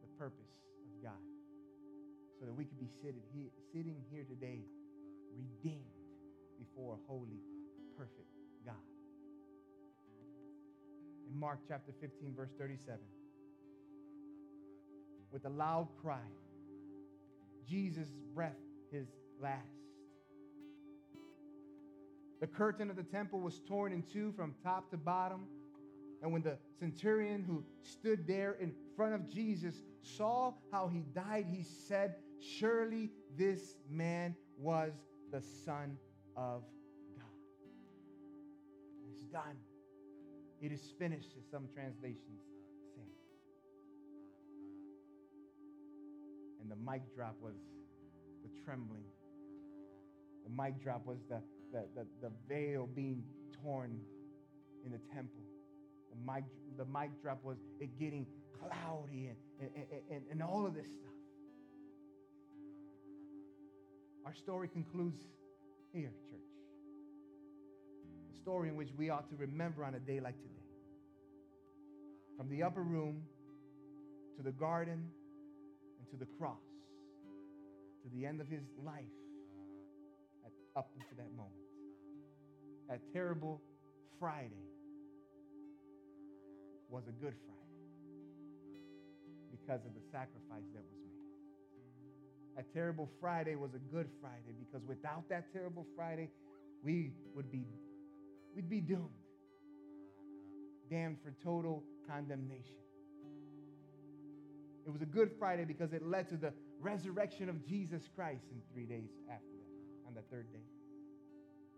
the 0.02 0.08
purpose 0.18 0.52
of 0.84 1.02
God 1.02 1.35
so 2.38 2.46
that 2.46 2.54
we 2.54 2.64
could 2.64 2.78
be 2.78 2.88
seated 3.00 3.22
here, 3.32 3.50
sitting 3.72 3.96
here 4.10 4.24
today 4.24 4.60
redeemed 5.34 5.84
before 6.58 6.94
a 6.94 6.98
holy, 7.08 7.40
perfect 7.96 8.28
God. 8.64 8.74
In 11.28 11.38
Mark 11.38 11.60
chapter 11.68 11.92
15, 12.00 12.34
verse 12.34 12.52
37, 12.58 13.00
with 15.32 15.44
a 15.44 15.50
loud 15.50 15.88
cry, 16.00 16.18
Jesus 17.68 18.08
breathed 18.34 18.54
his 18.90 19.08
last 19.42 19.76
the 22.40 22.46
curtain 22.46 22.90
of 22.90 22.96
the 22.96 23.02
temple 23.02 23.40
was 23.40 23.60
torn 23.66 23.92
in 23.92 24.02
two 24.02 24.32
from 24.32 24.54
top 24.62 24.90
to 24.90 24.96
bottom. 24.96 25.46
And 26.22 26.32
when 26.32 26.42
the 26.42 26.58
centurion 26.78 27.42
who 27.42 27.64
stood 27.82 28.26
there 28.26 28.52
in 28.60 28.72
front 28.96 29.14
of 29.14 29.28
Jesus 29.28 29.82
saw 30.02 30.52
how 30.70 30.88
he 30.88 31.04
died, 31.14 31.46
he 31.50 31.62
said, 31.62 32.16
Surely 32.40 33.10
this 33.36 33.76
man 33.90 34.34
was 34.58 34.92
the 35.32 35.40
Son 35.40 35.96
of 36.36 36.62
God. 37.16 37.24
It's 39.10 39.22
done. 39.22 39.56
It 40.60 40.72
is 40.72 40.92
finished, 40.98 41.34
as 41.38 41.44
some 41.50 41.68
translations 41.74 42.40
say. 42.94 43.02
And 46.60 46.70
the 46.70 46.76
mic 46.76 47.02
drop 47.14 47.36
was 47.40 47.56
the 48.42 48.64
trembling. 48.64 49.04
The 50.44 50.62
mic 50.62 50.80
drop 50.82 51.04
was 51.04 51.18
the 51.28 51.42
the, 51.72 51.84
the, 51.94 52.06
the 52.22 52.32
veil 52.48 52.88
being 52.94 53.22
torn 53.62 53.98
in 54.84 54.92
the 54.92 55.00
temple. 55.14 55.42
The 56.10 56.32
mic, 56.32 56.44
the 56.76 56.84
mic 56.84 57.10
drop 57.22 57.42
was 57.44 57.58
it 57.80 57.98
getting 57.98 58.26
cloudy 58.58 59.30
and, 59.60 59.70
and, 59.74 59.86
and, 60.10 60.22
and 60.30 60.42
all 60.42 60.66
of 60.66 60.74
this 60.74 60.86
stuff. 60.86 61.12
Our 64.26 64.34
story 64.34 64.66
concludes 64.66 65.22
here, 65.92 66.10
church. 66.28 66.40
A 68.34 68.36
story 68.40 68.68
in 68.68 68.74
which 68.74 68.88
we 68.98 69.08
ought 69.08 69.30
to 69.30 69.36
remember 69.36 69.84
on 69.84 69.94
a 69.94 70.00
day 70.00 70.18
like 70.18 70.34
today. 70.42 70.66
From 72.36 72.50
the 72.50 72.64
upper 72.64 72.82
room 72.82 73.22
to 74.36 74.42
the 74.42 74.50
garden 74.50 75.08
and 76.00 76.10
to 76.10 76.16
the 76.16 76.26
cross, 76.40 76.58
to 78.02 78.10
the 78.18 78.26
end 78.26 78.40
of 78.40 78.48
his 78.48 78.64
life, 78.84 79.04
at, 80.44 80.50
up 80.76 80.90
into 80.96 81.14
that 81.18 81.30
moment. 81.36 81.54
That 82.88 82.98
terrible 83.12 83.62
Friday 84.18 84.66
was 86.88 87.04
a 87.06 87.12
good 87.12 87.34
Friday 87.46 87.62
because 89.52 89.86
of 89.86 89.94
the 89.94 90.02
sacrifice 90.10 90.66
that 90.74 90.82
was 90.82 90.98
made. 90.98 91.05
That 92.56 92.72
terrible 92.72 93.08
Friday 93.20 93.54
was 93.54 93.74
a 93.74 93.78
good 93.78 94.08
Friday 94.20 94.54
because 94.58 94.86
without 94.86 95.28
that 95.28 95.52
terrible 95.52 95.86
Friday, 95.94 96.30
we 96.82 97.12
would 97.34 97.50
be 97.52 97.66
we'd 98.54 98.70
be 98.70 98.80
doomed. 98.80 99.10
Damned 100.88 101.18
for 101.22 101.34
total 101.44 101.84
condemnation. 102.08 102.76
It 104.86 104.90
was 104.90 105.02
a 105.02 105.06
good 105.06 105.32
Friday 105.38 105.64
because 105.64 105.92
it 105.92 106.06
led 106.06 106.28
to 106.30 106.36
the 106.36 106.52
resurrection 106.80 107.48
of 107.48 107.66
Jesus 107.66 108.08
Christ 108.14 108.44
in 108.52 108.62
3 108.72 108.86
days 108.86 109.10
after 109.28 109.44
that, 109.44 110.08
on 110.08 110.14
the 110.14 110.22
third 110.30 110.50
day. 110.52 110.64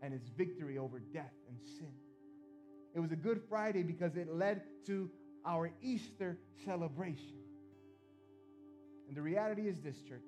And 0.02 0.12
his 0.12 0.28
victory 0.36 0.76
over 0.78 1.00
death 1.00 1.32
and 1.48 1.58
sin. 1.78 1.92
It 2.94 3.00
was 3.00 3.10
a 3.10 3.16
Good 3.16 3.40
Friday 3.48 3.82
because 3.82 4.16
it 4.16 4.28
led 4.32 4.62
to 4.86 5.10
our 5.46 5.70
Easter 5.82 6.38
celebration. 6.64 7.38
And 9.08 9.16
the 9.16 9.22
reality 9.22 9.68
is 9.68 9.80
this, 9.80 10.02
church. 10.02 10.20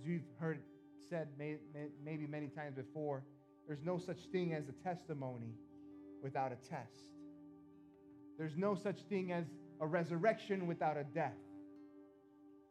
As 0.00 0.06
you've 0.06 0.22
heard 0.38 0.60
said 1.10 1.28
may, 1.38 1.56
may, 1.74 1.88
maybe 2.02 2.26
many 2.26 2.48
times 2.48 2.76
before, 2.76 3.22
there's 3.66 3.84
no 3.84 3.98
such 3.98 4.18
thing 4.32 4.54
as 4.54 4.64
a 4.68 4.72
testimony 4.84 5.54
without 6.22 6.52
a 6.52 6.68
test. 6.68 7.12
There's 8.38 8.56
no 8.56 8.74
such 8.74 9.00
thing 9.10 9.32
as 9.32 9.44
a 9.80 9.86
resurrection 9.86 10.66
without 10.66 10.96
a 10.96 11.04
death. 11.04 11.36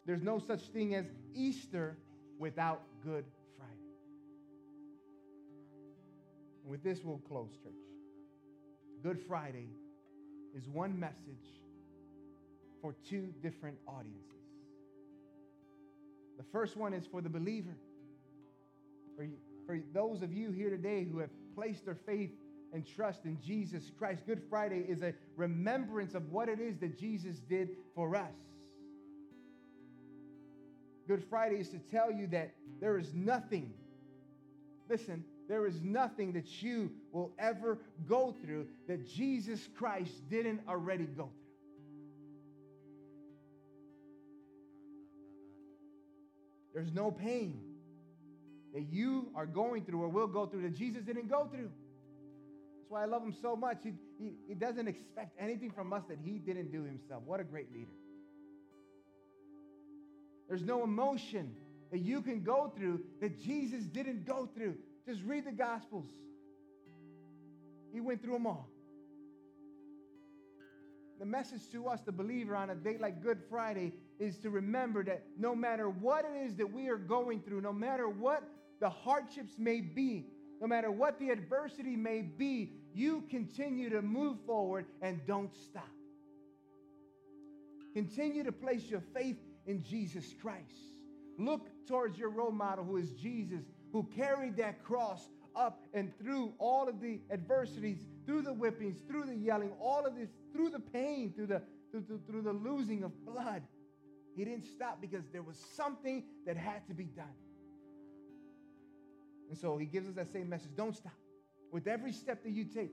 There's 0.05 0.23
no 0.23 0.39
such 0.39 0.61
thing 0.69 0.95
as 0.95 1.05
Easter 1.35 1.97
without 2.39 2.81
Good 3.03 3.25
Friday. 3.57 3.73
And 6.63 6.71
with 6.71 6.83
this, 6.83 6.99
we'll 7.03 7.19
close, 7.19 7.51
church. 7.61 7.73
Good 9.03 9.19
Friday 9.27 9.67
is 10.55 10.67
one 10.67 10.99
message 10.99 11.61
for 12.81 12.95
two 13.07 13.33
different 13.43 13.77
audiences. 13.87 14.48
The 16.39 16.45
first 16.53 16.77
one 16.77 16.93
is 16.93 17.05
for 17.05 17.21
the 17.21 17.29
believer. 17.29 17.75
For, 19.17 19.23
you, 19.23 19.35
for 19.67 19.77
those 19.93 20.21
of 20.21 20.31
you 20.33 20.51
here 20.51 20.69
today 20.69 21.03
who 21.03 21.19
have 21.19 21.29
placed 21.53 21.83
their 21.83 21.97
faith 22.05 22.31
and 22.73 22.87
trust 22.87 23.25
in 23.25 23.37
Jesus 23.45 23.91
Christ, 23.99 24.25
Good 24.25 24.41
Friday 24.49 24.85
is 24.87 25.01
a 25.01 25.13
remembrance 25.35 26.15
of 26.15 26.31
what 26.31 26.47
it 26.47 26.61
is 26.61 26.77
that 26.77 26.97
Jesus 26.97 27.39
did 27.49 27.71
for 27.93 28.15
us. 28.15 28.31
Good 31.09 31.25
Friday 31.29 31.59
is 31.59 31.67
to 31.69 31.79
tell 31.79 32.09
you 32.09 32.27
that 32.27 32.53
there 32.79 32.97
is 32.97 33.13
nothing, 33.13 33.73
listen, 34.89 35.25
there 35.49 35.65
is 35.65 35.81
nothing 35.81 36.31
that 36.33 36.61
you 36.61 36.89
will 37.11 37.33
ever 37.37 37.79
go 38.07 38.33
through 38.41 38.67
that 38.87 39.05
Jesus 39.05 39.67
Christ 39.75 40.29
didn't 40.29 40.61
already 40.69 41.03
go 41.05 41.23
through. 41.23 41.48
There's 46.79 46.93
no 46.93 47.11
pain 47.11 47.59
that 48.73 48.83
you 48.89 49.27
are 49.35 49.45
going 49.45 49.83
through 49.83 50.01
or 50.01 50.07
will 50.07 50.27
go 50.27 50.45
through 50.45 50.61
that 50.61 50.77
Jesus 50.77 51.03
didn't 51.03 51.27
go 51.27 51.45
through. 51.45 51.69
That's 52.77 52.87
why 52.87 53.01
I 53.01 53.05
love 53.05 53.21
him 53.21 53.35
so 53.41 53.53
much. 53.57 53.79
He, 53.83 53.91
he, 54.17 54.31
he 54.47 54.53
doesn't 54.53 54.87
expect 54.87 55.35
anything 55.37 55.71
from 55.71 55.91
us 55.91 56.03
that 56.07 56.19
he 56.23 56.39
didn't 56.39 56.71
do 56.71 56.85
himself. 56.85 57.23
What 57.25 57.41
a 57.41 57.43
great 57.43 57.69
leader. 57.73 57.91
There's 60.47 60.63
no 60.63 60.85
emotion 60.85 61.53
that 61.91 61.99
you 61.99 62.21
can 62.21 62.43
go 62.43 62.71
through 62.73 63.01
that 63.19 63.43
Jesus 63.43 63.83
didn't 63.83 64.25
go 64.25 64.47
through. 64.55 64.75
Just 65.05 65.21
read 65.25 65.47
the 65.47 65.51
Gospels. 65.51 66.05
He 67.91 67.99
went 67.99 68.23
through 68.23 68.35
them 68.35 68.47
all. 68.47 68.69
The 71.19 71.25
message 71.25 71.69
to 71.73 71.87
us, 71.87 71.99
the 72.05 72.13
believer, 72.13 72.55
on 72.55 72.69
a 72.69 72.75
day 72.75 72.95
like 72.97 73.21
Good 73.21 73.41
Friday 73.49 73.91
is 74.19 74.37
to 74.39 74.49
remember 74.49 75.03
that 75.05 75.23
no 75.37 75.55
matter 75.55 75.89
what 75.89 76.25
it 76.25 76.45
is 76.45 76.55
that 76.55 76.71
we 76.71 76.89
are 76.89 76.97
going 76.97 77.41
through, 77.41 77.61
no 77.61 77.73
matter 77.73 78.09
what 78.09 78.43
the 78.79 78.89
hardships 78.89 79.53
may 79.57 79.81
be, 79.81 80.25
no 80.61 80.67
matter 80.67 80.91
what 80.91 81.19
the 81.19 81.29
adversity 81.29 81.95
may 81.95 82.21
be, 82.21 82.73
you 82.93 83.23
continue 83.29 83.89
to 83.89 84.01
move 84.01 84.37
forward 84.45 84.85
and 85.01 85.19
don't 85.25 85.53
stop. 85.55 85.87
Continue 87.93 88.43
to 88.43 88.51
place 88.51 88.83
your 88.89 89.01
faith 89.13 89.37
in 89.65 89.83
Jesus 89.83 90.33
Christ. 90.41 90.75
Look 91.37 91.69
towards 91.87 92.17
your 92.17 92.29
role 92.29 92.51
model, 92.51 92.83
who 92.83 92.97
is 92.97 93.11
Jesus, 93.11 93.63
who 93.93 94.03
carried 94.15 94.57
that 94.57 94.83
cross 94.83 95.29
up 95.55 95.87
and 95.93 96.11
through 96.19 96.53
all 96.59 96.87
of 96.87 97.01
the 97.01 97.19
adversities, 97.31 97.99
through 98.25 98.41
the 98.41 98.53
whippings, 98.53 98.99
through 99.07 99.25
the 99.25 99.35
yelling, 99.35 99.71
all 99.79 100.05
of 100.05 100.15
this, 100.15 100.29
through 100.53 100.69
the 100.69 100.79
pain, 100.79 101.33
through 101.35 101.47
the, 101.47 101.61
through, 101.91 102.03
through, 102.03 102.21
through 102.29 102.41
the 102.41 102.53
losing 102.53 103.03
of 103.03 103.25
blood. 103.25 103.63
He 104.35 104.45
didn't 104.45 104.65
stop 104.65 105.01
because 105.01 105.23
there 105.31 105.41
was 105.41 105.57
something 105.75 106.23
that 106.45 106.57
had 106.57 106.87
to 106.87 106.93
be 106.93 107.05
done. 107.05 107.25
And 109.49 109.57
so 109.57 109.77
he 109.77 109.85
gives 109.85 110.07
us 110.07 110.15
that 110.15 110.31
same 110.31 110.49
message 110.49 110.71
don't 110.75 110.95
stop. 110.95 111.13
With 111.71 111.87
every 111.87 112.11
step 112.11 112.43
that 112.43 112.51
you 112.51 112.65
take, 112.65 112.91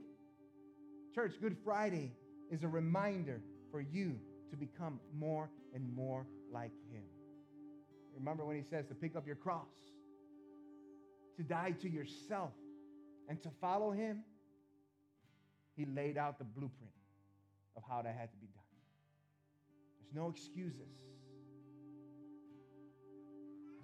church, 1.14 1.34
Good 1.41 1.57
Friday 1.64 2.12
is 2.51 2.62
a 2.62 2.68
reminder 2.68 3.41
for 3.70 3.80
you 3.80 4.18
to 4.51 4.57
become 4.57 5.01
more 5.18 5.51
and 5.74 5.95
more 5.95 6.26
like 6.53 6.72
him. 6.91 7.03
Remember 8.16 8.45
when 8.45 8.57
he 8.57 8.62
says 8.62 8.87
to 8.87 8.95
pick 8.95 9.16
up 9.16 9.26
your 9.26 9.37
cross, 9.37 9.66
to 11.37 11.43
die 11.43 11.74
to 11.82 11.89
yourself, 11.89 12.53
and 13.28 13.43
to 13.43 13.51
follow 13.61 13.91
him? 13.93 14.22
He 15.76 15.84
laid 15.84 16.16
out 16.16 16.39
the 16.39 16.45
blueprint 16.45 16.93
of 17.76 17.82
how 17.87 18.01
that 18.01 18.14
had 18.18 18.30
to 18.30 18.39
be 18.39 18.47
done. 18.47 18.62
There's 20.01 20.14
no 20.14 20.30
excuses. 20.30 20.97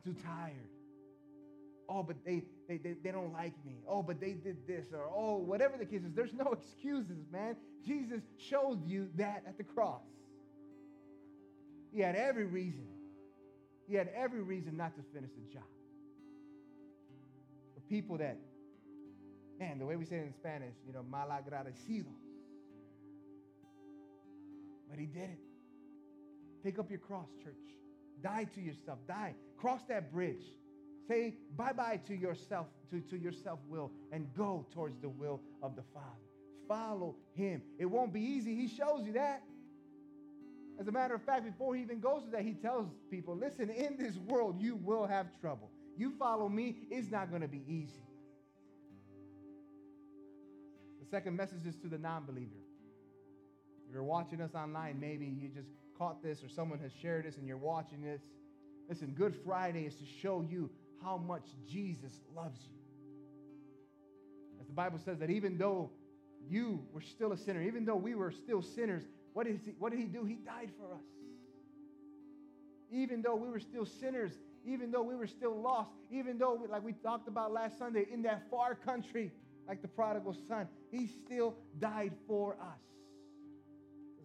Too 0.05 0.15
tired. 0.25 0.69
Oh, 1.89 2.03
but 2.03 2.17
they, 2.25 2.43
they, 2.69 2.79
they, 2.79 2.95
they 3.05 3.11
don't 3.11 3.33
like 3.33 3.53
me. 3.65 3.83
Oh, 3.87 4.03
but 4.03 4.21
they 4.21 4.33
did 4.33 4.67
this. 4.67 4.87
Or, 4.93 5.11
oh, 5.15 5.37
whatever 5.37 5.77
the 5.77 5.85
case 5.85 6.03
is, 6.03 6.13
there's 6.15 6.33
no 6.33 6.53
excuses, 6.53 7.19
man. 7.31 7.57
Jesus 7.85 8.23
showed 8.39 8.87
you 8.87 9.09
that 9.17 9.43
at 9.47 9.59
the 9.59 9.65
cross. 9.65 10.03
He 11.93 12.01
had 12.01 12.17
every 12.17 12.47
reason. 12.47 12.87
He 13.89 13.95
had 13.95 14.09
every 14.15 14.41
reason 14.41 14.77
not 14.77 14.97
to 14.97 15.03
finish 15.13 15.31
the 15.33 15.53
job. 15.53 15.69
For 17.75 17.81
people 17.91 18.17
that, 18.19 18.39
man, 19.59 19.79
the 19.79 19.85
way 19.85 19.97
we 19.97 20.07
say 20.07 20.17
it 20.17 20.27
in 20.27 20.35
Spanish, 20.35 20.75
you 20.87 20.93
know, 20.93 21.05
malagradecidos. 21.13 22.07
But 24.89 24.99
he 24.99 25.07
did 25.07 25.31
it. 25.31 25.39
Pick 26.63 26.79
up 26.79 26.89
your 26.91 27.01
cross, 27.01 27.29
church. 27.43 27.55
Die 28.21 28.47
to 28.55 28.61
yourself. 28.61 28.99
Die. 29.09 29.35
Cross 29.57 29.83
that 29.89 30.13
bridge. 30.13 30.45
Say 31.09 31.35
bye-bye 31.57 32.01
to 32.07 32.15
yourself, 32.15 32.67
to, 32.91 33.01
to 33.01 33.17
your 33.17 33.33
self-will, 33.33 33.91
and 34.13 34.27
go 34.37 34.67
towards 34.73 34.99
the 35.01 35.09
will 35.09 35.41
of 35.63 35.75
the 35.75 35.83
Father. 35.93 36.07
Follow 36.69 37.17
him. 37.35 37.63
It 37.79 37.87
won't 37.87 38.13
be 38.13 38.21
easy. 38.21 38.55
He 38.55 38.69
shows 38.69 39.05
you 39.05 39.13
that. 39.15 39.43
As 40.81 40.89
a 40.89 40.93
matter 40.93 41.15
of 41.15 41.23
fact, 41.23 41.45
before 41.45 41.75
he 41.75 41.83
even 41.83 42.01
goes 42.01 42.25
to 42.25 42.31
that, 42.31 42.43
he 42.43 42.55
tells 42.55 42.89
people, 43.11 43.37
listen, 43.37 43.71
in 43.71 43.97
this 43.99 44.17
world, 44.17 44.61
you 44.61 44.77
will 44.77 45.07
have 45.07 45.27
trouble. 45.41 45.71
You 45.97 46.13
follow 46.19 46.49
me, 46.49 46.77
it's 46.91 47.11
not 47.11 47.31
going 47.31 47.43
to 47.43 47.49
be 47.49 47.63
easy. 47.69 48.03
The 51.01 51.07
second 51.11 51.37
message 51.37 51.67
is 51.67 51.77
to 51.77 51.89
the 51.89 51.99
non 51.99 52.25
believer. 52.25 52.51
If 53.87 53.93
you're 53.93 54.03
watching 54.03 54.41
us 54.41 54.55
online, 54.55 54.99
maybe 54.99 55.27
you 55.27 55.49
just 55.49 55.69
caught 56.03 56.23
this 56.23 56.43
or 56.43 56.49
someone 56.49 56.81
has 56.81 56.91
shared 57.01 57.25
this 57.25 57.37
and 57.37 57.47
you're 57.47 57.57
watching 57.57 58.03
this. 58.03 58.21
Listen, 58.89 59.15
Good 59.17 59.37
Friday 59.45 59.85
is 59.85 59.95
to 59.97 60.05
show 60.21 60.45
you 60.49 60.69
how 61.01 61.17
much 61.17 61.45
Jesus 61.71 62.13
loves 62.35 62.59
you. 62.65 62.77
As 64.61 64.67
the 64.67 64.73
Bible 64.73 64.99
says 65.05 65.19
that 65.21 65.31
even 65.31 65.59
though 65.59 65.91
you 66.49 66.85
were 66.93 67.01
still 67.01 67.31
a 67.33 67.37
sinner, 67.37 67.63
even 67.63 67.85
though 67.85 67.97
we 67.97 68.17
were 68.17 68.33
still 68.33 68.63
sinners, 68.63 69.05
what 69.33 69.47
did 69.47 69.61
he, 69.65 69.71
what 69.79 69.93
did 69.93 70.01
he 70.01 70.07
do? 70.07 70.25
He 70.25 70.35
died 70.35 70.71
for 70.77 70.93
us. 70.93 71.05
Even 72.91 73.23
though 73.23 73.37
we 73.37 73.49
were 73.49 73.61
still 73.61 73.87
sinners, 73.87 74.33
even 74.67 74.91
though 74.91 75.03
we 75.03 75.15
were 75.15 75.29
still 75.29 75.57
lost, 75.57 75.91
even 76.11 76.37
though, 76.37 76.55
we, 76.55 76.67
like 76.67 76.85
we 76.85 76.95
talked 76.95 77.29
about 77.29 77.53
last 77.53 77.79
Sunday, 77.79 78.07
in 78.13 78.23
that 78.23 78.43
far 78.51 78.75
country, 78.75 79.31
like 79.69 79.83
the 79.83 79.89
prodigal 79.89 80.37
son, 80.49 80.67
he 80.91 81.07
still 81.25 81.55
died 81.79 82.13
for 82.27 82.55
us 82.55 82.92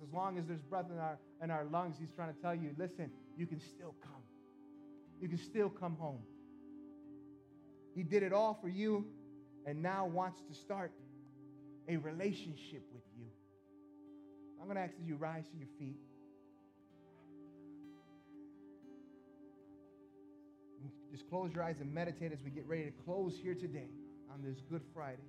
as 0.03 0.13
long 0.13 0.37
as 0.37 0.45
there's 0.45 0.61
breath 0.61 0.85
in 0.91 0.97
our, 0.97 1.17
in 1.41 1.51
our 1.51 1.65
lungs, 1.65 1.95
He's 1.99 2.11
trying 2.11 2.33
to 2.33 2.41
tell 2.41 2.55
you 2.55 2.71
listen, 2.77 3.11
you 3.37 3.45
can 3.45 3.59
still 3.59 3.95
come. 4.01 4.23
You 5.21 5.27
can 5.27 5.39
still 5.39 5.69
come 5.69 5.95
home. 5.95 6.21
He 7.95 8.03
did 8.03 8.23
it 8.23 8.33
all 8.33 8.57
for 8.61 8.69
you 8.69 9.05
and 9.65 9.81
now 9.81 10.05
wants 10.05 10.39
to 10.49 10.53
start 10.53 10.91
a 11.87 11.97
relationship 11.97 12.83
with 12.93 13.03
you. 13.17 13.25
I'm 14.59 14.67
going 14.67 14.75
to 14.75 14.81
ask 14.81 14.95
that 14.95 15.05
you 15.05 15.15
rise 15.15 15.45
to 15.47 15.57
your 15.57 15.67
feet. 15.79 15.97
Just 21.11 21.29
close 21.29 21.51
your 21.53 21.63
eyes 21.63 21.77
and 21.79 21.91
meditate 21.93 22.31
as 22.31 22.39
we 22.43 22.51
get 22.51 22.67
ready 22.67 22.85
to 22.85 22.91
close 23.03 23.33
here 23.41 23.55
today 23.55 23.89
on 24.31 24.43
this 24.43 24.61
Good 24.69 24.83
Friday. 24.93 25.23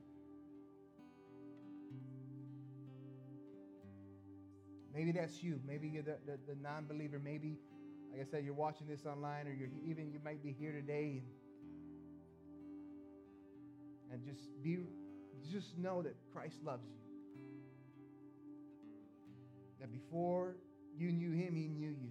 Maybe 4.95 5.13
that's 5.13 5.43
you. 5.43 5.61
Maybe 5.67 5.89
you're 5.89 6.03
the, 6.03 6.17
the, 6.27 6.39
the 6.49 6.57
non 6.61 6.87
believer. 6.87 7.21
Maybe, 7.23 7.59
like 8.11 8.21
I 8.21 8.31
said, 8.31 8.45
you're 8.45 8.55
watching 8.55 8.87
this 8.87 9.05
online 9.07 9.47
or 9.47 9.53
you're 9.53 9.69
even 9.87 10.11
you 10.11 10.21
might 10.25 10.43
be 10.43 10.53
here 10.59 10.73
today 10.73 11.23
and, 14.11 14.13
and 14.13 14.25
just 14.25 14.41
be 14.63 14.79
just 15.51 15.79
know 15.79 16.03
that 16.03 16.15
Christ 16.33 16.57
loves 16.65 16.85
you. 16.87 16.99
That 19.81 19.93
before 19.93 20.57
you 20.97 21.13
knew 21.13 21.31
him, 21.31 21.55
he 21.55 21.69
knew 21.69 21.91
you. 21.91 22.11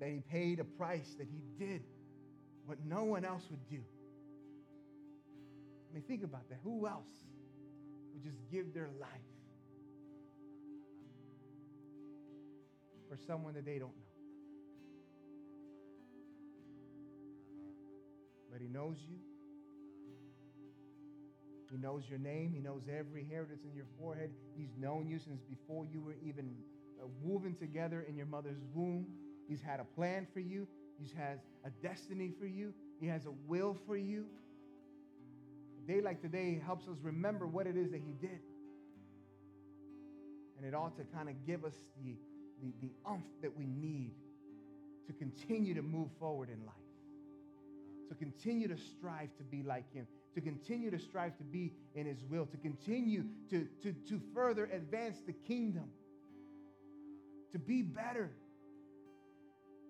That 0.00 0.08
he 0.08 0.20
paid 0.20 0.60
a 0.60 0.64
price, 0.64 1.14
that 1.18 1.26
he 1.28 1.42
did 1.58 1.82
what 2.66 2.78
no 2.84 3.04
one 3.04 3.24
else 3.24 3.44
would 3.50 3.68
do. 3.68 3.80
I 5.90 5.94
mean, 5.94 6.04
think 6.04 6.24
about 6.24 6.48
that. 6.48 6.58
Who 6.64 6.86
else 6.86 7.08
would 8.12 8.22
just 8.22 8.38
give 8.50 8.72
their 8.72 8.90
life 9.00 9.10
for 13.14 13.20
someone 13.26 13.54
that 13.54 13.64
they 13.64 13.78
don't 13.78 13.94
know? 13.94 14.12
But 18.50 18.60
he 18.60 18.68
knows 18.68 18.96
you. 19.08 19.18
He 21.70 21.76
knows 21.78 22.02
your 22.08 22.18
name. 22.18 22.52
He 22.52 22.60
knows 22.60 22.82
every 22.88 23.24
hair 23.24 23.46
that's 23.48 23.64
in 23.64 23.74
your 23.74 23.86
forehead. 23.98 24.30
He's 24.56 24.74
known 24.78 25.08
you 25.08 25.18
since 25.18 25.42
before 25.42 25.86
you 25.86 26.00
were 26.00 26.16
even 26.24 26.56
uh, 27.00 27.06
woven 27.22 27.56
together 27.56 28.04
in 28.08 28.16
your 28.16 28.26
mother's 28.26 28.60
womb. 28.72 29.06
He's 29.48 29.60
had 29.60 29.80
a 29.80 29.84
plan 29.84 30.26
for 30.32 30.40
you. 30.40 30.66
He 30.98 31.10
has 31.16 31.38
a 31.64 31.70
destiny 31.82 32.32
for 32.38 32.46
you. 32.46 32.72
He 33.00 33.06
has 33.06 33.26
a 33.26 33.32
will 33.48 33.76
for 33.86 33.96
you. 33.96 34.26
A 35.82 35.92
day 35.92 36.00
like 36.00 36.22
today 36.22 36.60
helps 36.64 36.86
us 36.88 36.96
remember 37.02 37.46
what 37.46 37.66
it 37.66 37.76
is 37.76 37.90
that 37.90 38.00
He 38.00 38.12
did. 38.20 38.40
And 40.56 40.66
it 40.66 40.74
ought 40.74 40.96
to 40.96 41.04
kind 41.04 41.28
of 41.28 41.34
give 41.44 41.64
us 41.64 41.74
the, 42.02 42.14
the, 42.64 42.88
the 42.88 42.92
umph 43.08 43.24
that 43.42 43.56
we 43.56 43.66
need 43.66 44.14
to 45.06 45.12
continue 45.12 45.74
to 45.74 45.82
move 45.82 46.08
forward 46.18 46.48
in 46.48 46.64
life, 46.64 46.74
to 48.08 48.14
continue 48.14 48.68
to 48.68 48.76
strive 48.76 49.28
to 49.36 49.44
be 49.44 49.62
like 49.62 49.92
Him, 49.92 50.06
to 50.34 50.40
continue 50.40 50.90
to 50.90 50.98
strive 50.98 51.36
to 51.38 51.44
be 51.44 51.72
in 51.94 52.06
His 52.06 52.24
will, 52.24 52.46
to 52.46 52.56
continue 52.56 53.24
to, 53.50 53.66
to, 53.82 53.92
to 54.08 54.20
further 54.34 54.64
advance 54.72 55.18
the 55.26 55.32
kingdom, 55.32 55.90
to 57.52 57.58
be 57.58 57.82
better, 57.82 58.30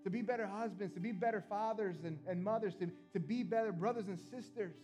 to 0.02 0.10
be 0.10 0.22
better 0.22 0.46
husbands, 0.46 0.92
to 0.94 1.00
be 1.00 1.12
better 1.12 1.42
fathers 1.48 1.96
and, 2.04 2.18
and 2.28 2.42
mothers, 2.42 2.74
to, 2.76 2.90
to 3.12 3.20
be 3.20 3.42
better 3.42 3.72
brothers 3.72 4.06
and 4.08 4.18
sisters. 4.18 4.74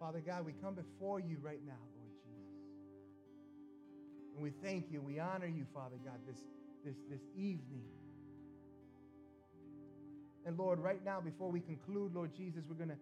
Father 0.00 0.22
God, 0.26 0.46
we 0.46 0.52
come 0.62 0.74
before 0.74 1.20
you 1.20 1.36
right 1.42 1.60
now. 1.66 1.99
And 4.40 4.50
we 4.50 4.66
thank 4.66 4.90
you, 4.90 5.02
we 5.02 5.18
honor 5.18 5.46
you, 5.46 5.66
Father 5.74 5.96
God, 6.02 6.14
this, 6.26 6.38
this, 6.82 6.96
this 7.10 7.20
evening. 7.36 7.84
And 10.46 10.56
Lord, 10.56 10.78
right 10.78 11.04
now, 11.04 11.20
before 11.20 11.50
we 11.50 11.60
conclude, 11.60 12.14
Lord 12.14 12.34
Jesus, 12.34 12.62
we're 12.66 12.76
going 12.76 12.88
to 12.88 12.96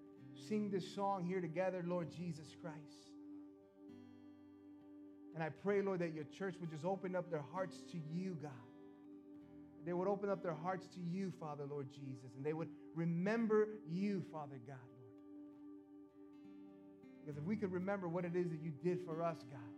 sing 0.49 0.69
this 0.69 0.97
song 0.97 1.25
here 1.25 1.41
together, 1.41 1.85
Lord 1.87 2.09
Jesus 2.11 2.57
Christ. 2.61 3.13
And 5.37 5.45
I 5.45 5.51
pray, 5.51 5.81
Lord, 5.81 6.01
that 6.01 6.13
your 6.13 6.25
church 6.25 6.57
would 6.61 6.73
just 6.73 6.85
open 6.85 7.15
up 7.15 7.31
their 7.31 7.45
hearts 7.53 7.85
to 7.93 7.99
you, 8.13 8.37
God. 8.43 8.51
They 9.87 9.93
would 9.93 10.09
open 10.09 10.31
up 10.31 10.43
their 10.43 10.57
hearts 10.57 10.89
to 10.89 11.01
you, 11.01 11.33
Father, 11.39 11.67
Lord 11.71 11.87
Jesus, 11.93 12.35
and 12.37 12.45
they 12.45 12.53
would 12.53 12.69
remember 12.97 13.69
you, 13.89 14.25
Father 14.33 14.59
God, 14.67 14.77
Lord. 14.77 15.15
Because 17.25 17.39
if 17.39 17.45
we 17.45 17.55
could 17.55 17.71
remember 17.71 18.09
what 18.09 18.25
it 18.25 18.35
is 18.35 18.51
that 18.51 18.61
you 18.61 18.73
did 18.83 19.07
for 19.07 19.23
us, 19.23 19.37
God, 19.49 19.78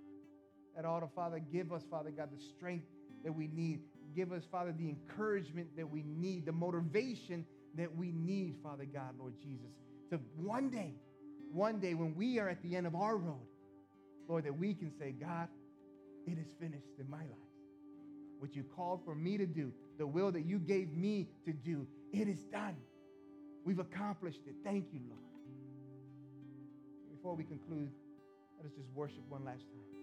that 0.76 0.84
all. 0.84 1.10
Father, 1.14 1.40
give 1.52 1.72
us, 1.72 1.82
Father 1.90 2.10
God, 2.10 2.28
the 2.36 2.42
strength 2.42 2.86
that 3.24 3.32
we 3.32 3.48
need 3.48 3.80
give 4.14 4.32
us, 4.32 4.42
Father, 4.50 4.72
the 4.72 4.88
encouragement 4.88 5.68
that 5.76 5.88
we 5.88 6.02
need, 6.02 6.46
the 6.46 6.52
motivation 6.52 7.44
that 7.76 7.94
we 7.94 8.12
need, 8.12 8.56
Father 8.62 8.84
God, 8.84 9.14
Lord 9.18 9.34
Jesus, 9.42 9.70
to 10.10 10.18
one 10.36 10.70
day, 10.70 10.94
one 11.52 11.78
day 11.78 11.94
when 11.94 12.14
we 12.14 12.38
are 12.38 12.48
at 12.48 12.62
the 12.62 12.76
end 12.76 12.86
of 12.86 12.94
our 12.94 13.16
road, 13.16 13.46
Lord, 14.28 14.44
that 14.44 14.56
we 14.56 14.74
can 14.74 14.92
say, 14.98 15.12
God, 15.12 15.48
it 16.26 16.38
is 16.38 16.52
finished 16.60 16.98
in 16.98 17.08
my 17.08 17.18
life. 17.18 17.50
What 18.38 18.54
you 18.54 18.64
called 18.76 19.04
for 19.04 19.14
me 19.14 19.36
to 19.38 19.46
do, 19.46 19.72
the 19.98 20.06
will 20.06 20.32
that 20.32 20.46
you 20.46 20.58
gave 20.58 20.92
me 20.92 21.28
to 21.44 21.52
do, 21.52 21.86
it 22.12 22.28
is 22.28 22.38
done. 22.52 22.76
We've 23.64 23.78
accomplished 23.78 24.40
it. 24.46 24.54
Thank 24.64 24.86
you, 24.92 25.00
Lord. 25.08 25.20
Before 27.14 27.34
we 27.34 27.44
conclude, 27.44 27.90
let 28.56 28.66
us 28.66 28.72
just 28.76 28.88
worship 28.94 29.22
one 29.28 29.44
last 29.44 29.60
time. 29.60 29.99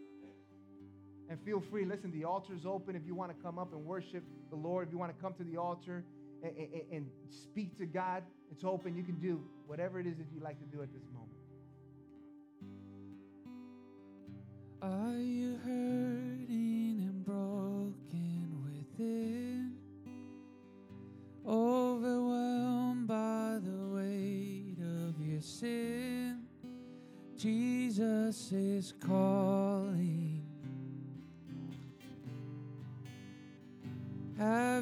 And 1.30 1.40
feel 1.44 1.60
free, 1.60 1.86
listen, 1.86 2.12
the 2.12 2.24
altar 2.24 2.54
is 2.54 2.66
open 2.66 2.96
if 2.96 3.06
you 3.06 3.14
want 3.14 3.36
to 3.36 3.44
come 3.44 3.60
up 3.60 3.74
and 3.74 3.86
worship 3.86 4.24
the 4.50 4.56
Lord. 4.56 4.88
If 4.88 4.94
you 4.94 4.98
want 4.98 5.16
to 5.16 5.22
come 5.22 5.34
to 5.34 5.44
the 5.44 5.58
altar 5.58 6.06
and, 6.42 6.54
and, 6.58 6.82
and 6.92 7.10
speak 7.30 7.78
to 7.80 7.86
God, 7.86 8.24
it's 8.52 8.64
open. 8.64 8.96
You 8.96 9.04
can 9.04 9.16
do 9.16 9.42
whatever 9.66 10.00
it 10.00 10.08
is 10.08 10.18
that 10.18 10.28
you 10.34 10.40
like 10.42 10.58
to 10.60 10.66
do 10.66 10.82
at 10.82 10.94
this 10.94 11.04
moment. 11.14 11.28
Are 14.82 15.20
you 15.20 15.58
hurting 15.66 17.02
and 17.02 17.26
broken 17.26 18.64
within? 18.64 19.74
Overwhelmed 21.46 23.08
by 23.08 23.58
the 23.64 23.96
weight 23.96 24.78
of 24.80 25.20
your 25.26 25.42
sin? 25.42 26.44
Jesus 27.36 28.52
is 28.52 28.94
calling. 29.00 29.67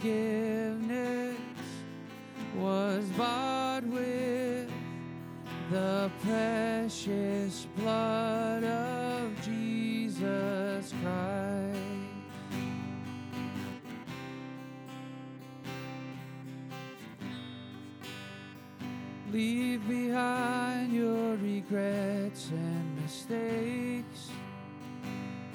Forgiveness 0.00 1.36
was 2.56 3.04
bought 3.18 3.82
with 3.84 4.70
the 5.70 6.10
precious 6.22 7.66
blood 7.76 8.64
of 8.64 9.44
Jesus 9.44 10.94
Christ. 11.02 11.78
Leave 19.30 19.86
behind 19.86 20.94
your 20.94 21.36
regrets 21.36 22.48
and 22.48 23.02
mistakes. 23.02 24.30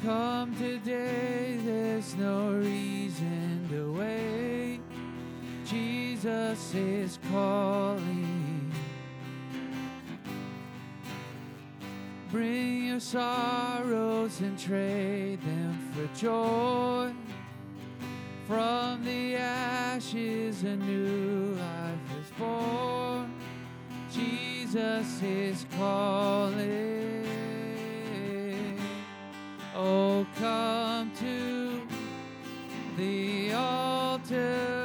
Come 0.03 0.55
today, 0.55 1.57
there's 1.65 2.13
no 2.13 2.51
reason. 2.51 3.54
Jesus 6.25 6.73
is 6.73 7.19
calling. 7.31 8.71
Bring 12.31 12.87
your 12.87 12.99
sorrows 12.99 14.39
and 14.41 14.57
trade 14.57 15.39
them 15.43 15.77
for 15.93 16.07
joy. 16.19 17.13
From 18.47 19.05
the 19.05 19.35
ashes, 19.35 20.63
a 20.63 20.75
new 20.75 21.53
life 21.59 21.99
is 22.19 22.31
born. 22.39 23.31
Jesus 24.11 25.21
is 25.21 25.63
calling. 25.77 27.27
Oh, 29.75 30.25
come 30.39 31.11
to 31.19 31.87
the 32.97 33.53
altar. 33.53 34.84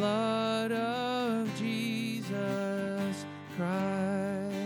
blood 0.00 0.72
of 0.72 1.58
Jesus 1.58 3.26
Christ. 3.54 4.56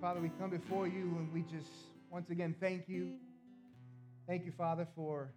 Father, 0.00 0.20
we 0.20 0.28
come 0.38 0.50
before 0.50 0.86
you 0.86 1.16
and 1.18 1.32
we 1.32 1.42
just 1.42 1.66
once 2.12 2.30
again 2.30 2.54
thank 2.60 2.88
you. 2.88 3.14
Thank 4.28 4.44
you, 4.44 4.52
Father, 4.56 4.86
for 4.94 5.32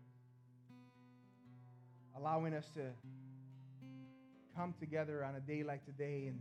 allowing 2.15 2.53
us 2.53 2.67
to 2.75 2.81
come 4.55 4.75
together 4.79 5.25
on 5.25 5.33
a 5.33 5.39
day 5.39 5.63
like 5.63 5.83
today 5.87 6.27
and 6.27 6.39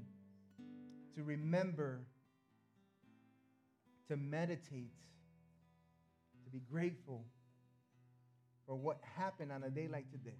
to 1.16 1.23
remember, 1.23 2.01
to 4.12 4.18
meditate, 4.18 4.92
to 6.44 6.50
be 6.50 6.60
grateful 6.70 7.24
for 8.66 8.76
what 8.76 8.98
happened 9.16 9.50
on 9.50 9.62
a 9.62 9.70
day 9.70 9.88
like 9.90 10.04
today. 10.10 10.36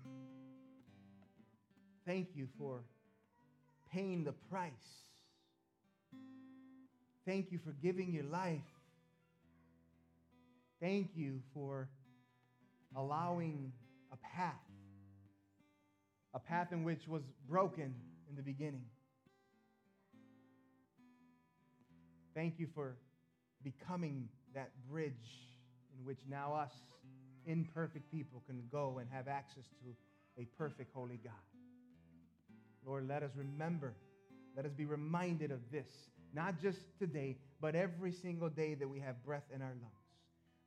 Thank 2.07 2.29
you 2.35 2.49
for 2.59 2.83
paying 3.91 4.25
the 4.25 4.33
price. 4.51 4.71
Thank 7.25 7.51
you 7.51 7.59
for 7.65 7.73
giving 7.83 8.13
your 8.13 8.25
life. 8.25 8.61
Thank 10.79 11.13
you 11.15 11.41
for 11.55 11.89
allowing 12.95 13.73
a 14.13 14.17
path, 14.37 14.53
a 16.35 16.39
path 16.39 16.73
in 16.73 16.85
which 16.85 17.09
was 17.09 17.23
broken 17.49 17.95
in 18.29 18.37
the 18.37 18.43
beginning. 18.43 18.85
Thank 22.35 22.59
you 22.59 22.67
for 22.75 22.97
becoming 23.63 24.29
that 24.55 24.71
bridge 24.91 25.13
in 25.99 26.05
which 26.05 26.19
now 26.29 26.55
us 26.55 26.73
imperfect 27.47 28.11
people 28.11 28.43
can 28.47 28.63
go 28.71 28.99
and 28.99 29.09
have 29.11 29.29
access 29.29 29.65
to 29.83 30.41
a 30.41 30.47
perfect 30.57 30.93
holy 30.95 31.19
God. 31.23 31.33
Lord, 32.85 33.09
let 33.09 33.23
us 33.23 33.31
remember, 33.37 33.95
let 34.57 34.65
us 34.67 34.73
be 34.73 34.85
reminded 34.85 35.51
of 35.51 35.61
this, 35.71 35.89
not 36.35 36.61
just 36.61 36.79
today, 36.99 37.37
but 37.61 37.75
every 37.75 38.13
single 38.13 38.49
day 38.49 38.75
that 38.75 38.89
we 38.89 39.01
have 39.01 39.23
breath 39.25 39.45
in 39.55 39.63
our 39.63 39.69
lungs. 39.69 40.03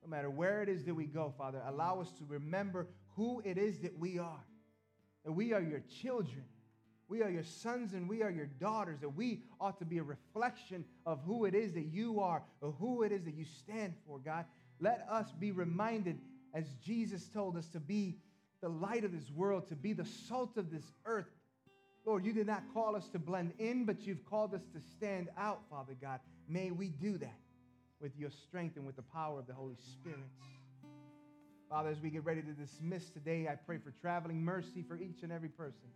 No 0.03 0.09
matter 0.09 0.29
where 0.29 0.61
it 0.61 0.69
is 0.69 0.85
that 0.85 0.93
we 0.93 1.05
go, 1.05 1.33
Father, 1.37 1.61
allow 1.67 1.99
us 1.99 2.11
to 2.19 2.25
remember 2.27 2.87
who 3.15 3.41
it 3.43 3.57
is 3.57 3.79
that 3.79 3.97
we 3.97 4.19
are. 4.19 4.45
That 5.25 5.31
we 5.31 5.53
are 5.53 5.61
your 5.61 5.81
children. 6.01 6.45
We 7.07 7.21
are 7.21 7.29
your 7.29 7.43
sons 7.43 7.93
and 7.93 8.09
we 8.09 8.23
are 8.23 8.31
your 8.31 8.47
daughters. 8.59 8.99
That 9.01 9.09
we 9.09 9.43
ought 9.59 9.77
to 9.79 9.85
be 9.85 9.99
a 9.99 10.03
reflection 10.03 10.85
of 11.05 11.19
who 11.25 11.45
it 11.45 11.53
is 11.53 11.73
that 11.73 11.85
you 11.85 12.19
are, 12.19 12.41
or 12.61 12.71
who 12.79 13.03
it 13.03 13.11
is 13.11 13.23
that 13.25 13.35
you 13.35 13.45
stand 13.45 13.93
for, 14.07 14.19
God. 14.19 14.45
Let 14.79 15.05
us 15.09 15.31
be 15.39 15.51
reminded, 15.51 16.19
as 16.53 16.65
Jesus 16.83 17.27
told 17.27 17.57
us, 17.57 17.67
to 17.69 17.79
be 17.79 18.17
the 18.61 18.69
light 18.69 19.03
of 19.03 19.11
this 19.11 19.29
world, 19.31 19.67
to 19.67 19.75
be 19.75 19.93
the 19.93 20.05
salt 20.05 20.57
of 20.57 20.71
this 20.71 20.91
earth. 21.05 21.29
Lord, 22.05 22.25
you 22.25 22.33
did 22.33 22.47
not 22.47 22.63
call 22.73 22.95
us 22.95 23.07
to 23.09 23.19
blend 23.19 23.53
in, 23.59 23.85
but 23.85 24.05
you've 24.05 24.25
called 24.25 24.53
us 24.53 24.63
to 24.73 24.79
stand 24.95 25.29
out, 25.37 25.61
Father 25.69 25.95
God. 25.99 26.19
May 26.47 26.71
we 26.71 26.89
do 26.89 27.17
that 27.17 27.39
with 27.99 28.11
your 28.17 28.29
strength 28.29 28.77
and 28.77 28.85
with 28.85 28.95
the 28.95 29.01
power 29.01 29.39
of 29.39 29.47
the 29.47 29.53
Holy 29.53 29.77
Spirit. 29.93 30.19
Father, 31.69 31.89
as 31.89 31.99
we 31.99 32.09
get 32.09 32.23
ready 32.23 32.41
to 32.41 32.51
dismiss 32.51 33.09
today, 33.09 33.47
I 33.47 33.55
pray 33.55 33.77
for 33.77 33.91
traveling 34.01 34.43
mercy 34.43 34.83
for 34.87 34.97
each 34.97 35.23
and 35.23 35.31
every 35.31 35.49
person. 35.49 35.89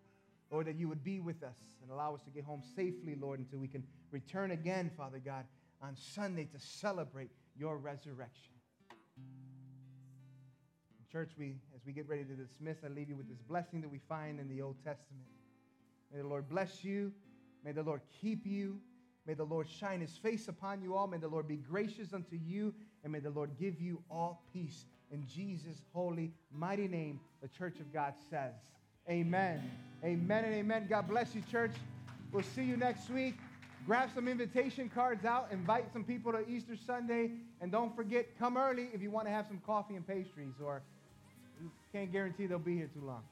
Lord, 0.52 0.68
that 0.68 0.76
you 0.76 0.88
would 0.88 1.04
be 1.04 1.20
with 1.20 1.44
us 1.44 1.58
and 1.82 1.92
allow 1.92 2.16
us 2.16 2.24
to 2.24 2.32
get 2.32 2.44
home 2.44 2.64
safely, 2.76 3.16
Lord, 3.20 3.40
until 3.40 3.60
we 3.60 3.68
can 3.68 3.84
return 4.12 4.52
again, 4.52 4.90
Father 4.98 5.20
God, 5.24 5.46
on 5.82 5.96
Sunday 5.96 6.46
to 6.46 6.60
celebrate 6.60 7.30
your 7.58 7.78
resurrection. 7.78 8.54
Church, 11.12 11.32
we, 11.40 11.56
as 11.76 11.84
we 11.88 11.92
get 11.92 12.08
ready 12.08 12.24
to 12.24 12.34
dismiss, 12.34 12.78
I 12.86 12.88
leave 12.88 13.10
you 13.10 13.16
with 13.16 13.28
this 13.28 13.42
blessing 13.42 13.82
that 13.82 13.90
we 13.90 13.98
find 13.98 14.40
in 14.40 14.48
the 14.48 14.62
Old 14.62 14.76
Testament. 14.86 15.26
May 16.14 16.22
the 16.22 16.28
Lord 16.28 16.48
bless 16.48 16.84
you. 16.84 17.12
May 17.66 17.72
the 17.72 17.82
Lord 17.82 18.02
keep 18.22 18.46
you. 18.46 18.80
May 19.26 19.34
the 19.34 19.44
Lord 19.44 19.68
shine 19.68 20.02
his 20.02 20.16
face 20.18 20.48
upon 20.48 20.84
you 20.84 20.96
all. 20.96 21.08
May 21.08 21.18
the 21.18 21.28
Lord 21.28 21.48
be 21.48 21.58
gracious 21.58 22.14
unto 22.14 22.36
you. 22.36 22.76
And 23.04 23.12
may 23.12 23.20
the 23.20 23.32
Lord 23.32 23.52
give 23.60 23.82
you 23.82 24.04
all 24.12 24.44
peace. 24.54 24.86
In 25.12 25.26
Jesus' 25.26 25.82
holy, 25.94 26.32
mighty 26.52 26.88
name, 26.88 27.20
the 27.42 27.48
church 27.48 27.80
of 27.80 27.92
God 27.92 28.14
says, 28.30 28.54
Amen. 29.10 29.89
Amen 30.04 30.46
and 30.46 30.54
amen. 30.54 30.88
God 30.90 31.10
bless 31.10 31.36
you, 31.36 31.42
church. 31.52 31.74
We'll 32.32 32.44
see 32.44 32.64
you 32.64 32.78
next 32.78 33.10
week. 33.10 33.36
Grab 33.86 34.10
some 34.14 34.28
invitation 34.28 34.90
cards 34.90 35.26
out. 35.26 35.50
Invite 35.52 35.92
some 35.92 36.04
people 36.04 36.32
to 36.32 36.48
Easter 36.48 36.78
Sunday. 36.88 37.32
And 37.60 37.72
don't 37.72 37.94
forget, 37.96 38.28
come 38.38 38.56
early 38.56 38.88
if 38.94 39.02
you 39.02 39.12
want 39.12 39.28
to 39.28 39.32
have 39.32 39.48
some 39.48 39.62
coffee 39.66 39.96
and 39.96 40.08
pastries, 40.08 40.54
or 40.64 40.82
you 41.62 41.70
can't 41.92 42.12
guarantee 42.12 42.46
they'll 42.46 42.60
be 42.60 42.76
here 42.76 42.90
too 42.94 43.06
long. 43.06 43.24